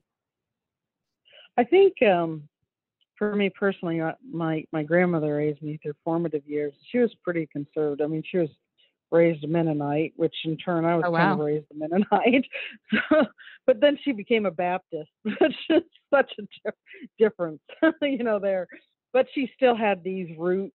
I 1.56 1.64
think 1.64 1.94
um, 2.02 2.48
for 3.18 3.34
me 3.34 3.50
personally, 3.50 4.00
uh, 4.00 4.12
my 4.30 4.64
my 4.72 4.82
grandmother 4.82 5.36
raised 5.36 5.62
me 5.62 5.78
through 5.82 5.94
formative 6.04 6.46
years. 6.46 6.74
She 6.90 6.98
was 6.98 7.14
pretty 7.24 7.48
conservative. 7.50 8.04
I 8.04 8.08
mean, 8.08 8.22
she 8.24 8.38
was 8.38 8.50
raised 9.12 9.44
a 9.44 9.46
Mennonite, 9.46 10.14
which 10.16 10.34
in 10.44 10.56
turn 10.56 10.84
I 10.84 10.96
was 10.96 11.04
oh, 11.06 11.12
kind 11.12 11.32
of 11.32 11.46
raised 11.46 11.66
a 11.70 11.74
Mennonite. 11.74 12.46
but 13.66 13.80
then 13.80 13.98
she 14.02 14.12
became 14.12 14.46
a 14.46 14.50
Baptist, 14.50 15.10
which 15.22 15.54
is 15.70 15.82
such 16.12 16.32
a 16.40 16.72
difference, 17.18 17.60
you 18.02 18.24
know, 18.24 18.38
there. 18.38 18.66
But 19.12 19.26
she 19.34 19.50
still 19.54 19.76
had 19.76 20.02
these 20.02 20.28
root 20.38 20.72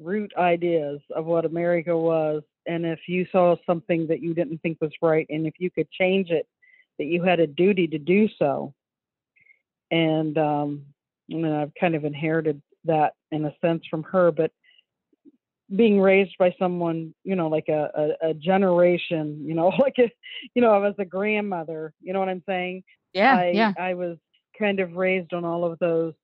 root 0.00 0.32
ideas 0.38 1.00
of 1.14 1.26
what 1.26 1.44
America 1.44 1.96
was. 1.96 2.42
And 2.66 2.86
if 2.86 3.00
you 3.08 3.26
saw 3.32 3.56
something 3.66 4.06
that 4.06 4.22
you 4.22 4.32
didn't 4.32 4.58
think 4.58 4.78
was 4.80 4.92
right, 5.02 5.26
and 5.28 5.46
if 5.46 5.54
you 5.58 5.70
could 5.70 5.90
change 5.90 6.30
it, 6.30 6.46
that 6.98 7.06
you 7.06 7.22
had 7.22 7.40
a 7.40 7.46
duty 7.46 7.86
to 7.88 7.98
do 7.98 8.28
so. 8.38 8.72
And 9.90 10.36
um, 10.38 10.84
and 11.30 11.46
I've 11.46 11.72
kind 11.78 11.94
of 11.94 12.04
inherited 12.04 12.62
that 12.84 13.14
in 13.32 13.44
a 13.44 13.54
sense 13.60 13.84
from 13.90 14.02
her, 14.04 14.30
but 14.30 14.50
being 15.74 16.00
raised 16.00 16.36
by 16.38 16.54
someone, 16.58 17.14
you 17.24 17.36
know, 17.36 17.48
like 17.48 17.68
a, 17.68 17.90
a, 18.22 18.30
a, 18.30 18.34
generation, 18.34 19.44
you 19.44 19.54
know, 19.54 19.68
like 19.78 19.96
a, 19.98 20.10
you 20.54 20.62
know, 20.62 20.72
I 20.72 20.78
was 20.78 20.94
a 20.98 21.04
grandmother, 21.04 21.92
you 22.00 22.12
know 22.12 22.20
what 22.20 22.28
I'm 22.28 22.42
saying? 22.46 22.84
Yeah. 23.12 23.36
I, 23.36 23.50
yeah. 23.50 23.72
I 23.78 23.94
was 23.94 24.16
kind 24.58 24.80
of 24.80 24.94
raised 24.94 25.32
on 25.32 25.44
all 25.44 25.64
of 25.64 25.78
those 25.78 26.14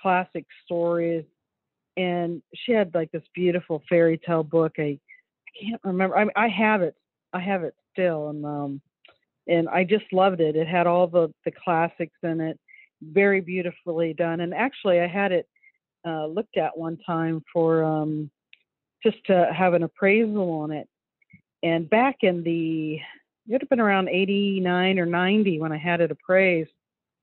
classic 0.00 0.46
stories. 0.64 1.24
And 1.96 2.42
she 2.54 2.72
had 2.72 2.94
like 2.94 3.12
this 3.12 3.22
beautiful 3.34 3.82
fairy 3.88 4.18
tale 4.18 4.42
book. 4.42 4.72
I, 4.78 4.82
I 4.82 4.98
can't 5.60 5.80
remember. 5.84 6.18
I, 6.18 6.26
I 6.34 6.48
have 6.48 6.82
it. 6.82 6.96
I 7.32 7.40
have 7.40 7.62
it 7.62 7.74
still. 7.92 8.30
And, 8.30 8.44
um, 8.44 8.80
and 9.46 9.68
I 9.68 9.84
just 9.84 10.06
loved 10.12 10.40
it. 10.40 10.56
It 10.56 10.66
had 10.66 10.86
all 10.86 11.06
the, 11.06 11.32
the 11.44 11.52
classics 11.52 12.16
in 12.22 12.40
it, 12.40 12.58
very 13.02 13.40
beautifully 13.40 14.14
done. 14.14 14.40
And 14.40 14.54
actually 14.54 15.00
I 15.00 15.06
had 15.06 15.30
it, 15.30 15.46
uh, 16.06 16.26
looked 16.26 16.56
at 16.56 16.76
one 16.76 16.98
time 17.06 17.42
for, 17.52 17.84
um, 17.84 18.30
just 19.04 19.24
to 19.26 19.52
have 19.56 19.74
an 19.74 19.84
appraisal 19.84 20.50
on 20.50 20.72
it. 20.72 20.88
And 21.62 21.88
back 21.88 22.16
in 22.22 22.42
the, 22.42 22.94
it 22.94 23.52
would 23.52 23.62
have 23.62 23.70
been 23.70 23.80
around 23.80 24.08
89 24.08 24.98
or 24.98 25.06
90 25.06 25.60
when 25.60 25.72
I 25.72 25.78
had 25.78 26.00
it 26.00 26.10
appraised. 26.10 26.70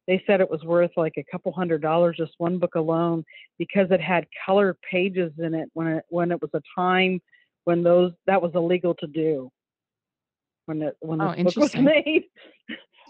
They 0.07 0.23
said 0.25 0.41
it 0.41 0.49
was 0.49 0.63
worth 0.63 0.91
like 0.95 1.13
a 1.17 1.25
couple 1.32 1.51
hundred 1.51 1.82
dollars, 1.82 2.17
just 2.17 2.34
one 2.38 2.57
book 2.57 2.75
alone, 2.75 3.23
because 3.59 3.91
it 3.91 4.01
had 4.01 4.25
colored 4.45 4.77
pages 4.89 5.32
in 5.38 5.53
it 5.53 5.69
when 5.73 5.88
it 5.88 6.05
when 6.09 6.32
it 6.32 6.41
was 6.41 6.49
a 6.53 6.61
time 6.75 7.21
when 7.65 7.84
those 7.84 8.11
that 8.25 8.41
was 8.41 8.51
illegal 8.55 8.95
to 8.95 9.07
do. 9.07 9.51
When 10.65 10.82
it 10.82 10.97
when 11.01 11.21
oh, 11.21 11.36
book 11.43 11.55
was 11.55 11.75
made. 11.77 12.25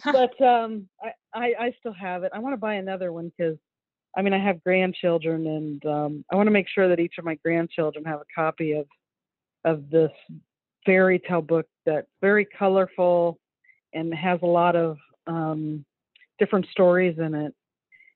but 0.04 0.40
um, 0.42 0.90
I, 1.02 1.12
I 1.34 1.54
I 1.60 1.76
still 1.80 1.94
have 1.94 2.24
it. 2.24 2.34
I 2.36 2.40
want 2.40 2.54
to 2.54 2.58
buy 2.58 2.76
another 2.76 3.14
one 3.14 3.32
because 3.36 3.58
I 4.16 4.22
mean, 4.22 4.34
I 4.34 4.44
have 4.44 4.64
grandchildren, 4.64 5.48
and 5.48 5.86
um, 5.86 6.26
I 6.32 6.36
want 6.36 6.48
to 6.48 6.52
make 6.52 6.68
sure 6.68 6.90
that 6.90 7.00
each 7.00 7.16
of 7.18 7.26
my 7.26 7.36
grandchildren 7.36 8.04
have 8.06 8.20
a 8.20 8.26
copy 8.36 8.74
of 8.74 8.88
of 9.64 9.90
this 9.90 10.12
fairy 10.86 11.20
tale 11.20 11.42
book 11.42 11.68
that's 11.86 12.08
very 12.22 12.46
colorful 12.46 13.38
and 13.94 14.14
has 14.14 14.40
a 14.42 14.48
lot 14.48 14.76
of 14.76 14.98
um, 15.28 15.86
different 16.40 16.66
stories 16.72 17.20
in 17.20 17.36
it. 17.36 17.54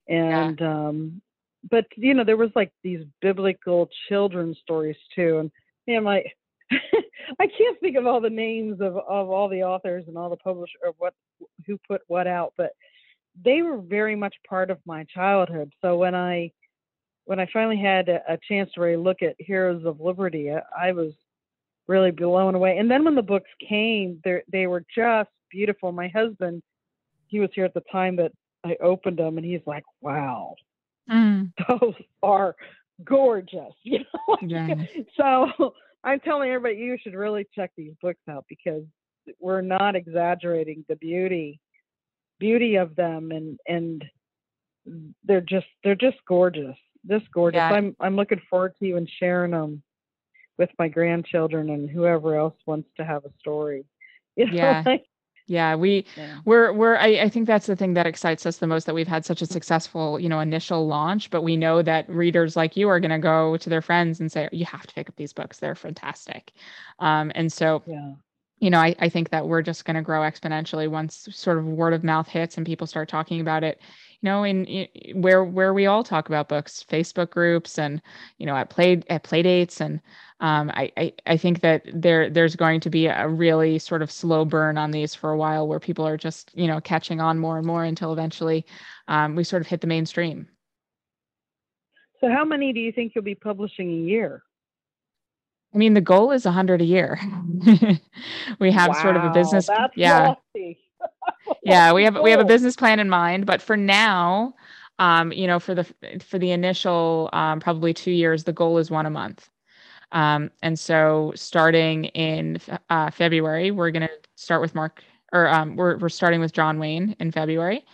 And 0.08 0.60
yeah. 0.60 0.88
um, 0.88 1.22
but 1.70 1.86
you 1.96 2.14
know, 2.14 2.24
there 2.24 2.38
was 2.38 2.52
like 2.56 2.72
these 2.84 3.06
biblical 3.22 3.89
children's 4.10 4.58
stories 4.60 4.98
too, 5.16 5.39
and 5.39 5.52
know, 5.88 6.02
my 6.02 6.24
I 7.39 7.48
can't 7.48 7.80
think 7.80 7.98
of 7.98 8.06
all 8.06 8.22
the 8.22 8.30
names 8.30 8.82
of 8.82 8.98
of 8.98 9.30
all 9.30 9.50
the 9.50 9.64
authors 9.64 10.06
and 10.08 10.18
all 10.18 10.30
the 10.30 10.38
publishers 10.38 10.76
or 10.84 10.93
what 10.98 11.14
who 11.66 11.80
put 11.88 12.02
what 12.08 12.28
out, 12.28 12.54
but 12.58 12.72
they 13.44 13.62
were 13.62 13.78
very 13.78 14.16
much 14.16 14.36
part 14.48 14.70
of 14.70 14.80
my 14.86 15.04
childhood. 15.06 15.74
So 15.82 15.98
when 15.98 16.16
I 16.16 16.52
when 17.26 17.40
I 17.40 17.48
finally 17.52 17.78
had 17.78 18.08
a, 18.08 18.22
a 18.34 18.38
chance 18.48 18.72
to 18.74 18.82
really 18.82 18.98
look 18.98 19.22
at 19.22 19.36
Heroes 19.40 19.84
of 19.86 20.00
Liberty, 20.00 20.52
I, 20.52 20.62
I 20.90 20.92
was 20.92 21.12
really 21.88 22.12
blown 22.12 22.56
away. 22.56 22.78
And 22.78 22.90
then 22.90 23.04
when 23.04 23.16
the 23.16 23.22
books 23.22 23.50
came, 23.68 24.22
they 24.24 24.42
they 24.52 24.68
were 24.68 24.84
just 24.96 25.30
beautiful. 25.52 25.92
My 25.92 26.08
husband, 26.08 26.62
he 27.28 27.40
was 27.40 27.50
here 27.54 27.66
at 27.66 27.74
the 27.74 27.84
time 27.92 28.16
that 28.18 28.32
I 28.64 28.76
opened 28.82 29.18
them, 29.18 29.38
and 29.38 29.46
he's 29.46 29.66
like, 29.66 29.84
"Wow, 30.02 30.56
mm. 31.10 31.52
those 31.70 31.94
are 32.24 32.56
gorgeous." 33.04 33.74
You 33.84 34.00
know. 34.00 34.38
Yeah. 34.42 34.76
so 35.18 35.74
I'm 36.04 36.20
telling 36.20 36.50
everybody, 36.50 36.82
you 36.82 36.98
should 37.02 37.14
really 37.14 37.48
check 37.56 37.72
these 37.76 37.94
books 38.02 38.22
out 38.30 38.46
because 38.48 38.84
we're 39.40 39.62
not 39.62 39.96
exaggerating 39.96 40.86
the 40.88 40.96
beauty 40.96 41.60
beauty 42.40 42.76
of 42.76 42.96
them 42.96 43.32
and 43.32 43.60
and 43.68 44.06
they're 45.24 45.42
just 45.42 45.68
they're 45.84 45.96
just 45.96 46.18
gorgeous 46.28 46.78
just 47.10 47.30
gorgeous 47.32 47.58
yeah. 47.58 47.72
i'm 47.72 47.96
i'm 48.00 48.16
looking 48.16 48.42
forward 48.50 48.74
to 48.78 48.86
even 48.86 49.08
sharing 49.20 49.52
them 49.52 49.82
with 50.58 50.70
my 50.80 50.88
grandchildren 50.88 51.70
and 51.70 51.90
whoever 51.90 52.36
else 52.36 52.56
wants 52.66 52.90
to 52.98 53.04
have 53.04 53.26
a 53.26 53.32
story 53.40 53.86
you 54.36 54.46
know, 54.46 54.54
yeah 54.54 54.84
like, 54.86 55.06
yeah 55.48 55.76
we 55.76 56.06
yeah. 56.18 56.40
we're 56.46 56.74
we're 56.74 56.98
I, 56.98 57.22
I 57.22 57.30
think 57.30 57.48
that's 57.48 57.68
the 57.68 57.76
thing 57.76 57.94
that 57.94 58.08
excites 58.08 58.46
us 58.46 58.58
the 58.58 58.68
most 58.68 58.86
that 58.86 58.96
we've 58.96 59.08
had 59.08 59.26
such 59.26 59.42
a 59.42 59.46
successful 59.46 60.20
you 60.20 60.28
know 60.28 60.40
initial 60.40 60.88
launch 60.88 61.30
but 61.30 61.42
we 61.44 61.56
know 61.56 61.82
that 61.82 62.10
readers 62.10 62.56
like 62.56 62.76
you 62.76 62.90
are 62.90 63.00
going 63.00 63.12
to 63.12 63.20
go 63.20 63.56
to 63.58 63.70
their 63.70 63.82
friends 63.82 64.20
and 64.20 64.32
say 64.32 64.50
you 64.52 64.66
have 64.66 64.86
to 64.88 64.94
pick 64.94 65.08
up 65.08 65.16
these 65.16 65.34
books 65.34 65.60
they're 65.60 65.76
fantastic 65.76 66.52
um, 67.00 67.32
and 67.36 67.52
so 67.52 67.82
yeah 67.86 68.14
you 68.60 68.70
know, 68.70 68.80
I, 68.80 68.95
I 68.99 69.10
think 69.10 69.30
that 69.30 69.47
we're 69.47 69.62
just 69.62 69.86
going 69.86 69.95
to 69.95 70.01
grow 70.01 70.22
exponentially 70.22 70.89
once 70.89 71.28
sort 71.32 71.58
of 71.58 71.66
word 71.66 71.93
of 71.93 72.03
mouth 72.03 72.28
hits 72.28 72.58
and 72.58 72.66
people 72.66 72.88
start 72.88 73.10
talking 73.10 73.41
about 73.41 73.64
it. 73.64 73.82
You 74.22 74.28
know, 74.30 74.43
in, 74.43 74.66
in 74.66 75.22
where 75.22 75.43
where 75.43 75.74
we 75.74 75.86
all 75.86 76.03
talk 76.03 76.30
about 76.30 76.47
books, 76.47 76.84
Facebook 76.89 77.30
groups, 77.30 77.78
and 77.78 78.01
you 78.38 78.45
know, 78.45 78.56
at 78.56 78.70
play 78.70 79.03
at 79.10 79.24
play 79.24 79.41
dates, 79.43 79.82
and 79.82 79.99
um, 80.39 80.72
I, 80.74 80.91
I 80.97 81.14
I 81.28 81.38
think 81.38 81.60
that 81.62 81.84
there 81.93 82.30
there's 82.30 82.56
going 82.56 82.80
to 82.80 82.89
be 82.89 83.08
a 83.08 83.28
really 83.28 83.78
sort 83.78 84.01
of 84.01 84.10
slow 84.10 84.45
burn 84.45 84.78
on 84.78 84.91
these 84.91 85.14
for 85.14 85.32
a 85.32 85.38
while, 85.38 85.68
where 85.68 85.80
people 85.80 86.08
are 86.08 86.18
just 86.18 86.49
you 86.56 86.66
know 86.66 86.80
catching 86.80 87.20
on 87.20 87.38
more 87.38 87.58
and 87.58 87.68
more 87.68 87.84
until 87.84 88.14
eventually 88.14 88.66
um, 89.10 89.36
we 89.36 89.43
sort 89.43 89.62
of 89.62 89.68
hit 89.68 89.82
the 89.82 89.88
mainstream. 89.88 90.47
So, 92.22 92.30
how 92.32 92.45
many 92.45 92.74
do 92.74 92.80
you 92.80 92.91
think 92.91 93.14
you'll 93.14 93.24
be 93.24 93.36
publishing 93.36 93.89
a 93.89 94.08
year? 94.08 94.41
I 95.76 95.78
mean, 95.78 95.93
the 95.93 96.01
goal 96.01 96.32
is 96.32 96.45
100 96.45 96.82
a 96.82 96.86
year. 96.86 97.19
we 98.59 98.71
have 98.71 98.89
wow, 98.89 99.01
sort 99.01 99.17
of 99.17 99.26
a 99.26 99.30
business. 99.32 99.69
yeah. 99.95 100.36
yeah, 101.63 101.91
we 101.91 102.05
have 102.05 102.19
we 102.21 102.32
have 102.32 102.39
a 102.39 102.45
business 102.45 102.78
plan 102.78 102.99
in 102.99 103.09
mind, 103.09 103.45
but 103.45 103.61
for 103.61 103.76
now, 103.76 104.55
um, 104.99 105.34
you 105.34 105.45
know, 105.45 105.59
for 105.59 105.76
the 105.76 105.84
for 106.26 106.39
the 106.39 106.51
initial 106.51 107.30
um, 107.34 107.59
probably 107.59 107.93
two 107.93 108.11
years, 108.11 108.45
the 108.45 108.53
goal 108.53 108.78
is 108.78 108.89
one 108.89 109.05
a 109.05 109.09
month. 109.09 109.49
Um, 110.13 110.49
and 110.63 110.80
so, 110.80 111.34
starting 111.36 112.05
in 112.05 112.57
uh, 112.89 113.11
February, 113.11 113.71
we're 113.71 113.91
going 113.91 114.07
to 114.07 114.13
start 114.36 114.61
with 114.61 114.73
Mark, 114.73 115.03
or 115.34 115.49
um, 115.49 115.76
we're 115.76 115.97
we're 115.97 116.09
starting 116.09 116.39
with 116.39 116.53
John 116.53 116.80
Wayne 116.80 117.17
in 117.19 117.32
February, 117.32 117.86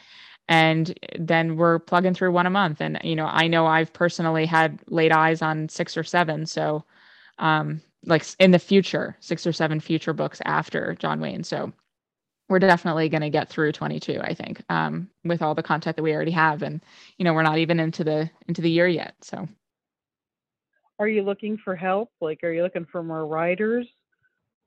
and 0.47 0.97
then 1.17 1.57
we're 1.57 1.79
plugging 1.79 2.13
through 2.13 2.31
one 2.31 2.45
a 2.45 2.51
month. 2.51 2.79
And 2.79 2.99
you 3.03 3.15
know, 3.15 3.25
I 3.25 3.47
know 3.47 3.65
I've 3.65 3.91
personally 3.91 4.45
had 4.45 4.79
laid 4.87 5.11
eyes 5.11 5.41
on 5.41 5.67
six 5.67 5.97
or 5.97 6.03
seven, 6.03 6.45
so 6.45 6.85
um, 7.39 7.81
like 8.05 8.25
in 8.39 8.51
the 8.51 8.59
future, 8.59 9.15
six 9.19 9.45
or 9.47 9.53
seven 9.53 9.79
future 9.79 10.13
books 10.13 10.41
after 10.45 10.95
John 10.99 11.19
Wayne. 11.21 11.43
So 11.43 11.71
we're 12.49 12.59
definitely 12.59 13.09
going 13.09 13.21
to 13.21 13.29
get 13.29 13.47
through 13.49 13.71
22, 13.71 14.19
I 14.21 14.33
think, 14.33 14.61
um, 14.69 15.09
with 15.23 15.41
all 15.41 15.55
the 15.55 15.63
content 15.63 15.95
that 15.95 16.03
we 16.03 16.13
already 16.13 16.31
have, 16.31 16.63
and 16.63 16.81
you 17.17 17.23
know, 17.25 17.33
we're 17.33 17.43
not 17.43 17.59
even 17.59 17.79
into 17.79 18.03
the 18.03 18.29
into 18.47 18.61
the 18.61 18.69
year 18.71 18.87
yet. 18.87 19.15
So, 19.21 19.47
are 20.99 21.07
you 21.07 21.23
looking 21.23 21.57
for 21.57 21.75
help? 21.75 22.09
Like, 22.21 22.43
are 22.43 22.51
you 22.51 22.63
looking 22.63 22.85
for 22.85 23.03
more 23.03 23.25
writers, 23.25 23.87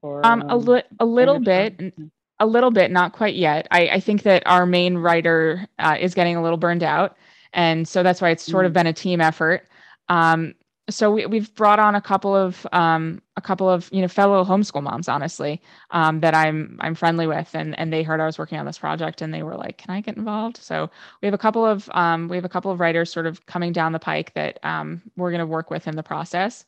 Or, 0.02 0.24
um, 0.26 0.44
a, 0.48 0.56
li- 0.56 0.82
a 0.98 1.04
little 1.04 1.38
bit, 1.38 1.94
a 2.40 2.46
little 2.46 2.70
bit, 2.70 2.90
not 2.90 3.12
quite 3.12 3.36
yet. 3.36 3.68
I, 3.70 3.88
I 3.88 4.00
think 4.00 4.22
that 4.22 4.42
our 4.46 4.66
main 4.66 4.96
writer 4.98 5.66
uh, 5.78 5.96
is 6.00 6.14
getting 6.14 6.36
a 6.36 6.42
little 6.42 6.58
burned 6.58 6.82
out. 6.82 7.16
And 7.52 7.86
so 7.86 8.02
that's 8.02 8.20
why 8.20 8.30
it's 8.30 8.42
sort 8.42 8.66
of 8.66 8.72
Mm. 8.72 8.74
been 8.74 8.86
a 8.88 8.92
team 8.92 9.20
effort. 9.20 9.68
Um, 10.08 10.54
so 10.90 11.10
we, 11.10 11.24
we've 11.26 11.54
brought 11.54 11.78
on 11.78 11.94
a 11.94 12.00
couple 12.00 12.34
of 12.34 12.66
um, 12.72 13.22
a 13.36 13.40
couple 13.40 13.68
of 13.68 13.88
you 13.92 14.02
know 14.02 14.08
fellow 14.08 14.44
homeschool 14.44 14.82
moms, 14.82 15.08
honestly, 15.08 15.62
um, 15.90 16.20
that 16.20 16.34
I'm 16.34 16.78
I'm 16.80 16.94
friendly 16.94 17.26
with, 17.26 17.54
and 17.54 17.78
and 17.78 17.92
they 17.92 18.02
heard 18.02 18.20
I 18.20 18.26
was 18.26 18.38
working 18.38 18.58
on 18.58 18.66
this 18.66 18.78
project, 18.78 19.22
and 19.22 19.32
they 19.32 19.42
were 19.42 19.56
like, 19.56 19.78
"Can 19.78 19.94
I 19.94 20.00
get 20.00 20.16
involved?" 20.16 20.58
So 20.58 20.90
we 21.22 21.26
have 21.26 21.34
a 21.34 21.38
couple 21.38 21.64
of 21.64 21.88
um, 21.94 22.28
we 22.28 22.36
have 22.36 22.44
a 22.44 22.50
couple 22.50 22.70
of 22.70 22.80
writers 22.80 23.10
sort 23.10 23.26
of 23.26 23.44
coming 23.46 23.72
down 23.72 23.92
the 23.92 23.98
pike 23.98 24.34
that 24.34 24.58
um, 24.62 25.00
we're 25.16 25.30
going 25.30 25.40
to 25.40 25.46
work 25.46 25.70
with 25.70 25.88
in 25.88 25.96
the 25.96 26.02
process. 26.02 26.64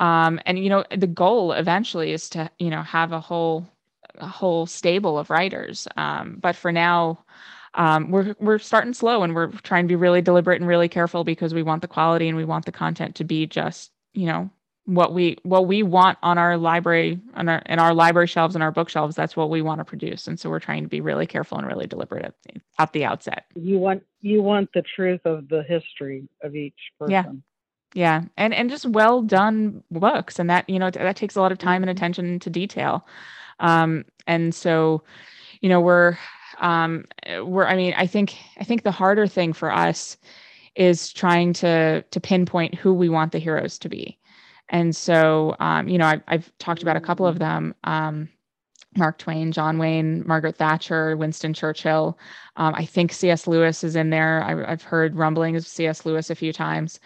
Um, 0.00 0.40
and 0.44 0.58
you 0.58 0.68
know 0.68 0.84
the 0.94 1.06
goal 1.06 1.52
eventually 1.52 2.12
is 2.12 2.28
to 2.30 2.50
you 2.58 2.70
know 2.70 2.82
have 2.82 3.12
a 3.12 3.20
whole 3.20 3.66
a 4.18 4.28
whole 4.28 4.66
stable 4.66 5.18
of 5.18 5.30
writers. 5.30 5.88
Um, 5.96 6.38
but 6.40 6.54
for 6.54 6.70
now, 6.70 7.24
um, 7.74 8.10
we're 8.10 8.34
we're 8.38 8.58
starting 8.58 8.94
slow 8.94 9.22
and 9.22 9.34
we're 9.34 9.48
trying 9.48 9.84
to 9.84 9.88
be 9.88 9.96
really 9.96 10.22
deliberate 10.22 10.60
and 10.60 10.68
really 10.68 10.88
careful 10.88 11.24
because 11.24 11.52
we 11.54 11.62
want 11.62 11.82
the 11.82 11.88
quality 11.88 12.28
and 12.28 12.36
we 12.36 12.44
want 12.44 12.64
the 12.64 12.72
content 12.72 13.14
to 13.16 13.24
be 13.24 13.46
just 13.46 13.90
you 14.12 14.26
know 14.26 14.50
what 14.86 15.14
we 15.14 15.38
what 15.42 15.66
we 15.66 15.82
want 15.82 16.18
on 16.22 16.36
our 16.36 16.56
library 16.56 17.18
on 17.34 17.48
our 17.48 17.58
in 17.66 17.78
our 17.78 17.94
library 17.94 18.26
shelves 18.26 18.54
and 18.54 18.62
our 18.62 18.70
bookshelves. 18.70 19.16
That's 19.16 19.36
what 19.36 19.50
we 19.50 19.62
want 19.62 19.80
to 19.80 19.84
produce, 19.84 20.26
and 20.28 20.38
so 20.38 20.50
we're 20.50 20.60
trying 20.60 20.82
to 20.82 20.88
be 20.88 21.00
really 21.00 21.26
careful 21.26 21.58
and 21.58 21.66
really 21.66 21.86
deliberate 21.86 22.24
at 22.24 22.34
the, 22.42 22.60
at 22.78 22.92
the 22.92 23.04
outset. 23.04 23.46
You 23.54 23.78
want 23.78 24.02
you 24.20 24.42
want 24.42 24.70
the 24.74 24.82
truth 24.82 25.22
of 25.24 25.48
the 25.48 25.62
history 25.62 26.28
of 26.42 26.54
each 26.54 26.74
person. 26.98 27.12
Yeah. 27.12 27.32
Yeah, 27.96 28.22
and 28.36 28.52
and 28.52 28.68
just 28.68 28.86
well 28.86 29.22
done 29.22 29.84
books, 29.90 30.40
and 30.40 30.50
that 30.50 30.68
you 30.68 30.80
know 30.80 30.90
that 30.90 31.14
takes 31.16 31.36
a 31.36 31.40
lot 31.40 31.52
of 31.52 31.58
time 31.58 31.82
and 31.84 31.88
Mhm. 31.88 31.92
attention 31.92 32.40
to 32.40 32.50
detail, 32.50 33.06
um, 33.60 34.04
and 34.26 34.52
so, 34.52 35.04
you 35.60 35.68
know, 35.68 35.80
we're 35.80 36.18
um, 36.60 37.04
we're 37.42 37.66
I 37.66 37.76
mean 37.76 37.94
I 37.96 38.06
think 38.06 38.36
I 38.58 38.64
think 38.64 38.82
the 38.82 38.90
harder 38.90 39.26
thing 39.26 39.52
for 39.52 39.72
us 39.72 40.16
is 40.74 41.12
trying 41.12 41.52
to 41.54 42.02
to 42.02 42.20
pinpoint 42.20 42.74
who 42.74 42.92
we 42.94 43.08
want 43.08 43.32
the 43.32 43.38
heroes 43.38 43.78
to 43.80 43.88
be, 43.88 44.18
and 44.68 44.94
so 44.94 45.56
um, 45.60 45.88
you 45.88 45.98
know 45.98 46.06
I've, 46.06 46.22
I've 46.28 46.58
talked 46.58 46.82
about 46.82 46.96
a 46.96 47.00
couple 47.00 47.26
of 47.26 47.38
them. 47.38 47.74
Um, 47.84 48.28
Mark 48.96 49.18
Twain, 49.18 49.50
John 49.52 49.78
Wayne, 49.78 50.22
Margaret 50.26 50.56
Thatcher, 50.56 51.16
Winston 51.16 51.52
Churchill. 51.52 52.18
Um, 52.56 52.74
I 52.76 52.84
think 52.84 53.12
C.S. 53.12 53.46
Lewis 53.46 53.82
is 53.82 53.96
in 53.96 54.10
there. 54.10 54.42
I, 54.42 54.70
I've 54.70 54.82
heard 54.82 55.16
rumblings 55.16 55.64
of 55.64 55.66
C.S. 55.66 56.06
Lewis 56.06 56.30
a 56.30 56.34
few 56.34 56.52
times. 56.52 57.00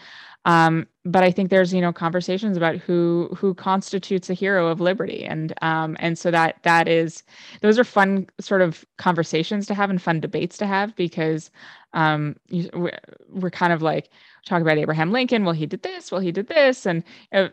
Um, 0.49 0.87
but 1.05 1.23
I 1.23 1.31
think 1.31 1.51
there's 1.51 1.75
you 1.75 1.83
know 1.83 1.93
conversations 1.93 2.57
about 2.57 2.77
who 2.77 3.29
who 3.37 3.53
constitutes 3.53 4.31
a 4.31 4.35
hero 4.35 4.69
of 4.69 4.81
liberty, 4.81 5.23
and 5.23 5.53
um, 5.61 5.95
and 6.01 6.19
so 6.19 6.31
that 6.31 6.63
that 6.63 6.89
is 6.89 7.23
those 7.61 7.79
are 7.79 7.85
fun 7.85 8.27
sort 8.41 8.63
of 8.63 8.83
conversations 8.97 9.67
to 9.67 9.75
have 9.75 9.91
and 9.91 10.01
fun 10.01 10.21
debates 10.21 10.57
to 10.59 10.67
have 10.67 10.97
because 10.97 11.51
um, 11.93 12.35
we're, 12.73 13.51
kind 13.51 13.75
of 13.75 13.83
like 13.83 14.09
talk 14.47 14.63
about 14.63 14.79
Abraham 14.79 15.13
Lincoln. 15.13 15.45
Well, 15.45 15.55
he 15.55 15.67
did 15.67 15.83
this. 15.83 16.11
Well, 16.11 16.23
he 16.23 16.33
did 16.33 16.49
this, 16.49 16.87
and 16.87 17.05
uh, 17.33 17.49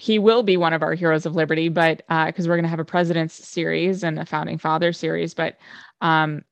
he 0.00 0.18
will 0.18 0.42
be 0.42 0.56
one 0.56 0.72
of 0.72 0.82
our 0.82 0.94
heroes 0.94 1.26
of 1.26 1.36
liberty. 1.36 1.68
But 1.68 1.98
because 2.26 2.48
we're 2.48 2.56
going 2.56 2.64
to 2.64 2.68
have 2.68 2.80
a 2.80 2.84
president's 2.84 3.34
series 3.46 4.02
and 4.02 4.18
a 4.18 4.26
founding 4.26 4.58
father 4.58 4.92
series, 4.92 5.34
but 5.34 5.56
um, 6.00 6.42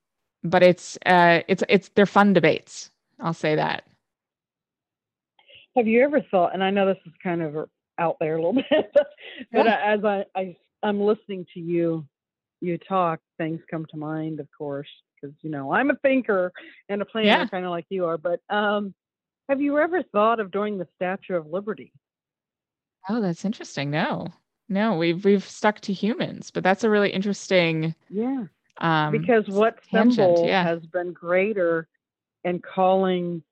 but 0.44 0.62
it's 0.62 0.96
uh, 1.06 1.40
it's 1.48 1.64
it's 1.68 1.88
they're 1.96 2.06
fun 2.06 2.34
debates. 2.34 2.92
I'll 3.18 3.34
say 3.34 3.56
that. 3.56 3.82
Have 5.78 5.86
you 5.86 6.02
ever 6.02 6.20
thought? 6.30 6.54
And 6.54 6.64
I 6.64 6.70
know 6.70 6.86
this 6.86 6.98
is 7.06 7.12
kind 7.22 7.40
of 7.40 7.68
out 7.98 8.16
there 8.18 8.34
a 8.34 8.42
little 8.42 8.52
bit, 8.70 8.90
but 9.52 9.66
Yeah. 9.66 9.80
as 9.84 10.04
I, 10.04 10.24
I 10.34 10.56
I'm 10.82 11.00
listening 11.00 11.46
to 11.54 11.60
you, 11.60 12.04
you 12.60 12.78
talk, 12.78 13.20
things 13.38 13.60
come 13.70 13.86
to 13.86 13.96
mind, 13.96 14.40
of 14.40 14.48
course, 14.56 14.88
because 15.14 15.36
you 15.40 15.50
know 15.50 15.72
I'm 15.72 15.90
a 15.90 15.96
thinker 16.02 16.52
and 16.88 17.00
a 17.00 17.04
planner, 17.04 17.26
Yeah. 17.26 17.46
kind 17.46 17.64
of 17.64 17.70
like 17.70 17.86
you 17.90 18.06
are. 18.06 18.18
But 18.18 18.40
um, 18.50 18.92
have 19.48 19.60
you 19.60 19.78
ever 19.78 20.02
thought 20.02 20.40
of 20.40 20.50
doing 20.50 20.78
the 20.78 20.88
Statue 20.96 21.36
of 21.36 21.46
Liberty? 21.46 21.92
Oh, 23.08 23.20
that's 23.20 23.44
interesting. 23.44 23.90
No, 23.90 24.26
no, 24.68 24.96
we've 24.96 25.24
we've 25.24 25.48
stuck 25.48 25.78
to 25.82 25.92
humans, 25.92 26.50
but 26.50 26.64
that's 26.64 26.82
a 26.82 26.90
really 26.90 27.10
interesting. 27.10 27.94
Yeah. 28.10 28.46
Um, 28.80 29.12
because 29.12 29.46
what 29.48 29.78
tangent, 29.92 30.16
symbol 30.16 30.44
yeah. 30.48 30.64
has 30.64 30.84
been 30.86 31.12
greater 31.12 31.86
in 32.42 32.60
calling 32.60 33.42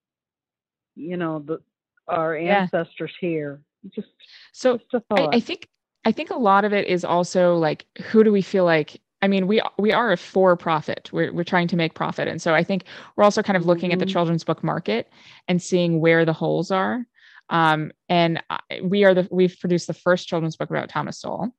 you 0.96 1.16
know 1.16 1.38
the 1.40 1.60
our 2.08 2.36
Yeah. 2.36 2.62
ancestors 2.62 3.12
here. 3.20 3.60
Just 3.94 4.08
so 4.52 4.78
just 4.90 5.04
I, 5.10 5.28
I 5.32 5.40
think 5.40 5.68
I 6.04 6.12
think 6.12 6.30
a 6.30 6.36
lot 6.36 6.64
of 6.64 6.72
it 6.72 6.86
is 6.88 7.04
also 7.04 7.56
like 7.56 7.86
who 8.10 8.24
do 8.24 8.32
we 8.32 8.42
feel 8.42 8.64
like 8.64 9.00
I 9.22 9.28
mean 9.28 9.46
we 9.46 9.60
we 9.78 9.92
are 9.92 10.12
a 10.12 10.16
for 10.16 10.56
profit 10.56 11.10
we're 11.12 11.32
we're 11.32 11.44
trying 11.44 11.68
to 11.68 11.76
make 11.76 11.94
profit. 11.94 12.26
And 12.28 12.40
so 12.42 12.54
I 12.54 12.64
think 12.64 12.84
we're 13.16 13.24
also 13.24 13.42
kind 13.42 13.56
of 13.56 13.66
looking 13.66 13.92
at 13.92 13.98
the 13.98 14.04
Mhm. 14.06 14.10
children's 14.12 14.44
book 14.44 14.62
market 14.64 15.10
and 15.48 15.62
seeing 15.62 16.00
where 16.00 16.24
the 16.24 16.32
holes 16.32 16.70
are. 16.70 17.04
Um, 17.48 17.92
and 18.08 18.42
I- 18.50 18.80
we 18.82 19.04
are 19.04 19.14
the 19.14 19.28
we've 19.30 19.56
produced 19.60 19.86
the 19.86 19.94
first 19.94 20.26
children's 20.28 20.56
book 20.56 20.70
about 20.70 20.88
Thomas 20.88 21.20
Sowell. 21.20 21.54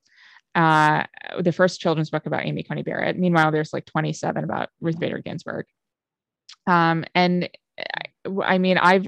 Uh, 0.56 1.04
the 1.40 1.52
first 1.52 1.80
children's 1.80 2.10
book 2.10 2.26
about 2.26 2.46
Amy 2.46 2.64
Coney 2.64 2.82
Barrett. 2.84 3.18
Meanwhile 3.18 3.52
there's 3.52 3.72
like 3.74 3.86
27 3.86 4.44
about 4.44 4.70
Ruth 4.82 5.00
Bader 5.00 5.20
Ginsburg. 5.20 5.66
Um, 6.66 7.06
and 7.16 7.50
I, 7.78 8.44
I 8.44 8.58
mean 8.58 8.78
I've 8.78 9.08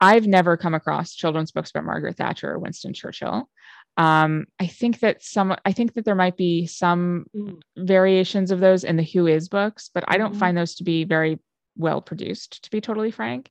I've 0.00 0.26
never 0.26 0.56
come 0.56 0.74
across 0.74 1.14
children's 1.14 1.50
books 1.50 1.70
about 1.70 1.84
Margaret 1.84 2.16
Thatcher 2.16 2.52
or 2.52 2.58
Winston 2.58 2.92
Churchill. 2.92 3.48
Um, 3.96 4.46
I 4.60 4.66
think 4.68 5.00
that 5.00 5.22
some, 5.24 5.56
I 5.64 5.72
think 5.72 5.94
that 5.94 6.04
there 6.04 6.14
might 6.14 6.36
be 6.36 6.66
some 6.66 7.26
Mm. 7.34 7.60
variations 7.76 8.50
of 8.52 8.60
those 8.60 8.84
in 8.84 8.96
the 8.96 9.02
Who 9.02 9.26
Is 9.26 9.48
books, 9.48 9.90
but 9.92 10.04
I 10.06 10.18
don't 10.18 10.34
Mhm. 10.34 10.38
find 10.38 10.56
those 10.56 10.76
to 10.76 10.84
be 10.84 11.02
very 11.04 11.40
well 11.76 12.00
produced, 12.00 12.62
to 12.64 12.70
be 12.70 12.80
totally 12.80 13.10
frank. 13.10 13.50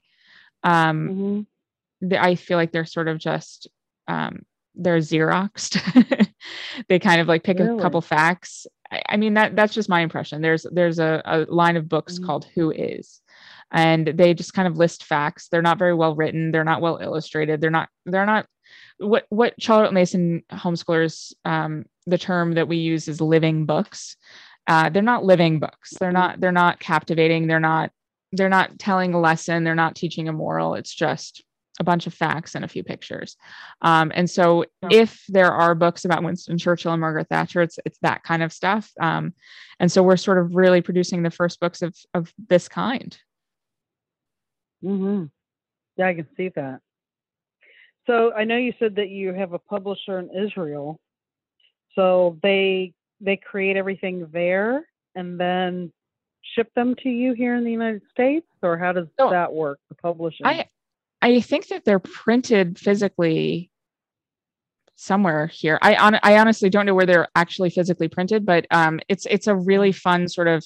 Um, 0.64 1.10
Mhm. 1.10 1.46
the, 2.10 2.22
I 2.24 2.36
feel 2.36 2.58
like 2.58 2.72
they're 2.72 2.86
sort 2.86 3.08
of 3.08 3.18
just 3.18 3.68
um, 4.08 4.46
they're 4.74 5.00
xeroxed. 5.00 5.82
they 6.88 7.00
kind 7.00 7.20
of 7.20 7.28
like 7.28 7.44
pick 7.44 7.60
a 7.60 7.76
couple 7.82 8.00
facts. 8.00 8.66
I, 8.90 9.02
I 9.10 9.18
mean 9.18 9.34
that 9.34 9.56
that's 9.56 9.74
just 9.74 9.90
my 9.90 10.00
impression. 10.02 10.42
There's 10.42 10.66
there's 10.72 11.00
a, 11.00 11.22
a 11.26 11.40
line 11.50 11.76
of 11.76 11.90
books 11.90 12.20
Mhm. 12.20 12.26
called 12.26 12.46
Who 12.56 12.72
Is, 12.72 13.22
and 13.72 14.08
they 14.08 14.34
just 14.34 14.54
kind 14.54 14.68
of 14.68 14.78
list 14.78 15.04
facts. 15.04 15.48
They're 15.50 15.62
not 15.62 15.78
very 15.80 15.94
well 15.94 16.16
written. 16.16 16.52
They're 16.52 16.64
not 16.64 16.82
well 16.82 16.98
illustrated. 16.98 17.62
They're 17.62 17.70
not 17.70 17.90
they're 18.06 18.26
not 18.26 18.46
what 18.98 19.26
what 19.30 19.54
Charlotte 19.62 19.94
Mason 19.94 20.44
homeschoolers 20.52 21.34
um, 21.46 21.86
the 22.06 22.18
term 22.18 22.54
that 22.54 22.68
we 22.68 22.78
use 22.78 23.08
is 23.08 23.22
living 23.22 23.66
books. 23.66 24.16
Uh, 24.68 24.90
they're 24.90 25.02
not 25.02 25.24
living 25.24 25.60
books. 25.60 25.94
They're 26.00 26.12
not 26.12 26.40
they're 26.42 26.52
not 26.52 26.80
captivating. 26.80 27.48
They're 27.48 27.60
not 27.60 27.92
they're 28.34 28.50
not 28.50 28.78
telling 28.80 29.14
a 29.14 29.20
lesson. 29.20 29.64
They're 29.64 29.76
not 29.76 29.96
teaching 29.96 30.28
a 30.28 30.34
moral. 30.34 30.76
It's 30.76 30.94
just 30.94 31.44
a 31.80 31.84
bunch 31.84 32.08
of 32.08 32.14
facts 32.14 32.56
and 32.56 32.66
a 32.66 32.68
few 32.68 32.84
pictures. 32.84 33.38
Um, 33.82 34.12
and 34.16 34.28
so 34.30 34.66
Yeah. 34.82 34.90
if 35.04 35.24
there 35.30 35.52
are 35.52 35.76
books 35.76 36.06
about 36.06 36.24
Winston 36.24 36.58
Churchill 36.58 36.92
and 36.92 37.00
Margaret 37.02 37.28
Thatcher, 37.30 37.62
it's 37.62 37.80
it's 37.86 38.00
that 38.02 38.24
kind 38.24 38.42
of 38.44 38.52
stuff. 38.52 38.92
Um, 39.00 39.34
and 39.80 39.92
so 39.92 40.02
we're 40.02 40.18
sort 40.18 40.40
of 40.40 40.56
really 40.56 40.82
producing 40.82 41.22
the 41.24 41.32
first 41.32 41.60
books 41.60 41.82
of 41.82 41.96
of 42.14 42.34
this 42.50 42.68
kind. 42.68 43.18
Mhm. 44.84 45.30
yeah 45.98 46.08
i 46.08 46.14
can 46.14 46.28
see 46.38 46.50
that. 46.50 46.82
So 48.06 48.34
i 48.34 48.44
know 48.44 48.58
you 48.58 48.74
said 48.80 48.96
that 48.96 49.10
you 49.10 49.34
have 49.34 49.54
a 49.54 49.60
publisher 49.60 50.20
in 50.20 50.30
israel. 50.32 51.00
So 51.96 52.38
they 52.44 52.94
they 53.20 53.38
create 53.38 53.76
everything 53.78 54.28
there 54.32 54.88
and 55.16 55.40
then 55.40 55.92
ship 56.56 56.72
them 56.76 56.96
to 57.04 57.10
you 57.10 57.34
here 57.34 57.56
in 57.56 57.64
the 57.64 57.72
united 57.72 58.04
states? 58.12 58.48
Or 58.62 58.78
how 58.78 58.92
does 58.94 59.08
So, 59.20 59.30
that 59.32 59.52
work 59.54 59.80
the 59.90 59.96
publishing? 59.96 60.46
I 60.46 60.68
I 61.22 61.42
think 61.42 61.68
that 61.68 61.84
they're 61.84 62.00
printed 62.00 62.78
physically 62.78 63.72
somewhere 64.96 65.48
here. 65.48 65.78
I 65.82 65.96
on, 65.96 66.20
I 66.24 66.38
honestly 66.40 66.70
don't 66.70 66.86
know 66.86 66.96
where 66.96 67.06
they're 67.06 67.28
actually 67.36 67.70
physically 67.70 68.08
printed, 68.08 68.46
but 68.46 68.66
um, 68.72 69.00
it's 69.10 69.26
it's 69.28 69.48
a 69.48 69.56
really 69.56 69.92
fun 69.92 70.28
sort 70.28 70.48
of 70.48 70.66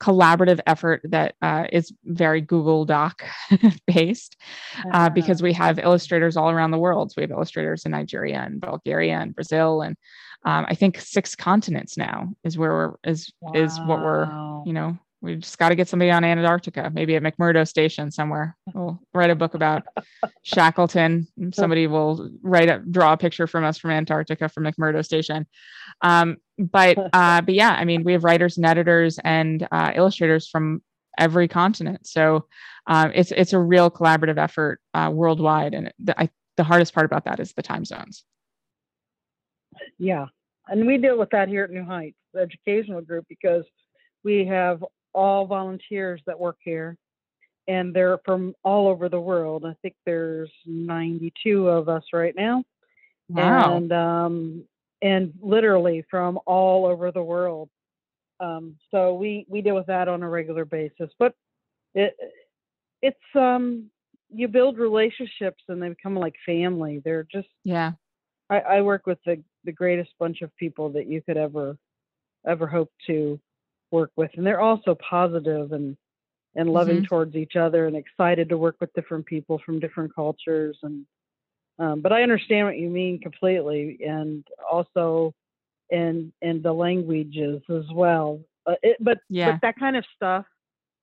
collaborative 0.00 0.60
effort 0.66 1.00
that 1.04 1.34
uh, 1.42 1.66
is 1.72 1.92
very 2.04 2.40
Google 2.40 2.84
Doc 2.84 3.22
based 3.86 4.36
uh, 4.92 5.08
because 5.10 5.42
we 5.42 5.52
have 5.54 5.78
illustrators 5.78 6.36
all 6.36 6.50
around 6.50 6.70
the 6.70 6.78
world. 6.78 7.10
So 7.10 7.14
we 7.18 7.22
have 7.22 7.30
illustrators 7.30 7.84
in 7.84 7.92
Nigeria 7.92 8.40
and 8.40 8.60
Bulgaria 8.60 9.18
and 9.18 9.34
Brazil 9.34 9.82
and 9.82 9.96
um, 10.44 10.64
I 10.68 10.74
think 10.74 11.00
six 11.00 11.34
continents 11.34 11.96
now 11.96 12.28
is 12.44 12.56
where 12.56 12.70
we're 12.70 12.94
is 13.04 13.32
is 13.54 13.78
what 13.80 14.00
we're 14.00 14.26
you 14.64 14.72
know 14.72 14.96
we 15.22 15.36
just 15.36 15.58
got 15.58 15.70
to 15.70 15.74
get 15.74 15.88
somebody 15.88 16.10
on 16.10 16.24
Antarctica, 16.24 16.90
maybe 16.92 17.16
at 17.16 17.22
McMurdo 17.22 17.66
Station 17.66 18.10
somewhere. 18.10 18.56
We'll 18.74 19.00
write 19.14 19.30
a 19.30 19.34
book 19.34 19.54
about 19.54 19.84
Shackleton. 20.42 21.26
Somebody 21.52 21.86
will 21.86 22.30
write 22.42 22.68
a 22.68 22.78
draw 22.78 23.14
a 23.14 23.16
picture 23.16 23.46
from 23.46 23.64
us 23.64 23.78
from 23.78 23.90
Antarctica 23.90 24.48
from 24.48 24.64
McMurdo 24.64 25.04
Station. 25.04 25.46
Um, 26.02 26.36
but 26.58 26.98
uh, 27.12 27.40
but 27.40 27.54
yeah, 27.54 27.72
I 27.72 27.84
mean, 27.84 28.04
we 28.04 28.12
have 28.12 28.24
writers 28.24 28.56
and 28.56 28.66
editors 28.66 29.18
and 29.24 29.66
uh, 29.72 29.92
illustrators 29.94 30.48
from 30.48 30.82
every 31.18 31.48
continent. 31.48 32.06
So 32.06 32.46
um, 32.86 33.12
it's 33.14 33.32
it's 33.32 33.52
a 33.52 33.58
real 33.58 33.90
collaborative 33.90 34.38
effort 34.38 34.80
uh, 34.94 35.10
worldwide, 35.12 35.74
and 35.74 35.92
the, 35.98 36.20
I, 36.20 36.30
the 36.56 36.64
hardest 36.64 36.94
part 36.94 37.06
about 37.06 37.24
that 37.24 37.40
is 37.40 37.52
the 37.52 37.62
time 37.62 37.84
zones. 37.84 38.24
Yeah, 39.98 40.26
and 40.68 40.86
we 40.86 40.98
deal 40.98 41.18
with 41.18 41.30
that 41.30 41.48
here 41.48 41.64
at 41.64 41.70
New 41.70 41.84
Heights 41.84 42.16
the 42.36 42.42
Educational 42.42 43.00
Group 43.00 43.26
because 43.28 43.64
we 44.22 44.44
have 44.46 44.84
all 45.16 45.46
volunteers 45.46 46.20
that 46.26 46.38
work 46.38 46.58
here, 46.62 46.96
and 47.66 47.92
they're 47.94 48.18
from 48.24 48.54
all 48.62 48.86
over 48.86 49.08
the 49.08 49.20
world. 49.20 49.64
I 49.64 49.74
think 49.82 49.94
there's 50.04 50.50
92 50.66 51.68
of 51.68 51.88
us 51.88 52.04
right 52.12 52.34
now, 52.36 52.62
Wow. 53.30 53.76
and 53.76 53.92
um, 53.92 54.64
and 55.02 55.32
literally 55.40 56.04
from 56.10 56.38
all 56.46 56.86
over 56.86 57.10
the 57.10 57.22
world. 57.22 57.68
Um, 58.38 58.76
so 58.90 59.14
we 59.14 59.46
we 59.48 59.62
deal 59.62 59.74
with 59.74 59.86
that 59.86 60.06
on 60.08 60.22
a 60.22 60.28
regular 60.28 60.64
basis, 60.66 61.10
but 61.18 61.34
it 61.94 62.14
it's 63.02 63.16
um 63.34 63.90
you 64.28 64.48
build 64.48 64.76
relationships 64.76 65.62
and 65.68 65.82
they 65.82 65.88
become 65.88 66.14
like 66.14 66.34
family. 66.44 67.00
They're 67.04 67.26
just 67.32 67.48
yeah. 67.64 67.92
I, 68.50 68.60
I 68.60 68.80
work 68.82 69.06
with 69.06 69.18
the 69.24 69.42
the 69.64 69.72
greatest 69.72 70.10
bunch 70.20 70.42
of 70.42 70.54
people 70.56 70.90
that 70.90 71.06
you 71.06 71.22
could 71.22 71.38
ever 71.38 71.76
ever 72.46 72.66
hope 72.66 72.90
to 73.06 73.40
work 73.90 74.10
with, 74.16 74.30
and 74.36 74.46
they're 74.46 74.60
also 74.60 74.96
positive 74.96 75.72
and 75.72 75.96
and 76.54 76.70
loving 76.70 77.02
towards 77.02 77.36
each 77.36 77.54
other 77.56 77.86
and 77.86 77.96
excited 77.96 78.48
to 78.48 78.56
work 78.56 78.76
with 78.80 78.92
different 78.94 79.26
people 79.26 79.60
from 79.66 79.78
different 79.78 80.14
cultures 80.14 80.78
and 80.82 81.04
um, 81.78 82.00
but 82.00 82.12
I 82.12 82.22
understand 82.22 82.66
what 82.66 82.78
you 82.78 82.88
mean 82.88 83.20
completely, 83.20 83.98
and 84.06 84.46
also 84.70 85.34
in 85.90 86.32
in 86.40 86.62
the 86.62 86.72
languages 86.72 87.62
as 87.70 87.84
well. 87.94 88.40
Uh, 88.66 88.74
it, 88.82 88.96
but 89.00 89.18
Yeah. 89.28 89.52
but 89.52 89.60
that 89.62 89.78
kind 89.78 89.96
of 89.96 90.04
stuff, 90.14 90.46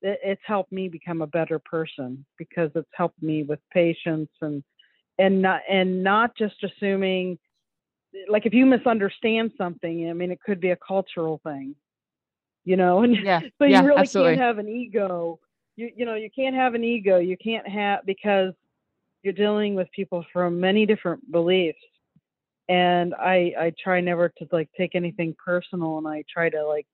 it, 0.01 0.19
it's 0.23 0.41
helped 0.45 0.71
me 0.71 0.89
become 0.89 1.21
a 1.21 1.27
better 1.27 1.59
person 1.59 2.25
because 2.38 2.71
it's 2.75 2.89
helped 2.93 3.21
me 3.21 3.43
with 3.43 3.59
patience 3.71 4.29
and 4.41 4.63
and 5.19 5.41
not 5.41 5.61
and 5.69 6.03
not 6.03 6.36
just 6.36 6.55
assuming 6.63 7.38
like 8.27 8.45
if 8.45 8.53
you 8.53 8.65
misunderstand 8.65 9.51
something, 9.57 10.09
I 10.09 10.13
mean, 10.13 10.31
it 10.31 10.41
could 10.41 10.59
be 10.59 10.71
a 10.71 10.77
cultural 10.88 11.39
thing, 11.43 11.75
you 12.66 12.78
know, 12.78 13.03
and 13.03 13.16
Yeah. 13.18 13.39
so 13.59 13.66
yeah. 13.66 13.82
you 13.82 13.88
really 13.88 13.99
absolutely. 14.01 14.36
can't 14.36 14.41
have 14.41 14.57
an 14.59 14.70
ego. 14.70 15.39
You 15.76 15.89
you 15.95 16.05
know 16.05 16.16
you 16.16 16.30
can't 16.36 16.55
have 16.55 16.76
an 16.76 16.84
ego. 16.84 17.18
You 17.20 17.38
can't 17.38 17.68
have 17.68 18.05
because 18.05 18.53
you're 19.24 19.34
dealing 19.34 19.76
with 19.76 19.88
people 19.91 20.26
from 20.34 20.59
many 20.59 20.86
different 20.86 21.30
beliefs, 21.32 21.80
and 22.70 23.14
I 23.16 23.53
I 23.59 23.74
try 23.84 24.01
never 24.01 24.30
to 24.30 24.47
like 24.51 24.70
take 24.78 24.95
anything 24.95 25.36
personal, 25.43 25.97
and 25.97 26.07
I 26.07 26.24
try 26.32 26.49
to 26.49 26.66
like 26.66 26.86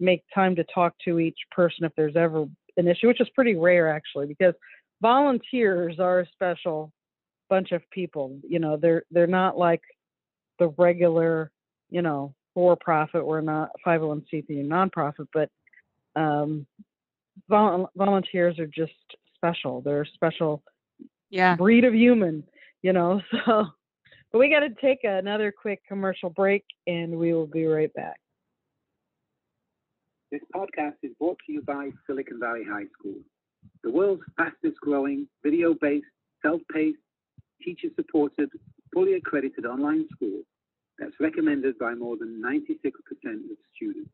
make 0.00 0.22
time 0.34 0.56
to 0.56 0.64
talk 0.74 0.94
to 1.04 1.18
each 1.18 1.38
person 1.50 1.84
if 1.84 1.92
there's 1.96 2.16
ever 2.16 2.46
an 2.76 2.88
issue, 2.88 3.08
which 3.08 3.20
is 3.20 3.28
pretty 3.34 3.56
rare 3.56 3.88
actually, 3.88 4.26
because 4.26 4.54
volunteers 5.02 5.98
are 5.98 6.20
a 6.20 6.26
special 6.32 6.92
bunch 7.48 7.72
of 7.72 7.82
people. 7.90 8.38
You 8.48 8.58
know, 8.60 8.76
they're 8.76 9.04
they're 9.10 9.26
not 9.26 9.58
like 9.58 9.82
the 10.58 10.68
regular, 10.78 11.50
you 11.90 12.02
know, 12.02 12.34
for 12.60 12.76
profit. 12.76 13.26
We're 13.26 13.40
not 13.40 13.70
501c3 13.86 14.46
nonprofit, 14.66 15.28
but 15.32 15.48
um, 16.14 16.66
vol- 17.48 17.90
volunteers 17.96 18.58
are 18.58 18.66
just 18.66 18.92
special. 19.34 19.80
They're 19.80 20.02
a 20.02 20.06
special 20.08 20.62
Yeah. 21.30 21.56
breed 21.56 21.84
of 21.84 21.94
human, 21.94 22.44
you 22.82 22.92
know. 22.92 23.22
So, 23.46 23.64
but 24.30 24.38
we 24.40 24.50
got 24.50 24.60
to 24.60 24.68
take 24.80 25.04
another 25.04 25.50
quick 25.50 25.80
commercial 25.88 26.28
break, 26.28 26.62
and 26.86 27.18
we 27.18 27.32
will 27.32 27.46
be 27.46 27.64
right 27.64 27.92
back. 27.94 28.20
This 30.30 30.42
podcast 30.54 30.96
is 31.02 31.12
brought 31.18 31.38
to 31.46 31.52
you 31.52 31.62
by 31.62 31.88
Silicon 32.06 32.38
Valley 32.38 32.62
High 32.70 32.84
School, 32.98 33.16
the 33.82 33.90
world's 33.90 34.22
fastest 34.36 34.76
growing, 34.82 35.26
video 35.42 35.74
based, 35.80 36.04
self 36.42 36.60
paced, 36.72 36.98
teacher 37.64 37.88
supported, 37.96 38.50
fully 38.92 39.14
accredited 39.14 39.64
online 39.64 40.06
school 40.14 40.42
that's 41.00 41.18
recommended 41.18 41.78
by 41.78 41.94
more 41.94 42.16
than 42.18 42.42
96% 42.42 42.92
of 43.50 43.56
students. 43.74 44.10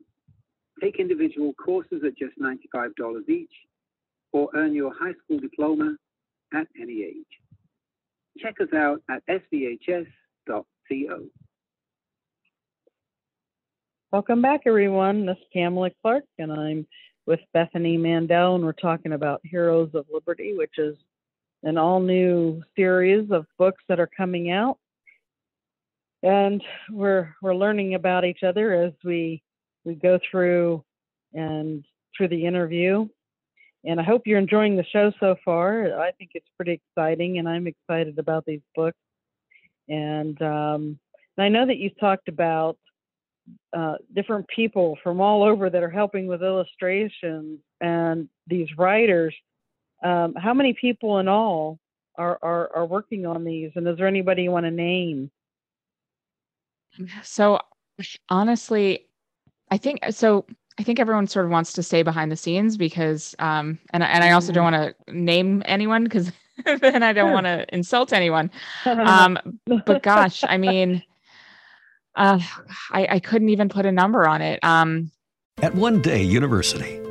Take 0.81 0.99
individual 0.99 1.53
courses 1.53 2.01
at 2.05 2.17
just 2.17 2.39
$95 2.39 3.29
each 3.29 3.51
or 4.31 4.49
earn 4.55 4.73
your 4.73 4.93
high 4.97 5.13
school 5.23 5.39
diploma 5.39 5.95
at 6.53 6.67
any 6.79 7.03
age. 7.03 7.25
Check 8.39 8.55
us 8.61 8.73
out 8.73 9.01
at 9.09 9.21
svhs.co. 9.27 10.05
Welcome 14.13 14.41
back, 14.41 14.61
everyone. 14.65 15.25
This 15.25 15.35
is 15.37 15.43
Pamela 15.51 15.89
Clark, 16.01 16.23
and 16.39 16.51
I'm 16.51 16.87
with 17.25 17.41
Bethany 17.53 17.97
Mandel, 17.97 18.55
and 18.55 18.63
we're 18.63 18.71
talking 18.71 19.11
about 19.11 19.41
Heroes 19.43 19.89
of 19.93 20.05
Liberty, 20.11 20.55
which 20.55 20.77
is 20.77 20.95
an 21.63 21.77
all 21.77 21.99
new 21.99 22.63
series 22.77 23.29
of 23.31 23.45
books 23.57 23.83
that 23.89 23.99
are 23.99 24.09
coming 24.15 24.51
out. 24.51 24.77
And 26.23 26.63
we're 26.89 27.33
we're 27.41 27.55
learning 27.55 27.93
about 27.93 28.25
each 28.25 28.43
other 28.43 28.73
as 28.73 28.93
we 29.03 29.41
we 29.85 29.95
go 29.95 30.19
through 30.29 30.83
and 31.33 31.85
through 32.15 32.29
the 32.29 32.45
interview. 32.45 33.07
And 33.85 33.99
I 33.99 34.03
hope 34.03 34.23
you're 34.25 34.39
enjoying 34.39 34.75
the 34.75 34.83
show 34.83 35.11
so 35.19 35.35
far. 35.45 35.99
I 36.01 36.11
think 36.11 36.31
it's 36.33 36.49
pretty 36.57 36.73
exciting, 36.73 37.37
and 37.37 37.47
I'm 37.47 37.67
excited 37.67 38.19
about 38.19 38.45
these 38.45 38.61
books. 38.75 38.97
And, 39.87 40.41
um, 40.41 40.99
and 41.37 41.45
I 41.45 41.47
know 41.47 41.65
that 41.65 41.77
you've 41.77 41.97
talked 41.99 42.27
about 42.27 42.77
uh, 43.71 43.95
different 44.13 44.47
people 44.53 44.97
from 45.03 45.21
all 45.21 45.43
over 45.43 45.69
that 45.69 45.83
are 45.83 45.89
helping 45.89 46.27
with 46.27 46.43
illustrations 46.43 47.59
and 47.79 48.27
these 48.47 48.67
writers. 48.77 49.33
Um, 50.03 50.33
how 50.35 50.53
many 50.53 50.73
people 50.73 51.19
in 51.19 51.27
all 51.27 51.79
are, 52.17 52.37
are 52.41 52.69
are 52.75 52.85
working 52.85 53.25
on 53.25 53.45
these? 53.45 53.71
And 53.75 53.87
is 53.87 53.97
there 53.97 54.07
anybody 54.07 54.43
you 54.43 54.51
want 54.51 54.65
to 54.65 54.71
name? 54.71 55.31
So 57.23 57.59
honestly, 58.29 59.07
I 59.71 59.77
think 59.77 59.99
so. 60.11 60.45
I 60.79 60.83
think 60.83 60.99
everyone 60.99 61.27
sort 61.27 61.45
of 61.45 61.51
wants 61.51 61.73
to 61.73 61.83
stay 61.83 62.03
behind 62.03 62.31
the 62.31 62.35
scenes 62.35 62.77
because, 62.77 63.35
um, 63.39 63.79
and 63.93 64.03
I- 64.03 64.07
and 64.07 64.23
I 64.23 64.31
also 64.31 64.51
don't 64.53 64.63
want 64.71 64.75
to 65.07 65.13
name 65.13 65.63
anyone 65.65 66.03
because 66.03 66.31
then 66.65 67.01
I 67.03 67.13
don't 67.13 67.31
want 67.33 67.45
to 67.47 67.65
insult 67.73 68.13
anyone. 68.13 68.51
Um, 68.85 69.37
but 69.85 70.03
gosh, 70.03 70.43
I 70.47 70.57
mean, 70.57 71.03
uh, 72.15 72.39
I 72.91 73.07
I 73.11 73.19
couldn't 73.19 73.49
even 73.49 73.69
put 73.69 73.85
a 73.85 73.91
number 73.91 74.27
on 74.27 74.41
it. 74.41 74.63
Um, 74.63 75.11
At 75.61 75.75
One 75.75 76.01
Day 76.01 76.21
University, 76.21 76.99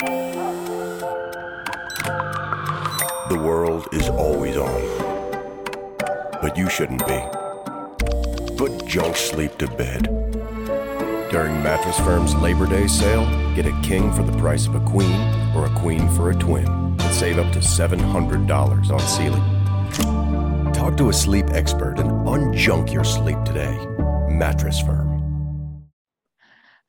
The 0.00 0.96
world 3.38 3.86
is 3.92 4.08
always 4.08 4.56
on. 4.56 4.80
But 6.40 6.56
you 6.56 6.70
shouldn't 6.70 7.06
be. 7.06 7.20
Put 8.56 8.86
junk 8.86 9.14
sleep 9.16 9.58
to 9.58 9.68
bed. 9.68 10.04
During 11.30 11.62
Mattress 11.62 11.98
Firm's 11.98 12.34
Labor 12.36 12.66
Day 12.66 12.86
sale, 12.86 13.26
get 13.54 13.66
a 13.66 13.78
king 13.82 14.10
for 14.14 14.22
the 14.22 14.32
price 14.38 14.66
of 14.66 14.74
a 14.74 14.80
queen 14.80 15.20
or 15.54 15.66
a 15.66 15.70
queen 15.80 16.08
for 16.14 16.30
a 16.30 16.34
twin 16.34 16.66
and 16.66 17.14
save 17.14 17.38
up 17.38 17.52
to 17.52 17.58
$700 17.58 18.90
on 18.90 19.00
Sealy. 19.00 20.72
Talk 20.72 20.96
to 20.96 21.10
a 21.10 21.12
sleep 21.12 21.50
expert 21.50 21.98
and 21.98 22.10
unjunk 22.26 22.90
your 22.90 23.04
sleep 23.04 23.36
today. 23.44 23.76
Mattress 24.30 24.80
Firm. 24.80 25.09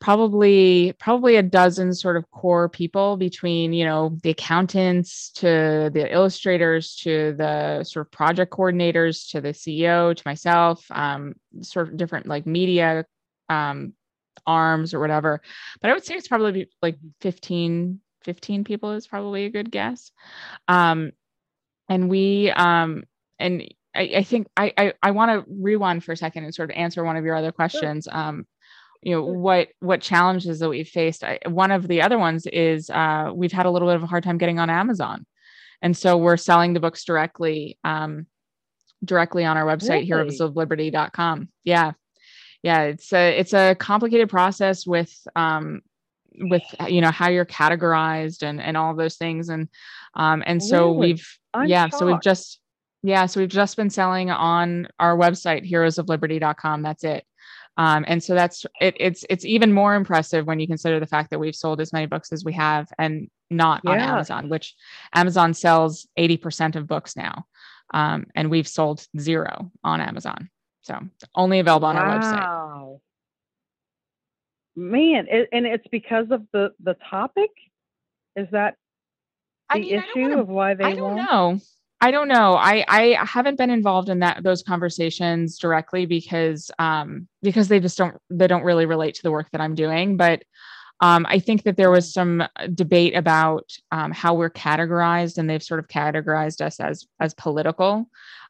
Probably 0.02 0.94
probably 1.00 1.38
a 1.38 1.44
dozen 1.44 1.94
sort 1.94 2.18
of 2.18 2.30
core 2.32 2.68
people 2.68 3.16
between 3.16 3.72
you 3.72 3.86
know 3.86 4.18
the 4.24 4.32
accountants 4.32 5.30
to 5.30 5.92
the 5.94 6.12
illustrators 6.12 6.96
to 6.96 7.34
the 7.38 7.84
sort 7.84 8.08
of 8.08 8.12
project 8.12 8.52
coordinators 8.52 9.30
to 9.30 9.40
the 9.40 9.50
ceo 9.50 10.14
to 10.14 10.24
myself 10.26 10.84
um, 10.92 11.36
sort 11.62 11.88
of 11.88 11.96
different 11.96 12.26
like 12.26 12.46
media 12.46 13.06
um, 13.48 13.94
arms 14.48 14.94
or 14.94 15.00
whatever. 15.00 15.42
But 15.82 15.92
i 15.92 15.94
would 15.94 16.04
say 16.04 16.16
it's 16.16 16.28
probably 16.28 16.70
like 16.82 16.98
15 17.22 18.02
15 18.24 18.64
people 18.64 18.92
is 18.92 19.08
probably 19.08 19.46
a 19.46 19.50
good 19.50 19.72
guess. 19.72 20.12
Um, 20.68 21.12
and 21.90 22.10
we 22.10 22.52
um, 22.52 23.04
and 23.40 23.64
I, 23.96 24.12
I 24.18 24.24
think 24.24 24.48
I, 24.56 24.74
I, 24.78 24.94
I 25.02 25.12
want 25.12 25.32
to 25.32 25.52
rewind 25.52 26.04
for 26.04 26.12
a 26.12 26.18
second 26.18 26.46
and 26.46 26.56
sort 26.56 26.70
of 26.70 26.78
answer 26.78 27.04
one 27.04 27.18
of 27.18 27.26
your 27.26 27.36
other 27.36 27.52
questions. 27.52 28.08
Um, 28.10 28.46
you 29.02 29.16
know 29.16 29.24
what 29.24 29.70
what 29.80 30.02
challenges 30.02 30.60
that 30.60 30.70
we've 30.70 30.88
faced 30.88 31.24
I, 31.24 31.40
one 31.48 31.72
of 31.72 31.88
the 31.88 32.02
other 32.02 32.20
ones 32.20 32.46
is 32.48 32.90
uh, 32.90 33.32
we've 33.34 33.52
had 33.52 33.66
a 33.66 33.72
little 33.72 33.88
bit 33.88 33.96
of 33.96 34.04
a 34.04 34.08
hard 34.08 34.24
time 34.24 34.38
getting 34.38 34.60
on 34.60 34.70
amazon 34.70 35.26
and 35.82 35.98
so 35.98 36.18
we're 36.18 36.38
selling 36.38 36.74
the 36.74 36.80
books 36.80 37.04
directly 37.04 37.78
um, 37.84 38.28
directly 39.04 39.46
on 39.46 39.58
our 39.58 39.66
website, 39.66 40.10
Really? 40.10 40.30
heroesofliberty.com. 40.38 41.50
Yeah. 41.64 41.94
Yeah. 42.64 42.84
It's 42.84 43.12
a, 43.12 43.38
it's 43.40 43.54
a 43.54 43.76
complicated 43.76 44.30
process 44.30 44.86
with, 44.86 45.14
um, 45.36 45.82
with, 46.40 46.64
you 46.88 47.02
know, 47.02 47.12
how 47.12 47.30
you're 47.30 47.46
categorized 47.46 48.44
and, 48.44 48.62
and 48.62 48.78
all 48.78 48.96
those 48.96 49.18
things. 49.18 49.50
And, 49.50 49.68
um, 50.14 50.44
and 50.46 50.64
so 50.64 50.88
Really? 50.88 50.98
we've, 50.98 51.38
I'm 51.54 51.68
yeah, 51.68 51.90
so 51.90 52.06
we've 52.06 52.22
just, 52.22 52.60
yeah, 53.04 53.26
so 53.26 53.40
we've 53.40 53.50
just 53.50 53.76
been 53.76 53.90
selling 53.90 54.30
on 54.30 54.88
our 55.00 55.18
website, 55.18 55.70
heroesofliberty.com. 55.70 56.84
That's 56.84 57.04
it. 57.04 57.26
Um, 57.78 58.04
and 58.08 58.22
so 58.24 58.34
that's 58.36 58.66
it, 58.82 58.96
it's 59.00 59.26
it's 59.30 59.46
even 59.46 59.72
more 59.72 59.96
impressive 59.96 60.46
when 60.46 60.60
you 60.60 60.68
consider 60.68 61.00
the 61.00 61.08
fact 61.08 61.30
that 61.30 61.40
we've 61.40 61.56
sold 61.56 61.80
as 61.82 61.94
many 61.94 62.06
books 62.06 62.32
as 62.34 62.44
we 62.44 62.54
have 62.54 62.90
and 63.00 63.30
not 63.50 63.82
on 63.86 63.98
Amazon, 64.00 64.50
which 64.50 64.76
Amazon 65.16 65.54
sells 65.54 66.08
80% 66.18 66.76
of 66.76 66.88
books 66.88 67.16
now. 67.16 67.46
Um, 67.94 68.28
and 68.36 68.50
we've 68.50 68.68
sold 68.68 69.06
zero 69.20 69.72
on 69.84 70.00
Amazon. 70.02 70.50
So 70.82 71.00
only 71.36 71.60
available 71.60 71.88
on 71.88 71.98
our 71.98 72.20
website. 72.20 73.00
Man, 74.76 75.28
it, 75.30 75.50
and 75.52 75.66
it's 75.66 75.88
because 75.92 76.28
of 76.32 76.44
the 76.54 76.72
the 76.82 76.96
topic. 77.10 77.50
Is 78.38 78.48
that 78.52 78.76
the 79.70 79.76
I 79.76 79.80
mean, 79.80 79.94
issue 79.96 80.22
wanna- 80.22 80.42
of 80.42 80.48
why 80.48 80.74
they 80.76 80.86
I 80.86 80.96
don't 80.96 81.16
won't? 81.16 81.32
know. 81.32 81.60
I 82.04 82.10
don't 82.10 82.28
know. 82.28 82.56
I 82.56 82.84
I 82.88 83.24
haven't 83.24 83.58
been 83.58 83.70
involved 83.70 84.10
in 84.10 84.20
that 84.20 84.44
those 84.44 84.64
conversations 84.64 85.60
directly 85.60 86.08
because 86.08 86.72
um 86.80 87.28
because 87.44 87.68
they 87.68 87.80
just 87.80 87.98
don't 87.98 88.18
they 88.32 88.48
don't 88.48 88.64
really 88.64 88.88
relate 88.88 89.16
to 89.16 89.24
the 89.24 89.32
work 89.32 89.50
that 89.52 89.62
I'm 89.62 89.76
doing. 89.76 90.18
But 90.18 90.44
um, 91.02 91.26
I 91.28 91.40
think 91.40 91.64
that 91.64 91.78
there 91.78 91.90
was 91.90 92.14
some 92.14 92.44
debate 92.76 93.16
about 93.16 93.72
um, 93.92 94.12
how 94.12 94.36
we're 94.36 94.52
categorized, 94.52 95.38
and 95.38 95.50
they've 95.50 95.64
sort 95.64 95.80
of 95.80 95.88
categorized 95.88 96.62
us 96.62 96.80
as 96.80 97.08
as 97.20 97.34
political, 97.34 98.08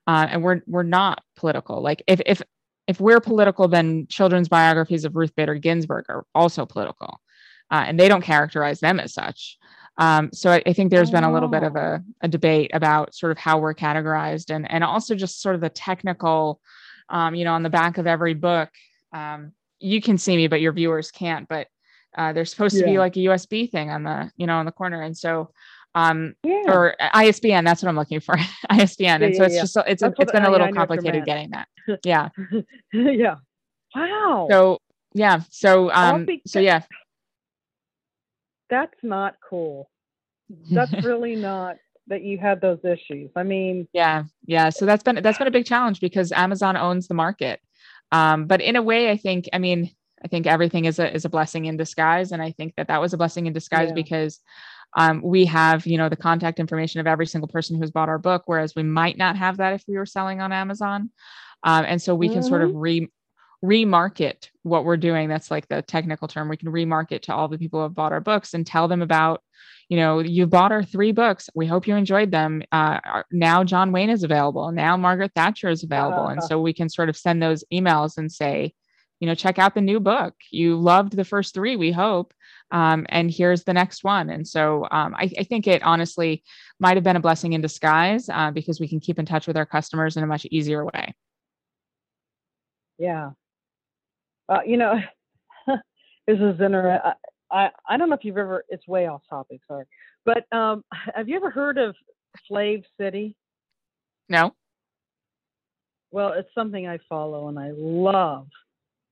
uh, 0.08 0.28
and 0.30 0.44
we're 0.44 0.62
we're 0.68 0.84
not 0.84 1.24
political. 1.36 1.82
Like 1.82 2.04
if 2.08 2.22
if 2.26 2.42
if 2.88 3.00
we're 3.00 3.22
political, 3.22 3.68
then 3.70 4.06
children's 4.08 4.50
biographies 4.50 5.06
of 5.06 5.16
Ruth 5.16 5.34
Bader 5.36 5.56
Ginsburg 5.56 6.06
are 6.10 6.26
also 6.36 6.66
political, 6.66 7.22
uh, 7.70 7.86
and 7.88 7.98
they 7.98 8.10
don't 8.10 8.22
characterize 8.22 8.82
them 8.82 9.00
as 9.00 9.14
such. 9.14 9.58
Um, 9.98 10.30
so 10.34 10.52
I, 10.52 10.64
I 10.66 10.74
think 10.74 10.90
there's 10.90 11.12
been 11.12 11.24
a 11.24 11.32
little 11.32 11.50
bit 11.50 11.64
of 11.64 11.76
a, 11.76 12.04
a 12.22 12.28
debate 12.28 12.72
about 12.74 13.14
sort 13.14 13.32
of 13.32 13.38
how 13.38 13.60
we're 13.60 13.74
categorized 13.74 14.54
and, 14.54 14.70
and 14.72 14.84
also 14.84 15.16
just 15.16 15.42
sort 15.42 15.56
of 15.56 15.62
the 15.62 15.70
technical, 15.70 16.60
um, 17.10 17.36
you 17.36 17.44
know, 17.46 17.54
on 17.54 17.64
the 17.64 17.70
back 17.70 17.98
of 17.98 18.08
every 18.08 18.34
book, 18.34 18.70
um, 19.14 19.52
you 19.80 20.02
can 20.02 20.18
see 20.18 20.36
me, 20.36 20.48
but 20.48 20.62
your 20.62 20.72
viewers 20.72 21.12
can't, 21.12 21.48
but, 21.48 21.68
uh, 22.18 22.34
there's 22.34 22.50
supposed 22.52 22.78
to 22.78 22.86
be 22.86 23.00
like 23.00 23.16
a 23.16 23.20
USB 23.20 23.70
thing 23.70 23.90
on 23.90 24.04
the, 24.04 24.32
you 24.38 24.48
know, 24.48 24.56
on 24.56 24.66
the 24.66 24.72
corner. 24.72 25.02
And 25.02 25.16
so, 25.18 25.52
um, 25.94 26.36
Yeah. 26.44 26.64
or 26.68 26.96
ISBN, 27.00 27.64
that's 27.64 27.84
what 27.84 27.90
I'm 27.90 27.96
looking 27.96 28.22
for, 28.22 28.36
ISBN. 28.70 29.24
and 29.24 29.36
so 29.36 29.42
yeah, 29.44 29.46
it's 29.46 29.56
yeah. 29.56 29.62
just, 29.62 29.78
it's, 29.88 30.04
a, 30.04 30.14
it's 30.20 30.32
been 30.32 30.46
uh, 30.46 30.50
a 30.50 30.52
little 30.52 30.68
I 30.68 30.72
complicated 30.72 31.26
getting 31.26 31.52
that. 31.52 31.68
Yeah. 32.06 32.30
yeah. 32.94 33.36
Wow. 33.96 34.48
So, 34.50 34.78
yeah. 35.14 35.42
So, 35.50 35.92
um, 35.92 36.28
so 36.48 36.60
yeah. 36.60 36.84
That's 38.72 38.98
not 39.04 39.36
cool. 39.48 39.92
That's 40.72 40.92
really 41.06 41.36
not 41.36 41.76
that 42.08 42.24
you 42.24 42.40
had 42.40 42.60
those 42.60 42.80
issues. 42.84 43.30
I 43.36 43.44
mean, 43.44 43.88
Yeah, 43.94 44.24
yeah. 44.48 44.70
So 44.70 44.88
that's 44.88 45.04
been 45.04 45.22
that's 45.22 45.38
been 45.38 45.48
a 45.48 45.52
big 45.52 45.66
challenge 45.66 46.00
because 46.00 46.32
Amazon 46.32 46.76
owns 46.76 47.08
the 47.08 47.14
market. 47.14 47.60
Um, 48.12 48.48
but 48.48 48.60
in 48.62 48.76
a 48.76 48.82
way, 48.82 49.12
I 49.12 49.18
think, 49.18 49.48
I 49.54 49.60
mean, 49.60 49.92
I 50.24 50.28
think 50.28 50.48
everything 50.48 50.86
is 50.86 51.00
a 51.00 51.14
is 51.14 51.26
a 51.26 51.30
blessing 51.30 51.66
in 51.66 51.78
disguise, 51.78 52.32
and 52.32 52.42
I 52.42 52.52
think 52.52 52.74
that 52.78 52.88
that 52.88 53.02
was 53.02 53.14
a 53.14 53.18
blessing 53.18 53.46
in 53.46 53.54
disguise 53.54 53.90
Yeah. 53.90 53.94
because 53.94 54.40
um, 54.98 55.22
we 55.22 55.46
have, 55.46 55.86
you 55.88 55.98
know, 55.98 56.10
the 56.10 56.18
contact 56.18 56.60
information 56.60 57.00
of 57.00 57.08
every 57.08 57.26
single 57.26 57.48
person 57.48 57.78
who's 57.80 57.92
bought 57.92 58.10
our 58.10 58.20
book, 58.20 58.44
whereas 58.46 58.76
we 58.76 58.84
might 58.84 59.18
not 59.18 59.38
have 59.38 59.58
that 59.58 59.74
if 59.74 59.84
we 59.88 59.98
were 59.98 60.06
selling 60.06 60.42
on 60.42 60.52
Amazon. 60.52 61.10
Um, 61.64 61.86
and 61.88 62.02
so 62.02 62.14
we 62.16 62.28
can 62.28 62.44
sort 62.44 62.64
of 62.64 62.76
re 62.76 63.08
remarket 63.64 64.50
what 64.64 64.86
we're 64.86 64.98
doing. 64.98 65.30
That's 65.30 65.52
like 65.52 65.68
the 65.68 65.82
technical 65.82 66.28
term. 66.28 66.50
We 66.50 66.58
can 66.58 66.70
remarket 66.70 67.22
to 67.24 67.36
all 67.36 67.48
the 67.48 67.58
people 67.58 67.80
who 67.80 67.84
have 67.84 67.96
bought 67.96 68.12
our 68.12 68.22
books 68.22 68.54
and 68.54 68.66
tell 68.66 68.88
them 68.88 69.02
about 69.02 69.44
you 69.92 69.98
know, 69.98 70.20
you 70.20 70.48
bought 70.48 70.72
our 70.72 70.84
three 70.84 71.12
books. 71.12 71.50
We 71.54 71.68
hope 71.68 71.86
you 71.86 71.98
enjoyed 71.98 72.32
them. 72.32 72.64
Uh, 72.72 73.24
now 73.30 73.66
John 73.66 73.92
Wayne 73.92 74.10
is 74.10 74.24
available. 74.24 74.72
Now 74.72 74.96
Margaret 74.96 75.34
Thatcher 75.36 75.68
is 75.68 75.84
available. 75.84 76.28
And 76.28 76.42
so 76.42 76.62
we 76.62 76.72
can 76.72 76.88
sort 76.88 77.10
of 77.10 77.18
send 77.18 77.44
those 77.44 77.66
emails 77.74 78.18
and 78.18 78.32
say, 78.32 78.74
you 79.20 79.28
know, 79.28 79.36
check 79.36 79.60
out 79.60 79.76
the 79.76 79.82
new 79.82 80.00
book. 80.00 80.34
You 80.50 80.78
loved 80.78 81.18
the 81.18 81.26
first 81.26 81.54
three, 81.54 81.76
we 81.76 81.92
hope. 81.92 82.34
Um, 82.72 83.06
and 83.10 83.30
here's 83.30 83.66
the 83.66 83.74
next 83.74 84.06
one. 84.06 84.30
And 84.30 84.48
so 84.48 84.88
um, 84.92 85.14
I, 85.14 85.30
I 85.38 85.44
think 85.44 85.68
it 85.68 85.84
honestly 85.84 86.42
might 86.80 86.96
have 86.96 87.04
been 87.04 87.18
a 87.18 87.20
blessing 87.20 87.52
in 87.52 87.60
disguise 87.60 88.30
uh, 88.30 88.50
because 88.52 88.80
we 88.80 88.88
can 88.88 89.02
keep 89.02 89.20
in 89.20 89.26
touch 89.26 89.46
with 89.46 89.58
our 89.58 89.66
customers 89.66 90.16
in 90.16 90.24
a 90.24 90.28
much 90.28 90.46
easier 90.52 90.86
way. 90.86 91.14
yeah. 92.98 93.32
Uh, 94.50 94.60
you 94.66 94.78
know, 94.78 94.96
this 96.28 96.38
is 96.38 96.60
interesting. 96.60 97.12
I, 97.52 97.70
I 97.88 97.98
don't 97.98 98.10
know 98.10 98.16
if 98.16 98.24
you've 98.24 98.38
ever, 98.38 98.64
it's 98.70 98.88
way 98.88 99.08
off 99.08 99.22
topic, 99.30 99.62
sorry. 99.68 99.86
But 100.26 100.52
um, 100.56 100.84
have 101.16 101.28
you 101.28 101.36
ever 101.36 101.50
heard 101.50 101.78
of 101.78 101.96
Slave 102.48 102.84
City? 103.00 103.36
No? 104.30 104.54
Well, 106.12 106.34
it's 106.34 106.50
something 106.54 106.88
I 106.88 107.00
follow 107.10 107.48
and 107.48 107.58
I 107.58 107.72
love. 107.76 108.48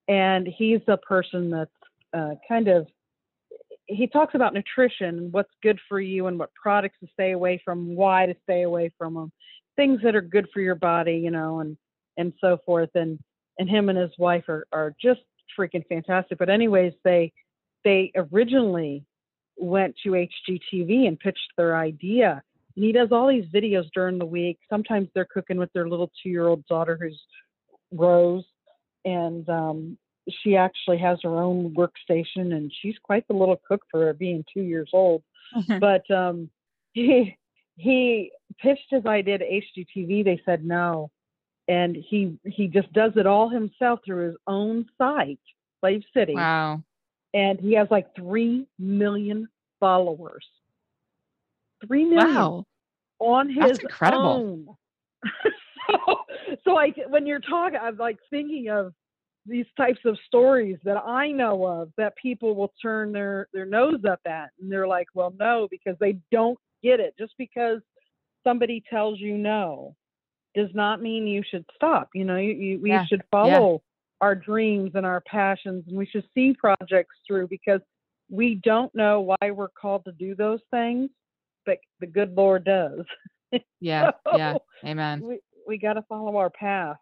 And 0.08 0.48
he's 0.48 0.82
a 0.88 0.98
person 0.98 1.50
that's 1.50 1.72
uh, 2.14 2.36
kind 2.48 2.68
of, 2.68 2.88
he 3.86 4.08
talks 4.08 4.36
about 4.36 4.54
nutrition, 4.54 5.30
what's 5.32 5.52
good 5.62 5.80
for 5.88 6.00
you, 6.00 6.28
and 6.28 6.38
what 6.38 6.54
products 6.54 6.98
to 7.02 7.08
stay 7.14 7.32
away 7.32 7.62
from, 7.64 7.96
why 7.96 8.26
to 8.26 8.36
stay 8.44 8.64
away 8.64 8.92
from 8.98 9.14
them, 9.14 9.32
things 9.76 10.00
that 10.04 10.16
are 10.16 10.22
good 10.22 10.48
for 10.54 10.62
your 10.62 10.76
body, 10.76 11.14
you 11.14 11.32
know, 11.32 11.60
and 11.60 11.78
and 12.18 12.34
so 12.42 12.58
forth. 12.66 12.90
And 12.96 13.18
and 13.60 13.70
him 13.70 13.90
and 13.90 13.98
his 13.98 14.12
wife 14.18 14.46
are 14.48 14.66
are 14.72 14.96
just 15.00 15.22
freaking 15.58 15.86
fantastic. 15.88 16.40
But 16.40 16.50
anyways, 16.50 16.94
they 17.04 17.32
they 17.84 18.12
originally 18.16 19.06
went 19.58 19.96
to 20.04 20.12
HGTV 20.12 21.08
and 21.08 21.20
pitched 21.20 21.52
their 21.58 21.78
idea. 21.78 22.42
And 22.76 22.86
he 22.86 22.92
does 22.92 23.10
all 23.12 23.28
these 23.28 23.46
videos 23.54 23.90
during 23.94 24.18
the 24.18 24.26
week. 24.26 24.58
Sometimes 24.70 25.10
they're 25.14 25.28
cooking 25.32 25.58
with 25.58 25.72
their 25.74 25.88
little 25.88 26.10
two 26.24 26.30
year 26.30 26.48
old 26.48 26.66
daughter, 26.66 26.98
who's 27.00 27.22
Rose, 27.92 28.46
and 29.06 29.48
um, 29.50 29.98
she 30.44 30.56
actually 30.56 30.98
has 31.00 31.20
her 31.24 31.42
own 31.42 31.76
workstation, 31.76 32.54
and 32.54 32.72
she's 32.82 32.96
quite 33.04 33.28
the 33.28 33.34
little 33.34 33.60
cook 33.68 33.82
for 33.92 34.06
her 34.06 34.14
being 34.14 34.46
two 34.54 34.62
years 34.62 34.90
old. 34.94 35.24
but 35.80 36.10
um, 36.10 36.50
he 36.94 37.38
he 37.76 38.32
pitched 38.60 38.88
his 38.90 39.06
idea 39.06 39.38
to 39.38 39.46
HGTV. 39.46 40.24
They 40.24 40.42
said 40.46 40.64
no, 40.64 41.12
and 41.70 41.96
he 41.96 42.38
he 42.46 42.68
just 42.68 42.92
does 42.94 43.14
it 43.16 43.28
all 43.28 43.48
himself 43.48 44.00
through 44.04 44.28
his 44.28 44.36
own 44.48 44.86
site, 44.98 45.40
Slave 45.80 46.04
City 46.14 46.34
wow. 46.34 46.82
and 47.34 47.60
he 47.60 47.74
has 47.76 47.88
like 47.92 48.14
three 48.16 48.68
million 48.80 49.48
followers. 49.80 50.46
Three 51.88 52.04
million 52.06 52.36
Wow. 52.36 52.66
on 53.20 53.48
his 53.48 53.58
That's 53.68 53.80
incredible. 53.80 54.30
own. 54.30 54.68
so, 55.92 56.16
so 56.66 56.72
like 56.72 56.98
when 57.08 57.26
you're 57.26 57.40
talking, 57.40 57.80
I'm 57.82 57.98
like 57.98 58.18
thinking 58.30 58.70
of 58.70 58.94
these 59.46 59.68
types 59.78 60.00
of 60.06 60.18
stories 60.28 60.78
that 60.84 60.98
I 60.98 61.32
know 61.32 61.66
of 61.66 61.92
that 61.98 62.16
people 62.18 62.56
will 62.56 62.74
turn 62.82 63.12
their 63.12 63.48
their 63.54 63.66
nose 63.66 64.04
up 64.10 64.20
at, 64.26 64.50
and 64.60 64.72
they're 64.72 64.88
like, 64.88 65.08
"Well, 65.14 65.34
no," 65.40 65.68
because 65.72 65.96
they 66.00 66.18
don't 66.32 66.58
get 66.84 67.00
it. 67.00 67.16
Just 67.18 67.34
because 67.38 67.80
somebody 68.44 68.84
tells 68.90 69.20
you 69.20 69.38
no 69.38 69.96
does 70.56 70.70
not 70.74 71.02
mean 71.02 71.28
you 71.28 71.44
should 71.50 71.66
stop. 71.76 72.10
You 72.14 72.26
know, 72.26 72.38
you, 72.38 72.54
you 72.54 72.80
we 72.82 72.90
Yeah, 72.90 73.06
should 73.06 73.24
follow 73.32 73.82
our 74.22 74.36
dreams 74.36 74.92
and 74.96 75.06
our 75.06 75.22
passions, 75.22 75.86
and 75.88 75.98
we 75.98 76.06
should 76.06 76.26
see 76.34 76.54
projects 76.54 77.16
through 77.28 77.48
because 77.48 77.82
we 78.30 78.56
don't 78.64 78.94
know 78.94 79.22
why 79.22 79.52
we're 79.52 79.70
called 79.70 80.06
to 80.06 80.12
do 80.12 80.36
those 80.36 80.60
things, 80.72 81.10
but 81.66 81.78
the 82.00 82.08
good 82.08 82.36
Lord 82.36 82.64
does. 82.66 83.02
Yeah. 83.82 84.12
Yeah. 84.36 84.58
Amen. 84.86 85.22
we 85.22 85.40
we 85.68 85.78
got 85.80 85.94
to 85.94 86.04
follow 86.04 86.38
our 86.38 86.52
paths 86.52 87.00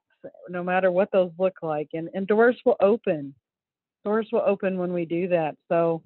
no 0.50 0.64
matter 0.64 0.92
what 0.92 1.12
those 1.12 1.32
look 1.38 1.56
like 1.62 1.90
and 1.94 2.10
and 2.14 2.26
doors 2.26 2.56
will 2.66 2.78
open 2.82 3.34
doors 4.06 4.30
will 4.32 4.44
open 4.46 4.78
when 4.78 4.94
we 4.94 5.04
do 5.06 5.28
that 5.28 5.56
so 5.70 6.02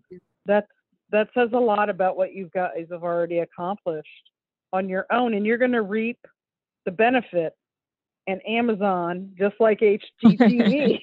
that's 0.46 0.68
that 1.12 1.28
says 1.36 1.50
a 1.54 1.60
lot 1.60 1.90
about 1.90 2.18
what 2.18 2.34
you 2.34 2.50
guys 2.54 2.88
have 2.90 3.04
already 3.04 3.40
accomplished 3.40 4.32
on 4.74 4.90
your 4.90 5.06
own 5.12 5.34
and 5.34 5.46
you're 5.46 5.58
going 5.58 5.72
to 5.72 5.82
reap 5.82 6.20
the 6.86 6.92
benefit 6.92 7.54
and 8.28 8.42
amazon 8.48 9.32
just 9.38 9.56
like 9.60 9.80
hgtv 10.24 11.00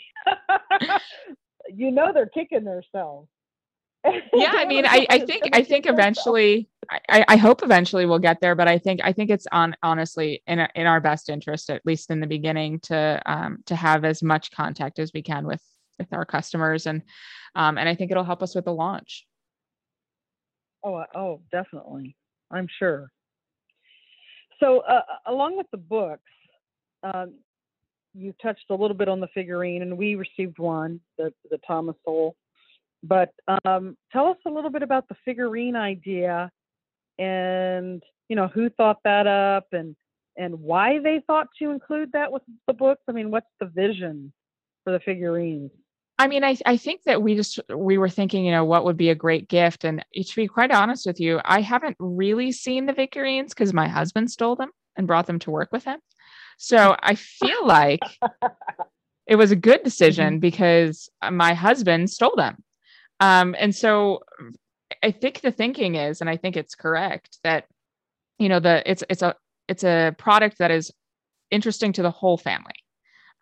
you 1.74 1.90
know 1.90 2.12
they're 2.12 2.26
kicking 2.26 2.64
themselves 2.64 3.28
yeah 4.32 4.52
i 4.56 4.64
mean 4.64 4.86
i, 4.86 5.06
I 5.10 5.18
think 5.20 5.48
i 5.52 5.62
think 5.62 5.86
eventually 5.86 6.68
I, 7.10 7.24
I 7.28 7.36
hope 7.36 7.62
eventually 7.62 8.06
we'll 8.06 8.18
get 8.18 8.40
there 8.40 8.54
but 8.54 8.68
i 8.68 8.78
think 8.78 9.00
i 9.02 9.12
think 9.12 9.30
it's 9.30 9.46
on 9.52 9.74
honestly 9.82 10.42
in, 10.46 10.60
in 10.74 10.86
our 10.86 11.00
best 11.00 11.28
interest 11.28 11.68
at 11.68 11.82
least 11.84 12.10
in 12.10 12.20
the 12.20 12.26
beginning 12.26 12.80
to 12.84 13.20
um, 13.26 13.58
to 13.66 13.74
have 13.74 14.04
as 14.04 14.22
much 14.22 14.50
contact 14.52 14.98
as 14.98 15.10
we 15.12 15.22
can 15.22 15.46
with 15.46 15.62
with 15.98 16.12
our 16.12 16.24
customers 16.24 16.86
and 16.86 17.02
um, 17.56 17.76
and 17.76 17.88
i 17.88 17.94
think 17.94 18.10
it'll 18.10 18.24
help 18.24 18.42
us 18.42 18.54
with 18.54 18.64
the 18.64 18.72
launch 18.72 19.26
Oh, 20.84 21.04
oh, 21.14 21.40
definitely. 21.50 22.16
I'm 22.50 22.68
sure. 22.78 23.08
So, 24.60 24.80
uh, 24.80 25.02
along 25.26 25.56
with 25.56 25.66
the 25.70 25.78
books, 25.78 26.22
um, 27.02 27.34
you 28.14 28.34
touched 28.42 28.64
a 28.70 28.74
little 28.74 28.96
bit 28.96 29.08
on 29.08 29.20
the 29.20 29.28
figurine, 29.28 29.82
and 29.82 29.96
we 29.96 30.14
received 30.14 30.58
one, 30.58 31.00
the 31.16 31.32
the 31.50 31.58
Thomas 31.66 31.96
Sowell. 32.04 32.36
But 33.02 33.32
um, 33.64 33.96
tell 34.12 34.26
us 34.26 34.36
a 34.46 34.50
little 34.50 34.70
bit 34.70 34.82
about 34.82 35.08
the 35.08 35.16
figurine 35.24 35.76
idea, 35.76 36.50
and 37.18 38.02
you 38.28 38.36
know 38.36 38.48
who 38.48 38.70
thought 38.70 38.98
that 39.04 39.26
up, 39.26 39.66
and 39.72 39.94
and 40.36 40.60
why 40.60 40.98
they 40.98 41.22
thought 41.26 41.48
to 41.60 41.70
include 41.70 42.12
that 42.12 42.32
with 42.32 42.42
the 42.66 42.72
books. 42.72 43.02
I 43.08 43.12
mean, 43.12 43.30
what's 43.30 43.46
the 43.60 43.66
vision 43.66 44.32
for 44.84 44.92
the 44.92 45.00
figurines? 45.00 45.70
I 46.18 46.26
mean, 46.26 46.42
I, 46.42 46.56
I 46.66 46.76
think 46.76 47.04
that 47.04 47.22
we 47.22 47.36
just 47.36 47.60
we 47.72 47.96
were 47.96 48.08
thinking, 48.08 48.44
you 48.44 48.50
know, 48.50 48.64
what 48.64 48.84
would 48.84 48.96
be 48.96 49.10
a 49.10 49.14
great 49.14 49.48
gift. 49.48 49.84
And 49.84 50.04
to 50.14 50.36
be 50.36 50.48
quite 50.48 50.72
honest 50.72 51.06
with 51.06 51.20
you, 51.20 51.40
I 51.44 51.60
haven't 51.60 51.96
really 52.00 52.50
seen 52.50 52.86
the 52.86 52.92
figurines 52.92 53.54
because 53.54 53.72
my 53.72 53.86
husband 53.86 54.30
stole 54.30 54.56
them 54.56 54.70
and 54.96 55.06
brought 55.06 55.26
them 55.26 55.38
to 55.40 55.50
work 55.50 55.70
with 55.70 55.84
him. 55.84 56.00
So 56.56 56.96
I 57.00 57.14
feel 57.14 57.64
like 57.64 58.00
it 59.28 59.36
was 59.36 59.52
a 59.52 59.56
good 59.56 59.84
decision 59.84 60.34
Mm-hmm. 60.34 60.40
because 60.40 61.08
my 61.30 61.54
husband 61.54 62.10
stole 62.10 62.34
them. 62.36 62.64
Um, 63.20 63.54
and 63.56 63.74
so 63.74 64.24
I 65.02 65.12
think 65.12 65.40
the 65.40 65.52
thinking 65.52 65.94
is, 65.94 66.20
and 66.20 66.28
I 66.28 66.36
think 66.36 66.56
it's 66.56 66.74
correct 66.74 67.38
that, 67.44 67.66
you 68.38 68.48
know, 68.48 68.58
the 68.58 68.82
it's 68.90 69.04
it's 69.08 69.22
a 69.22 69.36
it's 69.68 69.84
a 69.84 70.16
product 70.18 70.58
that 70.58 70.72
is 70.72 70.90
interesting 71.52 71.92
to 71.92 72.02
the 72.02 72.10
whole 72.10 72.38
family. 72.38 72.74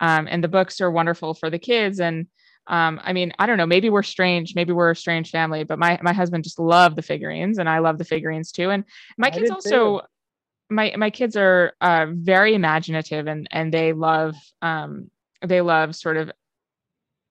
Um, 0.00 0.28
and 0.30 0.44
the 0.44 0.48
books 0.48 0.80
are 0.82 0.90
wonderful 0.90 1.32
for 1.32 1.48
the 1.48 1.58
kids. 1.58 2.00
And 2.00 2.26
um, 2.68 3.00
I 3.02 3.12
mean, 3.12 3.32
I 3.38 3.46
don't 3.46 3.58
know, 3.58 3.66
maybe 3.66 3.90
we're 3.90 4.02
strange, 4.02 4.54
maybe 4.54 4.72
we're 4.72 4.90
a 4.90 4.96
strange 4.96 5.30
family, 5.30 5.64
but 5.64 5.78
my 5.78 5.98
my 6.02 6.12
husband 6.12 6.44
just 6.44 6.58
loved 6.58 6.96
the 6.96 7.02
figurines 7.02 7.58
and 7.58 7.68
I 7.68 7.78
love 7.78 7.98
the 7.98 8.04
figurines 8.04 8.52
too. 8.52 8.70
And 8.70 8.84
my 9.18 9.28
I 9.28 9.30
kids 9.30 9.50
also 9.50 10.00
too. 10.00 10.06
my 10.70 10.94
my 10.96 11.10
kids 11.10 11.36
are 11.36 11.74
uh, 11.80 12.06
very 12.10 12.54
imaginative 12.54 13.26
and 13.26 13.48
and 13.50 13.72
they 13.72 13.92
love 13.92 14.34
um 14.62 15.10
they 15.42 15.60
love 15.60 15.94
sort 15.94 16.16
of 16.16 16.30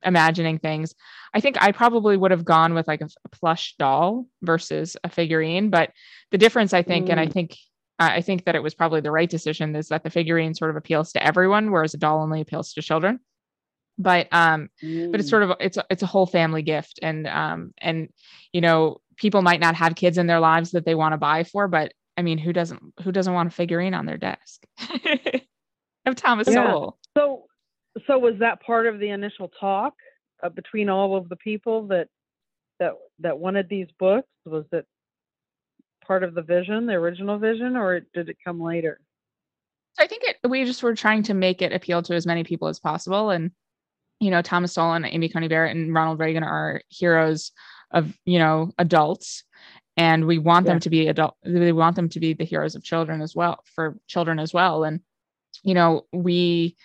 imagining 0.06 0.60
things. 0.60 0.94
I 1.34 1.40
think 1.40 1.58
I 1.62 1.72
probably 1.72 2.16
would 2.18 2.32
have 2.32 2.46
gone 2.46 2.74
with 2.74 2.88
like 2.88 3.02
a, 3.02 3.10
a 3.26 3.30
plush 3.30 3.76
doll 3.80 4.28
versus 4.42 4.96
a 5.04 5.10
figurine, 5.10 5.70
but 5.70 5.92
the 6.32 6.38
difference 6.38 6.74
I 6.74 6.84
think, 6.84 7.10
and 7.10 7.20
I 7.20 7.26
Mm. 7.26 7.34
think 7.34 7.58
uh, 8.00 8.10
I 8.12 8.22
think 8.22 8.46
that 8.46 8.56
it 8.56 8.64
was 8.64 8.74
probably 8.76 9.02
the 9.02 9.12
right 9.12 9.30
decision 9.30 9.76
is 9.76 9.88
that 9.88 10.04
the 10.04 10.10
figurine 10.10 10.54
sort 10.54 10.70
of 10.70 10.76
appeals 10.78 11.14
to 11.14 11.24
everyone, 11.26 11.72
whereas 11.72 11.94
a 11.94 11.98
doll 11.98 12.22
only 12.22 12.42
appeals 12.42 12.74
to 12.74 12.82
children. 12.82 13.20
But 13.98 14.28
um, 14.32 14.70
but 15.12 15.20
it's 15.20 15.28
Mm. 15.28 15.30
sort 15.30 15.44
of 15.44 15.54
it's 15.60 15.78
a, 15.78 15.86
it's 15.90 16.04
a 16.04 16.08
whole 16.08 16.26
family 16.26 16.62
gift, 16.62 17.00
and 17.02 17.28
um, 17.28 17.74
and 17.78 18.10
you 18.52 18.62
know 18.62 19.00
people 19.16 19.42
might 19.42 19.62
not 19.62 19.76
have 19.76 19.96
kids 19.96 20.18
in 20.18 20.28
their 20.28 20.40
lives 20.40 20.72
that 20.72 20.86
they 20.86 20.96
want 20.96 21.14
to 21.14 21.18
buy 21.18 21.44
for, 21.44 21.68
but 21.68 21.94
I 22.18 22.22
mean, 22.22 22.38
who 22.38 22.54
doesn't 22.54 22.82
who 23.04 23.12
doesn't 23.12 23.34
want 23.34 23.48
a 23.48 23.52
figurine 23.56 23.94
on 23.94 24.06
their 24.06 24.18
desk 24.18 24.66
of 26.06 26.16
Thomas 26.16 26.48
Yeah. 26.48 26.74
Sowell? 26.74 27.00
So, 27.18 27.46
so 28.08 28.20
was 28.20 28.36
that 28.40 28.62
part 28.62 28.88
of 28.88 29.00
the 29.00 29.10
initial 29.10 29.50
talk 29.60 29.94
uh, 30.44 30.50
between 30.50 30.90
all 30.90 31.16
of 31.16 31.30
the 31.30 31.38
people 31.38 31.88
that 31.88 32.10
that 32.80 32.94
that 33.20 33.38
wanted 33.40 33.70
these 33.70 33.88
books? 33.98 34.28
Was 34.46 34.66
it 34.72 34.86
part 36.06 36.24
of 36.24 36.36
the 36.36 36.42
vision, 36.42 36.86
the 36.86 36.94
original 36.94 37.38
vision, 37.40 37.76
or 37.76 38.02
did 38.14 38.30
it 38.30 38.38
come 38.44 38.62
later? 38.62 39.00
I 39.98 40.08
think 40.08 40.24
it 40.26 40.50
we 40.50 40.66
just 40.66 40.84
were 40.84 40.96
trying 40.96 41.24
to 41.24 41.34
make 41.34 41.62
it 41.62 41.72
appeal 41.72 42.02
to 42.04 42.16
as 42.16 42.26
many 42.26 42.44
people 42.44 42.68
as 42.68 42.80
possible. 42.80 43.30
And, 43.30 43.52
you 44.20 44.32
know, 44.32 44.42
Thomas 44.42 44.78
and 44.78 45.06
Amy 45.06 45.30
Coney 45.30 45.48
Barrett 45.48 45.76
and 45.76 45.94
Ronald 45.94 46.20
Reagan 46.20 46.44
are 46.44 46.82
heroes 46.90 47.52
of, 47.92 48.14
you 48.26 48.40
know, 48.40 48.72
adults. 48.78 49.44
And 49.98 50.26
we 50.26 50.38
want 50.40 50.66
Yeah. 50.66 50.74
them 50.74 50.80
to 50.82 50.90
be 50.90 51.08
adult 51.08 51.36
we 51.46 51.72
want 51.72 51.96
them 51.96 52.10
to 52.10 52.20
be 52.20 52.34
the 52.34 52.44
heroes 52.44 52.76
of 52.76 52.84
children 52.84 53.22
as 53.22 53.34
well, 53.36 53.60
for 53.76 53.98
children 54.08 54.40
as 54.40 54.54
well. 54.54 54.84
And, 54.84 55.00
you 55.64 55.74
know, 55.74 56.06
we 56.12 56.76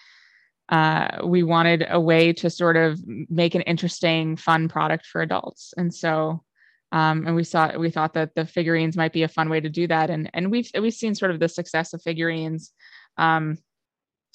uh, 0.69 1.23
we 1.25 1.43
wanted 1.43 1.85
a 1.89 2.01
way 2.01 2.33
to 2.33 2.49
sort 2.49 2.77
of 2.77 3.01
make 3.07 3.57
an 3.57 3.63
interesting, 3.63 4.37
fun 4.37 4.69
product 4.69 5.05
for 5.05 5.21
adults. 5.21 5.75
And 5.77 5.93
so 5.93 6.45
um, 6.93 7.27
and 7.27 7.37
we 7.37 7.45
saw 7.45 7.77
we 7.77 7.91
thought 7.91 8.15
that 8.15 8.35
the 8.35 8.45
figurines 8.45 8.97
might 8.97 9.13
be 9.13 9.23
a 9.23 9.29
fun 9.29 9.49
way 9.49 9.61
to 9.61 9.69
do 9.69 9.87
that. 9.87 10.11
And 10.11 10.31
and 10.35 10.51
we've 10.51 10.71
we've 10.81 10.95
seen 10.95 11.15
sort 11.15 11.31
of 11.31 11.41
the 11.41 11.49
success 11.49 11.93
of 11.93 12.03
figurines 12.03 12.73
um, 13.17 13.59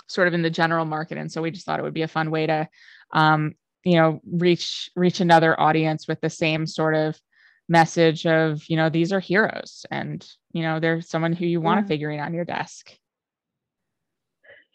sort 0.08 0.28
of 0.28 0.34
in 0.34 0.42
the 0.42 0.50
general 0.50 0.86
market. 0.86 1.18
And 1.18 1.32
so 1.32 1.42
we 1.42 1.52
just 1.52 1.66
thought 1.66 1.80
it 1.80 1.84
would 1.84 1.94
be 1.94 2.04
a 2.04 2.08
fun 2.08 2.32
way 2.32 2.48
to, 2.48 2.68
um, 3.14 3.54
you 3.84 3.96
know, 3.96 4.20
reach 4.26 4.90
reach 4.96 5.20
another 5.20 5.60
audience 5.60 6.08
with 6.08 6.22
the 6.22 6.30
same 6.30 6.66
sort 6.66 6.96
of 6.96 7.20
message 7.68 8.26
of, 8.26 8.64
you 8.70 8.78
know, 8.78 8.90
these 8.90 9.12
are 9.12 9.20
heroes, 9.20 9.86
and 9.92 10.28
you 10.52 10.62
know, 10.62 10.80
they're 10.80 11.02
someone 11.02 11.34
who 11.34 11.46
you 11.46 11.62
want 11.62 11.80
Yeah. 11.80 11.86
a 11.86 11.88
figurine 11.88 12.20
on 12.20 12.34
your 12.34 12.46
desk. 12.46 12.92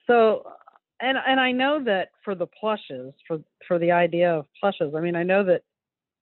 So, 0.06 0.42
and 1.00 1.16
and 1.26 1.40
I 1.40 1.52
know 1.52 1.82
that 1.84 2.08
for 2.24 2.34
the 2.34 2.46
plushes, 2.46 3.14
for 3.26 3.38
for 3.66 3.78
the 3.78 3.92
idea 3.92 4.34
of 4.34 4.46
plushes, 4.60 4.94
I 4.96 5.00
mean, 5.00 5.16
I 5.16 5.22
know 5.22 5.44
that 5.44 5.62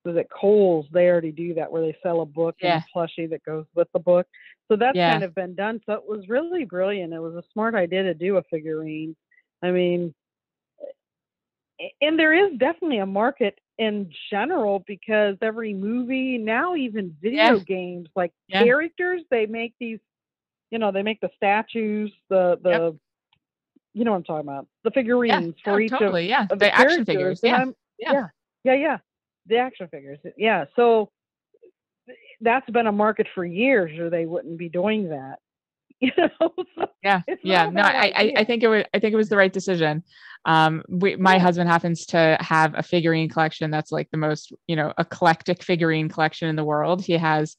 was 0.04 0.16
at 0.16 0.30
Kohl's 0.30 0.86
they 0.92 1.08
already 1.08 1.32
do 1.32 1.54
that 1.54 1.70
where 1.70 1.82
they 1.82 1.96
sell 2.02 2.20
a 2.20 2.26
book 2.26 2.56
Yeah. 2.60 2.76
and 2.76 2.84
a 2.84 2.98
plushie 2.98 3.28
that 3.30 3.44
goes 3.44 3.66
with 3.74 3.88
the 3.92 3.98
book. 3.98 4.26
So 4.68 4.76
that's 4.76 4.96
Yeah. 4.96 5.12
kind 5.12 5.24
of 5.24 5.34
been 5.34 5.54
done. 5.54 5.80
So 5.86 5.92
it 5.94 6.06
was 6.06 6.28
really 6.28 6.64
brilliant. 6.64 7.12
It 7.12 7.20
was 7.20 7.34
a 7.34 7.42
smart 7.52 7.74
idea 7.74 8.02
to 8.04 8.14
do 8.14 8.36
a 8.36 8.42
figurine. 8.44 9.16
I 9.62 9.70
mean, 9.70 10.14
and 12.00 12.18
there 12.18 12.32
is 12.32 12.56
definitely 12.58 12.98
a 12.98 13.06
market 13.06 13.58
in 13.78 14.10
general 14.30 14.84
because 14.86 15.36
every 15.42 15.72
movie 15.72 16.38
now 16.38 16.74
even 16.74 17.16
video 17.22 17.58
Yeah. 17.58 17.64
games 17.64 18.08
like 18.16 18.32
characters 18.50 19.22
they 19.30 19.46
make 19.46 19.74
these 19.78 20.00
you 20.70 20.78
know 20.78 20.90
they 20.90 21.02
make 21.02 21.20
the 21.20 21.30
statues 21.36 22.12
the 22.28 22.58
the 22.62 22.98
you 23.94 24.04
know 24.04 24.10
what 24.10 24.16
i'm 24.18 24.24
talking 24.24 24.48
about 24.48 24.66
the 24.82 24.90
figurines 24.90 25.54
yeah, 25.58 25.62
for 25.64 25.78
no, 25.78 25.78
each 25.78 25.92
of 25.92 26.22
yeah, 26.22 26.46
of 26.50 26.58
the, 26.58 26.74
action 26.74 27.04
characters, 27.04 27.06
figures, 27.06 27.40
yeah, 27.44 27.64
yeah. 27.98 28.12
yeah, 28.12 28.28
yeah, 28.64 28.74
yeah, 28.74 28.98
the 29.48 29.56
action 29.58 29.88
figures, 29.88 30.18
yeah. 30.36 30.66
So 30.76 31.10
that's 32.40 32.68
been 32.70 32.86
a 32.86 32.92
market 32.92 33.26
for 33.34 33.44
years, 33.44 33.98
or 33.98 34.10
they 34.10 34.26
wouldn't 34.26 34.58
be 34.58 34.68
doing 34.68 35.10
that. 35.10 35.38
You 36.00 36.12
know, 36.16 36.52
so 36.76 36.86
yeah 37.02 37.22
yeah 37.42 37.66
no 37.66 37.82
I, 37.82 38.12
I 38.14 38.32
i 38.38 38.44
think 38.44 38.62
it 38.62 38.68
was 38.68 38.84
i 38.94 38.98
think 38.98 39.12
it 39.12 39.16
was 39.16 39.28
the 39.28 39.36
right 39.36 39.52
decision 39.52 40.02
um 40.44 40.82
we, 40.88 41.16
my 41.16 41.38
Yeah. 41.38 41.38
husband 41.38 41.68
happens 41.68 42.06
to 42.06 42.36
have 42.40 42.74
a 42.76 42.82
figurine 42.82 43.28
collection 43.28 43.70
that's 43.70 43.92
like 43.92 44.10
the 44.10 44.16
most 44.16 44.52
you 44.66 44.76
know 44.76 44.92
eclectic 44.98 45.62
figurine 45.62 46.08
collection 46.08 46.48
in 46.48 46.56
the 46.56 46.64
world 46.64 47.04
he 47.04 47.12
has 47.14 47.56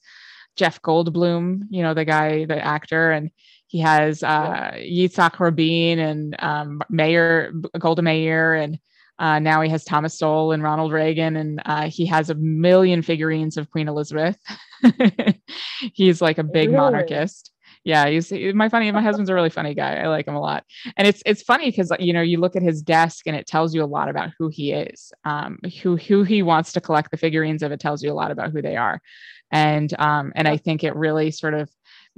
jeff 0.56 0.80
goldblum 0.82 1.62
you 1.70 1.82
know 1.82 1.94
the 1.94 2.04
guy 2.04 2.44
the 2.44 2.58
actor 2.64 3.10
and 3.12 3.30
he 3.66 3.78
has 3.78 4.22
uh 4.22 4.72
yitzhak 4.76 5.38
rabin 5.40 5.98
and 5.98 6.36
um 6.40 6.82
mayor 6.90 7.52
golda 7.78 8.02
meir 8.02 8.54
and 8.54 8.78
uh, 9.20 9.38
now 9.38 9.60
he 9.60 9.68
has 9.70 9.84
Thomas 9.84 10.18
Sowell 10.18 10.52
and 10.52 10.62
Ronald 10.62 10.92
Reagan, 10.92 11.36
and 11.36 11.62
uh, 11.66 11.88
he 11.88 12.06
has 12.06 12.30
a 12.30 12.34
million 12.34 13.02
figurines 13.02 13.56
of 13.56 13.70
Queen 13.70 13.86
Elizabeth. 13.86 14.36
he's 15.94 16.20
like 16.20 16.38
a 16.38 16.42
big 16.44 16.68
Really? 16.70 16.80
monarchist. 16.80 17.52
Yeah 17.84 18.08
he's 18.08 18.28
he- 18.28 18.52
my 18.52 18.68
funny 18.68 18.90
my 18.92 19.00
husband's 19.00 19.30
a 19.30 19.34
really 19.34 19.48
funny 19.48 19.74
guy. 19.74 19.96
I 19.96 20.08
like 20.08 20.26
him 20.26 20.34
a 20.34 20.40
lot. 20.40 20.64
And 20.96 21.08
it's 21.08 21.22
it's 21.24 21.42
funny 21.42 21.70
because 21.70 21.90
you 21.98 22.12
know 22.12 22.20
you 22.20 22.38
look 22.38 22.54
at 22.56 22.62
his 22.62 22.82
desk 22.82 23.26
and 23.26 23.34
it 23.36 23.46
tells 23.46 23.74
you 23.74 23.82
a 23.82 23.86
lot 23.86 24.08
about 24.10 24.30
who 24.38 24.48
he 24.48 24.72
is. 24.72 25.12
Um 25.24 25.58
who 25.82 25.96
who 25.96 26.22
he 26.22 26.42
wants 26.42 26.72
to 26.74 26.80
collect 26.80 27.10
the 27.10 27.16
figurines 27.16 27.62
of 27.62 27.72
it 27.72 27.80
tells 27.80 28.02
you 28.02 28.12
a 28.12 28.14
lot 28.14 28.30
about 28.32 28.50
who 28.52 28.60
they 28.60 28.76
are. 28.76 29.00
And 29.50 29.92
um 29.98 30.32
and 30.36 30.46
i 30.46 30.56
think 30.58 30.84
it 30.84 30.94
really 30.94 31.30
sort 31.30 31.54
of 31.54 31.70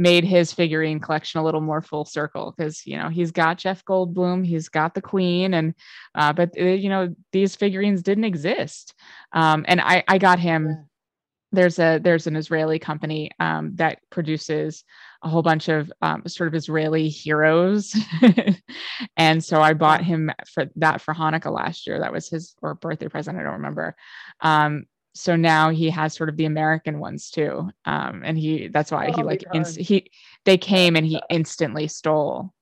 made 0.03 0.25
his 0.25 0.53
figurine 0.53 0.99
collection 1.01 1.41
a 1.41 1.45
little 1.45 1.61
more 1.61 1.81
full 1.81 2.05
circle 2.05 2.53
because 2.57 2.85
you 2.87 2.97
know 2.97 3.09
he's 3.09 3.31
got 3.31 3.57
jeff 3.59 3.85
goldblum 3.85 4.45
he's 4.45 4.69
got 4.69 4.95
the 4.95 5.01
queen 5.01 5.55
and 5.55 5.75
uh 6.15 6.33
but 6.33 6.51
uh, 6.59 6.65
you 6.65 6.89
know 6.89 7.15
these 7.31 7.55
figurines 7.55 8.03
didn't 8.03 8.25
exist 8.25 8.95
um 9.33 9.65
and 9.69 9.81
i 9.81 10.03
i 10.09 10.19
got 10.19 10.39
him 10.39 10.89
there's 11.53 11.79
a 11.79 12.01
there's 12.03 12.27
an 12.27 12.35
Israeli 12.35 12.79
company 12.79 13.31
um, 13.39 13.73
that 13.75 13.99
produces 14.11 14.85
a 15.23 15.29
whole 15.29 15.43
bunch 15.43 15.69
of 15.69 15.93
um, 16.01 16.23
sort 16.27 16.49
of 16.49 16.55
Israeli 16.55 17.09
heroes, 17.09 17.95
and 19.17 19.45
so 19.45 19.61
I 19.61 19.75
bought 19.75 20.03
him 20.03 20.33
for 20.53 20.67
that 20.77 21.03
for 21.03 21.15
Hanukkah 21.15 21.53
last 21.53 21.87
year. 21.87 22.01
That 22.01 22.13
was 22.13 22.29
his 22.29 22.55
or 22.63 22.75
birthday 22.75 23.09
present. 23.09 23.39
I 23.39 23.43
don't 23.43 23.53
remember. 23.53 23.95
Um, 24.41 24.87
so 25.15 25.37
now 25.37 25.71
he 25.71 25.91
has 25.91 26.15
sort 26.15 26.29
of 26.29 26.37
the 26.37 26.47
American 26.47 26.99
ones 26.99 27.31
too, 27.31 27.71
um, 27.85 28.23
and 28.25 28.39
he 28.39 28.69
that's 28.69 28.91
why 28.91 29.11
he 29.11 29.23
Oh, 29.23 29.27
like 29.27 29.45
inst- 29.53 29.79
he 29.79 30.11
they 30.45 30.57
came 30.57 30.97
and 30.97 31.07
he 31.07 31.21
instantly 31.31 31.87
stole 31.89 32.53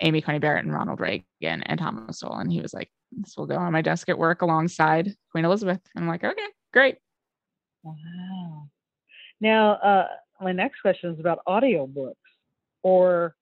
Amy 0.00 0.20
Coney 0.22 0.38
Barrett 0.38 0.64
and 0.64 0.72
Ronald 0.72 1.00
Reagan 1.00 1.24
and 1.42 1.78
Thomas 1.78 2.20
Sowell, 2.20 2.36
and 2.38 2.52
he 2.52 2.60
was 2.60 2.72
like, 2.72 2.90
"This 3.12 3.36
will 3.36 3.46
go 3.46 3.56
on 3.56 3.72
my 3.72 3.82
desk 3.82 4.08
at 4.08 4.18
work 4.18 4.42
alongside 4.42 5.14
Queen 5.32 5.44
Elizabeth." 5.44 5.80
And 5.94 6.04
I'm 6.04 6.08
like, 6.08 6.24
"Okay, 6.24 6.46
great." 6.72 6.98
Wow. 7.82 8.68
Now, 9.40 9.72
uh, 9.72 10.08
my 10.40 10.52
next 10.52 10.80
question 10.80 11.12
is 11.12 11.20
about 11.20 11.40
audiobooks 11.46 12.14
or 12.82 13.34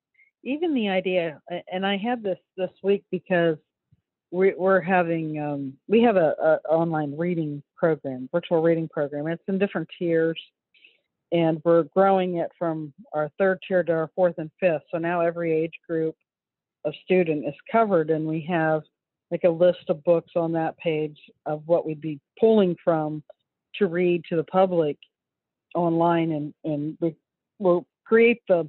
even 0.43 0.75
the 0.75 0.89
idea, 0.89 1.41
and 1.73 1.87
I 1.87 1.97
had 1.97 2.23
this 2.23 2.39
this 2.57 2.71
week 2.83 3.05
because 3.11 3.57
we, 4.31 4.55
we're 4.57 4.81
having, 4.81 5.41
um, 5.41 5.75
we 5.89 6.03
have 6.03 6.17
a, 6.17 6.35
a 6.41 6.69
online 6.69 7.17
reading 7.17 7.63
program, 7.79 8.29
virtual 8.33 8.61
reading 8.61 8.89
program. 8.89 9.27
It's 9.27 9.43
in 9.49 9.59
different 9.59 9.89
tiers 9.99 10.39
and 11.33 11.61
we're 11.65 11.85
growing 11.85 12.37
it 12.37 12.51
from 12.59 12.93
our 13.13 13.31
third 13.39 13.61
tier 13.67 13.83
to 13.85 13.93
our 13.93 14.11
fourth 14.15 14.37
and 14.39 14.51
fifth. 14.61 14.83
So 14.91 14.99
now 14.99 15.21
every 15.21 15.53
age 15.53 15.75
group 15.87 16.17
of 16.85 16.95
student 17.05 17.47
is 17.47 17.55
covered, 17.71 18.11
and 18.11 18.27
we 18.27 18.47
have 18.49 18.83
like 19.31 19.45
a 19.45 19.51
list 19.51 19.91
of 19.91 20.03
books 20.05 20.33
on 20.37 20.53
that 20.53 20.79
page 20.79 21.19
of 21.45 21.63
what 21.67 21.85
we'd 21.85 22.01
be 22.01 22.19
pulling 22.41 22.77
from 22.83 23.23
to 23.75 23.87
read 23.87 24.25
to 24.29 24.37
the 24.37 24.45
public 24.45 24.97
online, 25.75 26.33
and 26.33 26.55
and 26.65 26.97
we 27.01 27.15
will 27.59 27.87
create 28.05 28.41
the 28.49 28.69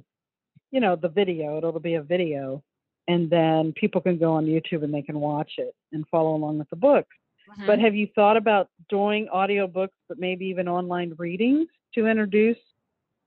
you 0.70 0.80
know 0.80 0.96
the 0.96 1.08
video. 1.08 1.56
It'll 1.56 1.78
be 1.80 1.94
a 1.94 2.02
video, 2.02 2.62
and 3.08 3.30
then 3.30 3.72
people 3.72 4.02
can 4.02 4.18
go 4.18 4.32
on 4.32 4.44
YouTube 4.44 4.84
and 4.84 4.92
they 4.92 5.02
can 5.02 5.18
watch 5.18 5.52
it 5.56 5.74
and 5.92 6.06
follow 6.08 6.34
along 6.34 6.58
with 6.58 6.68
the 6.68 6.76
book. 6.76 7.06
Mm-hmm. 7.50 7.66
But 7.66 7.78
have 7.80 7.94
you 7.94 8.08
thought 8.14 8.36
about 8.36 8.68
doing 8.88 9.28
audiobooks, 9.34 9.88
but 10.08 10.18
maybe 10.18 10.46
even 10.46 10.68
online 10.68 11.14
readings 11.18 11.68
to 11.94 12.06
introduce 12.06 12.58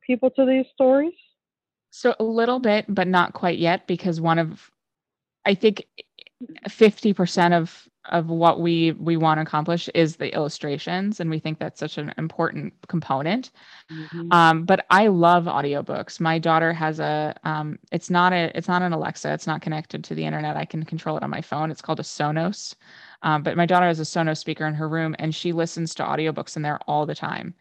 people 0.05 0.30
to 0.32 0.45
these 0.45 0.65
stories? 0.74 1.13
So 1.91 2.15
a 2.19 2.24
little 2.24 2.59
bit, 2.59 2.86
but 2.88 3.07
not 3.07 3.34
quite 3.34 3.59
yet, 3.59 3.86
because 3.86 4.19
one 4.19 4.39
of, 4.39 4.71
I 5.45 5.53
think, 5.53 5.86
fifty 6.67 7.13
percent 7.13 7.53
of 7.53 7.88
of 8.11 8.28
what 8.28 8.59
we 8.59 8.91
we 8.93 9.15
want 9.15 9.38
to 9.38 9.43
accomplish 9.43 9.88
is 9.93 10.17
the 10.17 10.34
illustrations, 10.34 11.19
and 11.19 11.30
we 11.30 11.39
think 11.39 11.59
that's 11.59 11.80
such 11.80 11.97
an 11.97 12.13
important 12.17 12.74
component. 12.88 13.51
Mhm. 13.91 14.34
Um, 14.34 14.65
but 14.65 14.86
I 14.89 15.07
love 15.07 15.45
audiobooks. 15.45 16.19
My 16.19 16.39
daughter 16.39 16.74
has 16.74 16.99
a 16.99 17.36
um, 17.43 17.80
it's 17.91 18.09
not 18.09 18.34
a 18.34 18.51
it's 18.57 18.67
not 18.67 18.82
an 18.82 18.91
Alexa. 18.91 19.32
It's 19.32 19.47
not 19.47 19.61
connected 19.61 20.03
to 20.05 20.15
the 20.15 20.26
internet. 20.26 20.57
I 20.57 20.65
can 20.65 20.84
control 20.84 21.15
it 21.15 21.24
on 21.24 21.30
my 21.30 21.41
phone. 21.41 21.71
It's 21.71 21.82
called 21.82 21.99
a 21.99 22.03
Sonos. 22.03 22.76
Um, 23.24 23.43
but 23.43 23.57
my 23.57 23.65
daughter 23.65 23.88
has 23.88 23.99
a 23.99 24.03
Sonos 24.03 24.38
speaker 24.39 24.65
in 24.67 24.76
her 24.76 24.89
room 24.89 25.15
and 25.19 25.34
she 25.36 25.53
listens 25.53 25.95
to 25.95 26.03
audiobooks 26.03 26.55
in 26.57 26.61
there 26.63 26.80
all 26.88 27.05
the 27.05 27.15
time. 27.15 27.55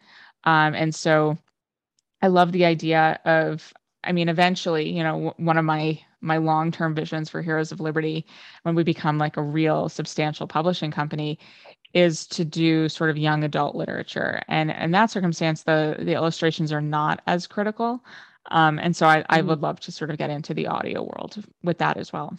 Um, 0.45 0.75
and 0.75 0.93
so 0.93 1.37
I 2.21 2.27
love 2.27 2.51
the 2.51 2.65
idea 2.65 3.19
of 3.25 3.73
I 4.03 4.11
mean 4.11 4.29
eventually, 4.29 4.89
you 4.89 5.03
know, 5.03 5.13
w- 5.13 5.33
one 5.37 5.57
of 5.57 5.65
my 5.65 5.99
my 6.21 6.37
long-term 6.37 6.95
visions 6.95 7.29
for 7.29 7.41
Heroes 7.41 7.71
of 7.71 7.81
Liberty 7.81 8.25
when 8.63 8.75
we 8.75 8.83
become 8.83 9.17
like 9.17 9.37
a 9.37 9.41
real 9.43 9.89
substantial 9.89 10.47
publishing 10.47 10.91
company 10.91 11.39
is 11.93 12.27
to 12.27 12.45
do 12.45 12.89
sort 12.89 13.09
of 13.11 13.17
young 13.17 13.43
adult 13.43 13.75
literature 13.75 14.41
and 14.49 14.71
in 14.71 14.91
that 14.91 15.11
circumstance 15.11 15.63
the 15.63 15.97
the 15.99 16.13
illustrations 16.13 16.71
are 16.73 16.81
not 16.81 17.21
as 17.27 17.47
critical 17.47 18.03
um, 18.51 18.79
and 18.79 18.95
so 18.95 19.07
I, 19.07 19.25
I 19.29 19.41
Mhm. 19.41 19.47
would 19.47 19.61
love 19.61 19.79
to 19.81 19.91
sort 19.91 20.11
of 20.11 20.17
get 20.17 20.29
into 20.31 20.53
the 20.53 20.67
audio 20.67 21.03
world 21.03 21.43
with 21.63 21.79
that 21.79 21.97
as 21.97 22.13
well 22.13 22.37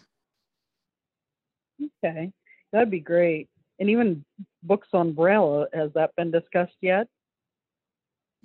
Okay, 1.81 2.33
that'd 2.75 2.91
be 2.91 3.01
great. 3.01 3.49
And 3.79 3.89
even 3.89 4.25
books 4.63 4.89
on 4.93 5.13
Braille, 5.13 5.67
has 5.73 5.91
that 5.95 6.15
been 6.17 6.31
discussed 6.31 6.77
yet? 6.83 7.09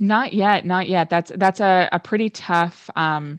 not 0.01 0.31
yet 0.31 0.65
not 0.65 0.87
yet 0.87 1.09
that's 1.09 1.29
that's 1.35 1.59
a, 1.59 1.89
a 1.91 1.99
pretty 1.99 2.29
tough 2.29 2.89
um 2.95 3.37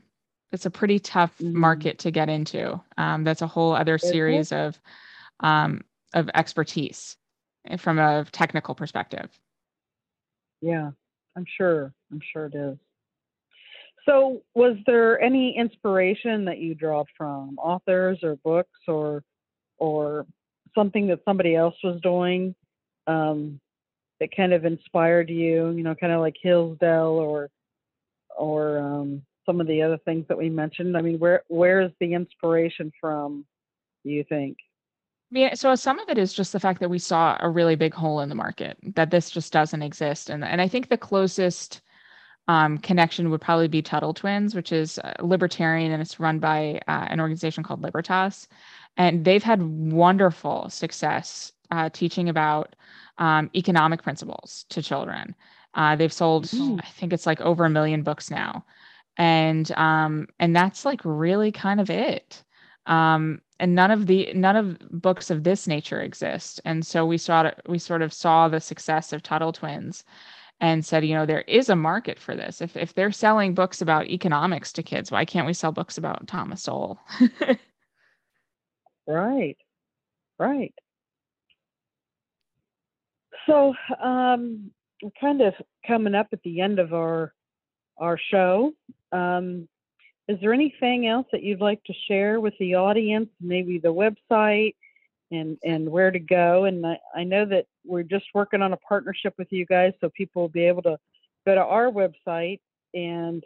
it's 0.53 0.67
a 0.67 0.71
pretty 0.71 0.99
tough 0.99 1.39
Mhm. 1.39 1.55
market 1.55 1.99
to 2.01 2.11
get 2.11 2.29
into 2.29 2.79
um, 2.99 3.25
that's 3.25 3.41
a 3.41 3.47
whole 3.47 3.73
other 3.73 3.97
series 3.97 4.53
of 4.53 4.79
um, 5.41 5.81
of 6.13 6.29
expertise 6.35 7.17
from 7.79 7.99
a 7.99 8.27
technical 8.31 8.75
perspective 8.75 9.31
Yeah, 10.61 10.91
I'm 11.35 11.47
sure. 11.57 11.95
I'm 12.13 12.21
sure 12.33 12.47
it 12.47 12.55
is. 12.55 12.77
So, 14.05 14.43
was 14.55 14.77
there 14.87 15.19
any 15.21 15.57
inspiration 15.57 16.45
that 16.45 16.59
you 16.59 16.75
draw 16.75 17.05
from 17.17 17.59
authors 17.59 18.19
or 18.23 18.37
books 18.37 18.81
or 18.87 19.23
or 19.79 20.27
something 20.75 21.09
that 21.09 21.21
somebody 21.25 21.55
else 21.55 21.75
was 21.83 22.01
doing 22.01 22.55
um, 23.07 23.61
that 24.21 24.35
kind 24.37 24.53
of 24.53 24.65
inspired 24.65 25.31
you? 25.31 25.71
You 25.71 25.83
know, 25.83 25.95
kind 25.95 26.13
of 26.13 26.21
like 26.21 26.37
Hillsdale 26.41 27.19
or 27.19 27.51
or 28.37 28.79
um, 28.79 29.23
some 29.47 29.61
of 29.61 29.67
the 29.67 29.83
other 29.83 29.99
things 29.99 30.27
that 30.29 30.39
we 30.39 30.49
mentioned. 30.49 30.97
I 30.97 31.03
mean, 31.03 31.19
where 31.19 31.43
where 31.49 31.81
is 31.83 31.93
the 32.01 32.15
inspiration 32.15 32.93
from? 33.01 33.45
Do 34.05 34.11
you 34.11 34.25
think? 34.25 34.57
Yeah, 35.33 35.55
so 35.55 35.75
some 35.77 36.01
of 36.01 36.09
it 36.09 36.19
is 36.19 36.33
just 36.33 36.53
the 36.53 36.59
fact 36.59 36.81
that 36.81 36.91
we 36.91 36.99
saw 36.99 37.37
a 37.39 37.49
really 37.49 37.77
big 37.77 37.95
hole 37.95 38.21
in 38.21 38.29
the 38.29 38.35
market, 38.35 38.77
that 38.97 39.11
this 39.11 39.31
just 39.31 39.53
doesn't 39.53 39.83
exist. 39.83 40.31
And 40.31 40.45
and 40.45 40.61
I 40.61 40.69
think 40.69 40.89
the 40.89 40.99
closest 40.99 41.83
um, 42.49 42.79
connection 42.79 43.31
would 43.31 43.41
probably 43.41 43.69
be 43.69 43.81
Tuttle 43.81 44.15
Twins, 44.15 44.57
which 44.57 44.73
is 44.73 44.99
uh, 44.99 45.15
libertarian 45.21 45.93
and 45.93 46.03
it's 46.03 46.19
run 46.19 46.41
by 46.41 46.81
uh, 46.89 47.07
an 47.09 47.21
organization 47.21 47.63
called 47.63 47.81
Libertas. 47.81 48.49
And 48.97 49.25
they've 49.25 49.43
had 49.43 49.63
wonderful 49.63 50.69
success 50.71 51.53
uh, 51.71 51.89
teaching 51.91 52.29
about 52.29 52.77
um, 53.19 53.51
economic 53.55 54.03
principles 54.03 54.67
to 54.71 54.83
children. 54.83 55.35
Uh, 55.75 55.97
they've 55.97 56.13
sold, 56.13 56.47
Mm. 56.47 56.81
I 56.83 56.89
think 56.89 57.13
it's 57.13 57.27
like 57.27 57.41
over 57.41 57.65
a 57.65 57.71
million 57.71 58.03
books 58.03 58.31
now. 58.31 58.65
And 59.17 59.71
um, 59.73 60.29
and 60.39 60.55
that's 60.57 60.85
like 60.85 61.01
really 61.05 61.53
kind 61.53 61.81
of 61.81 61.91
it 61.91 62.43
um, 62.87 63.41
and 63.59 63.75
none 63.75 63.91
of 63.91 64.07
the 64.07 64.33
none 64.35 64.57
of 64.57 64.79
books 64.91 65.31
of 65.31 65.45
this 65.45 65.67
nature 65.67 66.01
exist 66.01 66.61
and 66.65 66.85
so 66.85 67.05
we 67.07 67.19
saw 67.19 67.51
we 67.69 67.79
sort 67.79 68.03
of 68.03 68.13
saw 68.13 68.49
the 68.49 68.61
success 68.61 69.13
of 69.13 69.23
tuttle 69.23 69.53
twins 69.53 70.05
and 70.61 70.85
said 70.85 71.05
you 71.05 71.15
know 71.15 71.27
there 71.27 71.43
is 71.43 71.69
a 71.69 71.77
market 71.77 72.19
for 72.19 72.35
this 72.35 72.61
if 72.61 72.77
if 72.77 72.95
they're 72.95 73.13
selling 73.13 73.55
books 73.55 73.81
about 73.83 74.07
economics 74.09 74.73
to 74.73 74.83
kids 74.83 75.11
why 75.11 75.25
can't 75.25 75.47
we 75.47 75.53
sell 75.53 75.73
books 75.73 75.99
about 75.99 76.27
thomas 76.27 76.63
sowell 76.63 76.99
Right, 79.11 79.57
right. 80.39 80.73
So, 83.47 83.75
um, 84.01 84.71
we're 85.03 85.11
kind 85.21 85.41
of 85.41 85.55
coming 85.85 86.15
up 86.15 86.29
at 86.33 86.43
the 86.45 86.61
end 86.61 86.79
of 86.79 86.95
our 86.95 87.33
our 87.99 88.19
show. 88.31 88.73
Um, 89.13 89.69
is 90.29 90.39
there 90.41 90.53
anything 90.53 91.09
else 91.09 91.27
that 91.33 91.43
you'd 91.43 91.61
like 91.61 91.83
to 91.85 91.95
share 92.07 92.39
with 92.39 92.55
the 92.61 92.77
audience? 92.77 93.29
Maybe 93.41 93.79
the 93.79 93.93
website 93.93 94.77
and 95.33 95.59
and 95.65 95.91
where 95.91 96.13
to 96.13 96.21
go. 96.21 96.67
And 96.67 96.87
I, 96.87 96.99
I 97.15 97.25
know 97.25 97.45
that 97.47 97.67
we're 97.85 98.05
just 98.05 98.27
working 98.33 98.63
on 98.63 98.73
a 98.73 98.77
partnership 98.77 99.35
with 99.39 99.49
you 99.51 99.67
guys, 99.67 99.93
so 100.01 100.09
people 100.11 100.43
will 100.43 100.49
be 100.49 100.67
able 100.67 100.83
to 100.83 100.99
go 101.45 101.57
to 101.57 101.65
our 101.65 101.91
website 101.91 102.61
and 102.95 103.43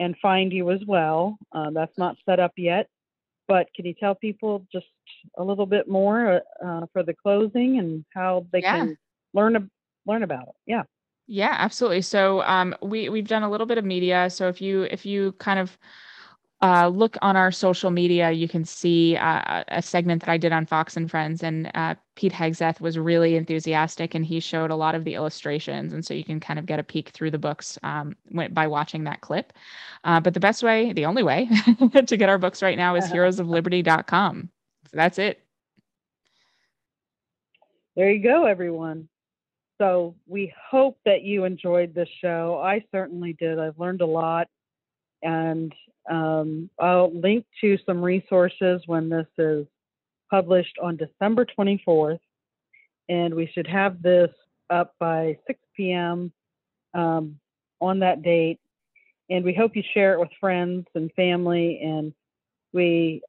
and 0.00 0.16
find 0.20 0.52
you 0.52 0.72
as 0.72 0.80
well. 0.84 1.38
Uh, 1.52 1.70
that's 1.70 1.96
not 1.96 2.16
set 2.28 2.40
up 2.40 2.52
yet, 2.56 2.88
but 3.48 3.68
can 3.74 3.86
you 3.86 3.94
tell 3.94 4.14
people 4.14 4.66
just 4.72 4.86
a 5.38 5.44
little 5.44 5.66
bit 5.66 5.88
more 5.88 6.42
uh, 6.64 6.86
for 6.92 7.02
the 7.02 7.14
closing 7.14 7.78
and 7.78 8.04
how 8.14 8.46
they 8.52 8.60
Yeah. 8.60 8.72
can 8.72 8.98
learn 9.34 9.70
learn 10.06 10.22
about 10.22 10.48
it? 10.48 10.54
Yeah. 10.66 10.82
Yeah, 11.26 11.54
absolutely. 11.58 12.02
So 12.02 12.42
um, 12.42 12.74
we 12.82 13.08
we've 13.08 13.26
done 13.28 13.42
a 13.42 13.50
little 13.50 13.66
bit 13.66 13.78
of 13.78 13.84
media. 13.84 14.30
So 14.30 14.48
if 14.48 14.60
you 14.60 14.82
if 14.82 15.04
you 15.04 15.32
kind 15.32 15.58
of 15.58 15.76
uh, 16.62 16.88
look 16.88 17.18
on 17.20 17.36
our 17.36 17.52
social 17.52 17.90
media, 17.90 18.30
you 18.30 18.48
can 18.48 18.64
see 18.64 19.16
uh, 19.16 19.62
a 19.68 19.82
segment 19.82 20.22
that 20.22 20.30
I 20.30 20.38
did 20.38 20.52
on 20.52 20.64
Fox 20.64 20.96
and 20.96 21.10
Friends, 21.10 21.42
and 21.42 21.70
uh, 21.74 21.94
Pete 22.14 22.32
Hegseth 22.32 22.80
was 22.80 22.98
really 22.98 23.36
enthusiastic, 23.36 24.14
and 24.14 24.24
he 24.24 24.40
showed 24.40 24.70
a 24.70 24.76
lot 24.76 24.94
of 24.94 25.04
the 25.04 25.14
illustrations, 25.14 25.92
and 25.92 26.02
so 26.04 26.14
you 26.14 26.24
can 26.24 26.40
kind 26.40 26.58
of 26.58 26.64
get 26.64 26.78
a 26.78 26.82
peek 26.82 27.10
through 27.10 27.30
the 27.30 27.38
books 27.38 27.78
um, 27.82 28.16
by 28.50 28.66
watching 28.66 29.04
that 29.04 29.20
clip. 29.20 29.52
Uh, 30.04 30.18
but 30.18 30.32
the 30.32 30.40
best 30.40 30.62
way, 30.62 30.94
the 30.94 31.04
only 31.04 31.22
way, 31.22 31.46
to 32.06 32.16
get 32.16 32.30
our 32.30 32.38
books 32.38 32.62
right 32.62 32.78
now 32.78 32.94
is 32.94 33.04
heroesofliberty.com. 33.04 34.48
So 34.90 34.96
that's 34.96 35.18
it. 35.18 35.42
There 37.96 38.10
you 38.10 38.22
go, 38.22 38.46
everyone. 38.46 39.08
So 39.78 40.14
we 40.26 40.54
hope 40.70 40.98
that 41.04 41.22
you 41.22 41.44
enjoyed 41.44 41.94
this 41.94 42.08
show. 42.22 42.60
I 42.64 42.84
certainly 42.92 43.34
did. 43.34 43.58
I've 43.58 43.78
learned 43.78 44.00
a 44.00 44.06
lot. 44.06 44.48
And 45.22 45.74
um, 46.10 46.70
I'll 46.78 47.12
link 47.12 47.44
to 47.60 47.78
some 47.86 48.02
resources 48.02 48.82
when 48.86 49.08
this 49.08 49.26
is 49.38 49.66
published 50.30 50.76
on 50.82 50.96
December 50.96 51.46
24th. 51.58 52.20
And 53.08 53.34
we 53.34 53.50
should 53.52 53.66
have 53.66 54.02
this 54.02 54.30
up 54.70 54.94
by 54.98 55.38
6 55.46 55.58
p.m. 55.76 56.32
Um, 56.94 57.38
on 57.80 58.00
that 58.00 58.22
date. 58.22 58.58
And 59.28 59.44
we 59.44 59.54
hope 59.54 59.76
you 59.76 59.82
share 59.94 60.14
it 60.14 60.20
with 60.20 60.30
friends 60.40 60.86
and 60.94 61.12
family. 61.12 61.80
And 61.82 62.12
we 62.72 63.22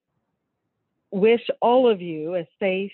wish 1.11 1.41
all 1.61 1.89
of 1.89 2.01
you 2.01 2.36
a 2.36 2.47
safe 2.59 2.91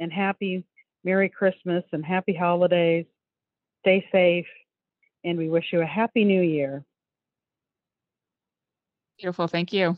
and 0.00 0.12
happy 0.12 0.64
Merry 1.04 1.28
Christmas 1.28 1.84
and 1.92 2.04
happy 2.04 2.34
holidays. 2.34 3.06
Stay 3.80 4.06
safe. 4.10 4.46
And 5.24 5.38
we 5.38 5.48
wish 5.48 5.66
you 5.72 5.80
a 5.80 5.86
happy 5.86 6.24
new 6.24 6.42
year. 6.42 6.84
Beautiful. 9.18 9.48
Thank 9.48 9.72
you. 9.72 9.96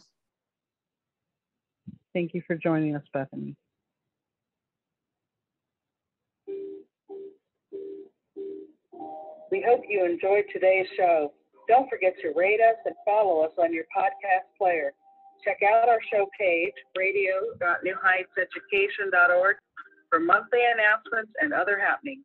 Thank 2.12 2.34
you 2.34 2.42
for 2.46 2.56
joining 2.56 2.94
us, 2.96 3.04
Bethany. 3.12 3.56
We 9.50 9.64
hope 9.66 9.82
you 9.88 10.04
enjoyed 10.04 10.44
today's 10.52 10.86
show. 10.96 11.32
Don't 11.68 11.90
forget 11.90 12.14
to 12.22 12.32
rate 12.36 12.60
us 12.60 12.76
and 12.86 12.94
follow 13.04 13.40
us 13.42 13.50
on 13.58 13.74
your 13.74 13.84
podcast 13.96 14.46
player. 14.56 14.92
Check 15.44 15.58
out 15.62 15.88
our 15.88 15.98
show 16.12 16.28
page, 16.38 16.74
radio.newheightseducation.org, 16.96 19.56
for 20.08 20.20
monthly 20.20 20.60
announcements 20.74 21.32
and 21.40 21.52
other 21.52 21.78
happenings. 21.78 22.24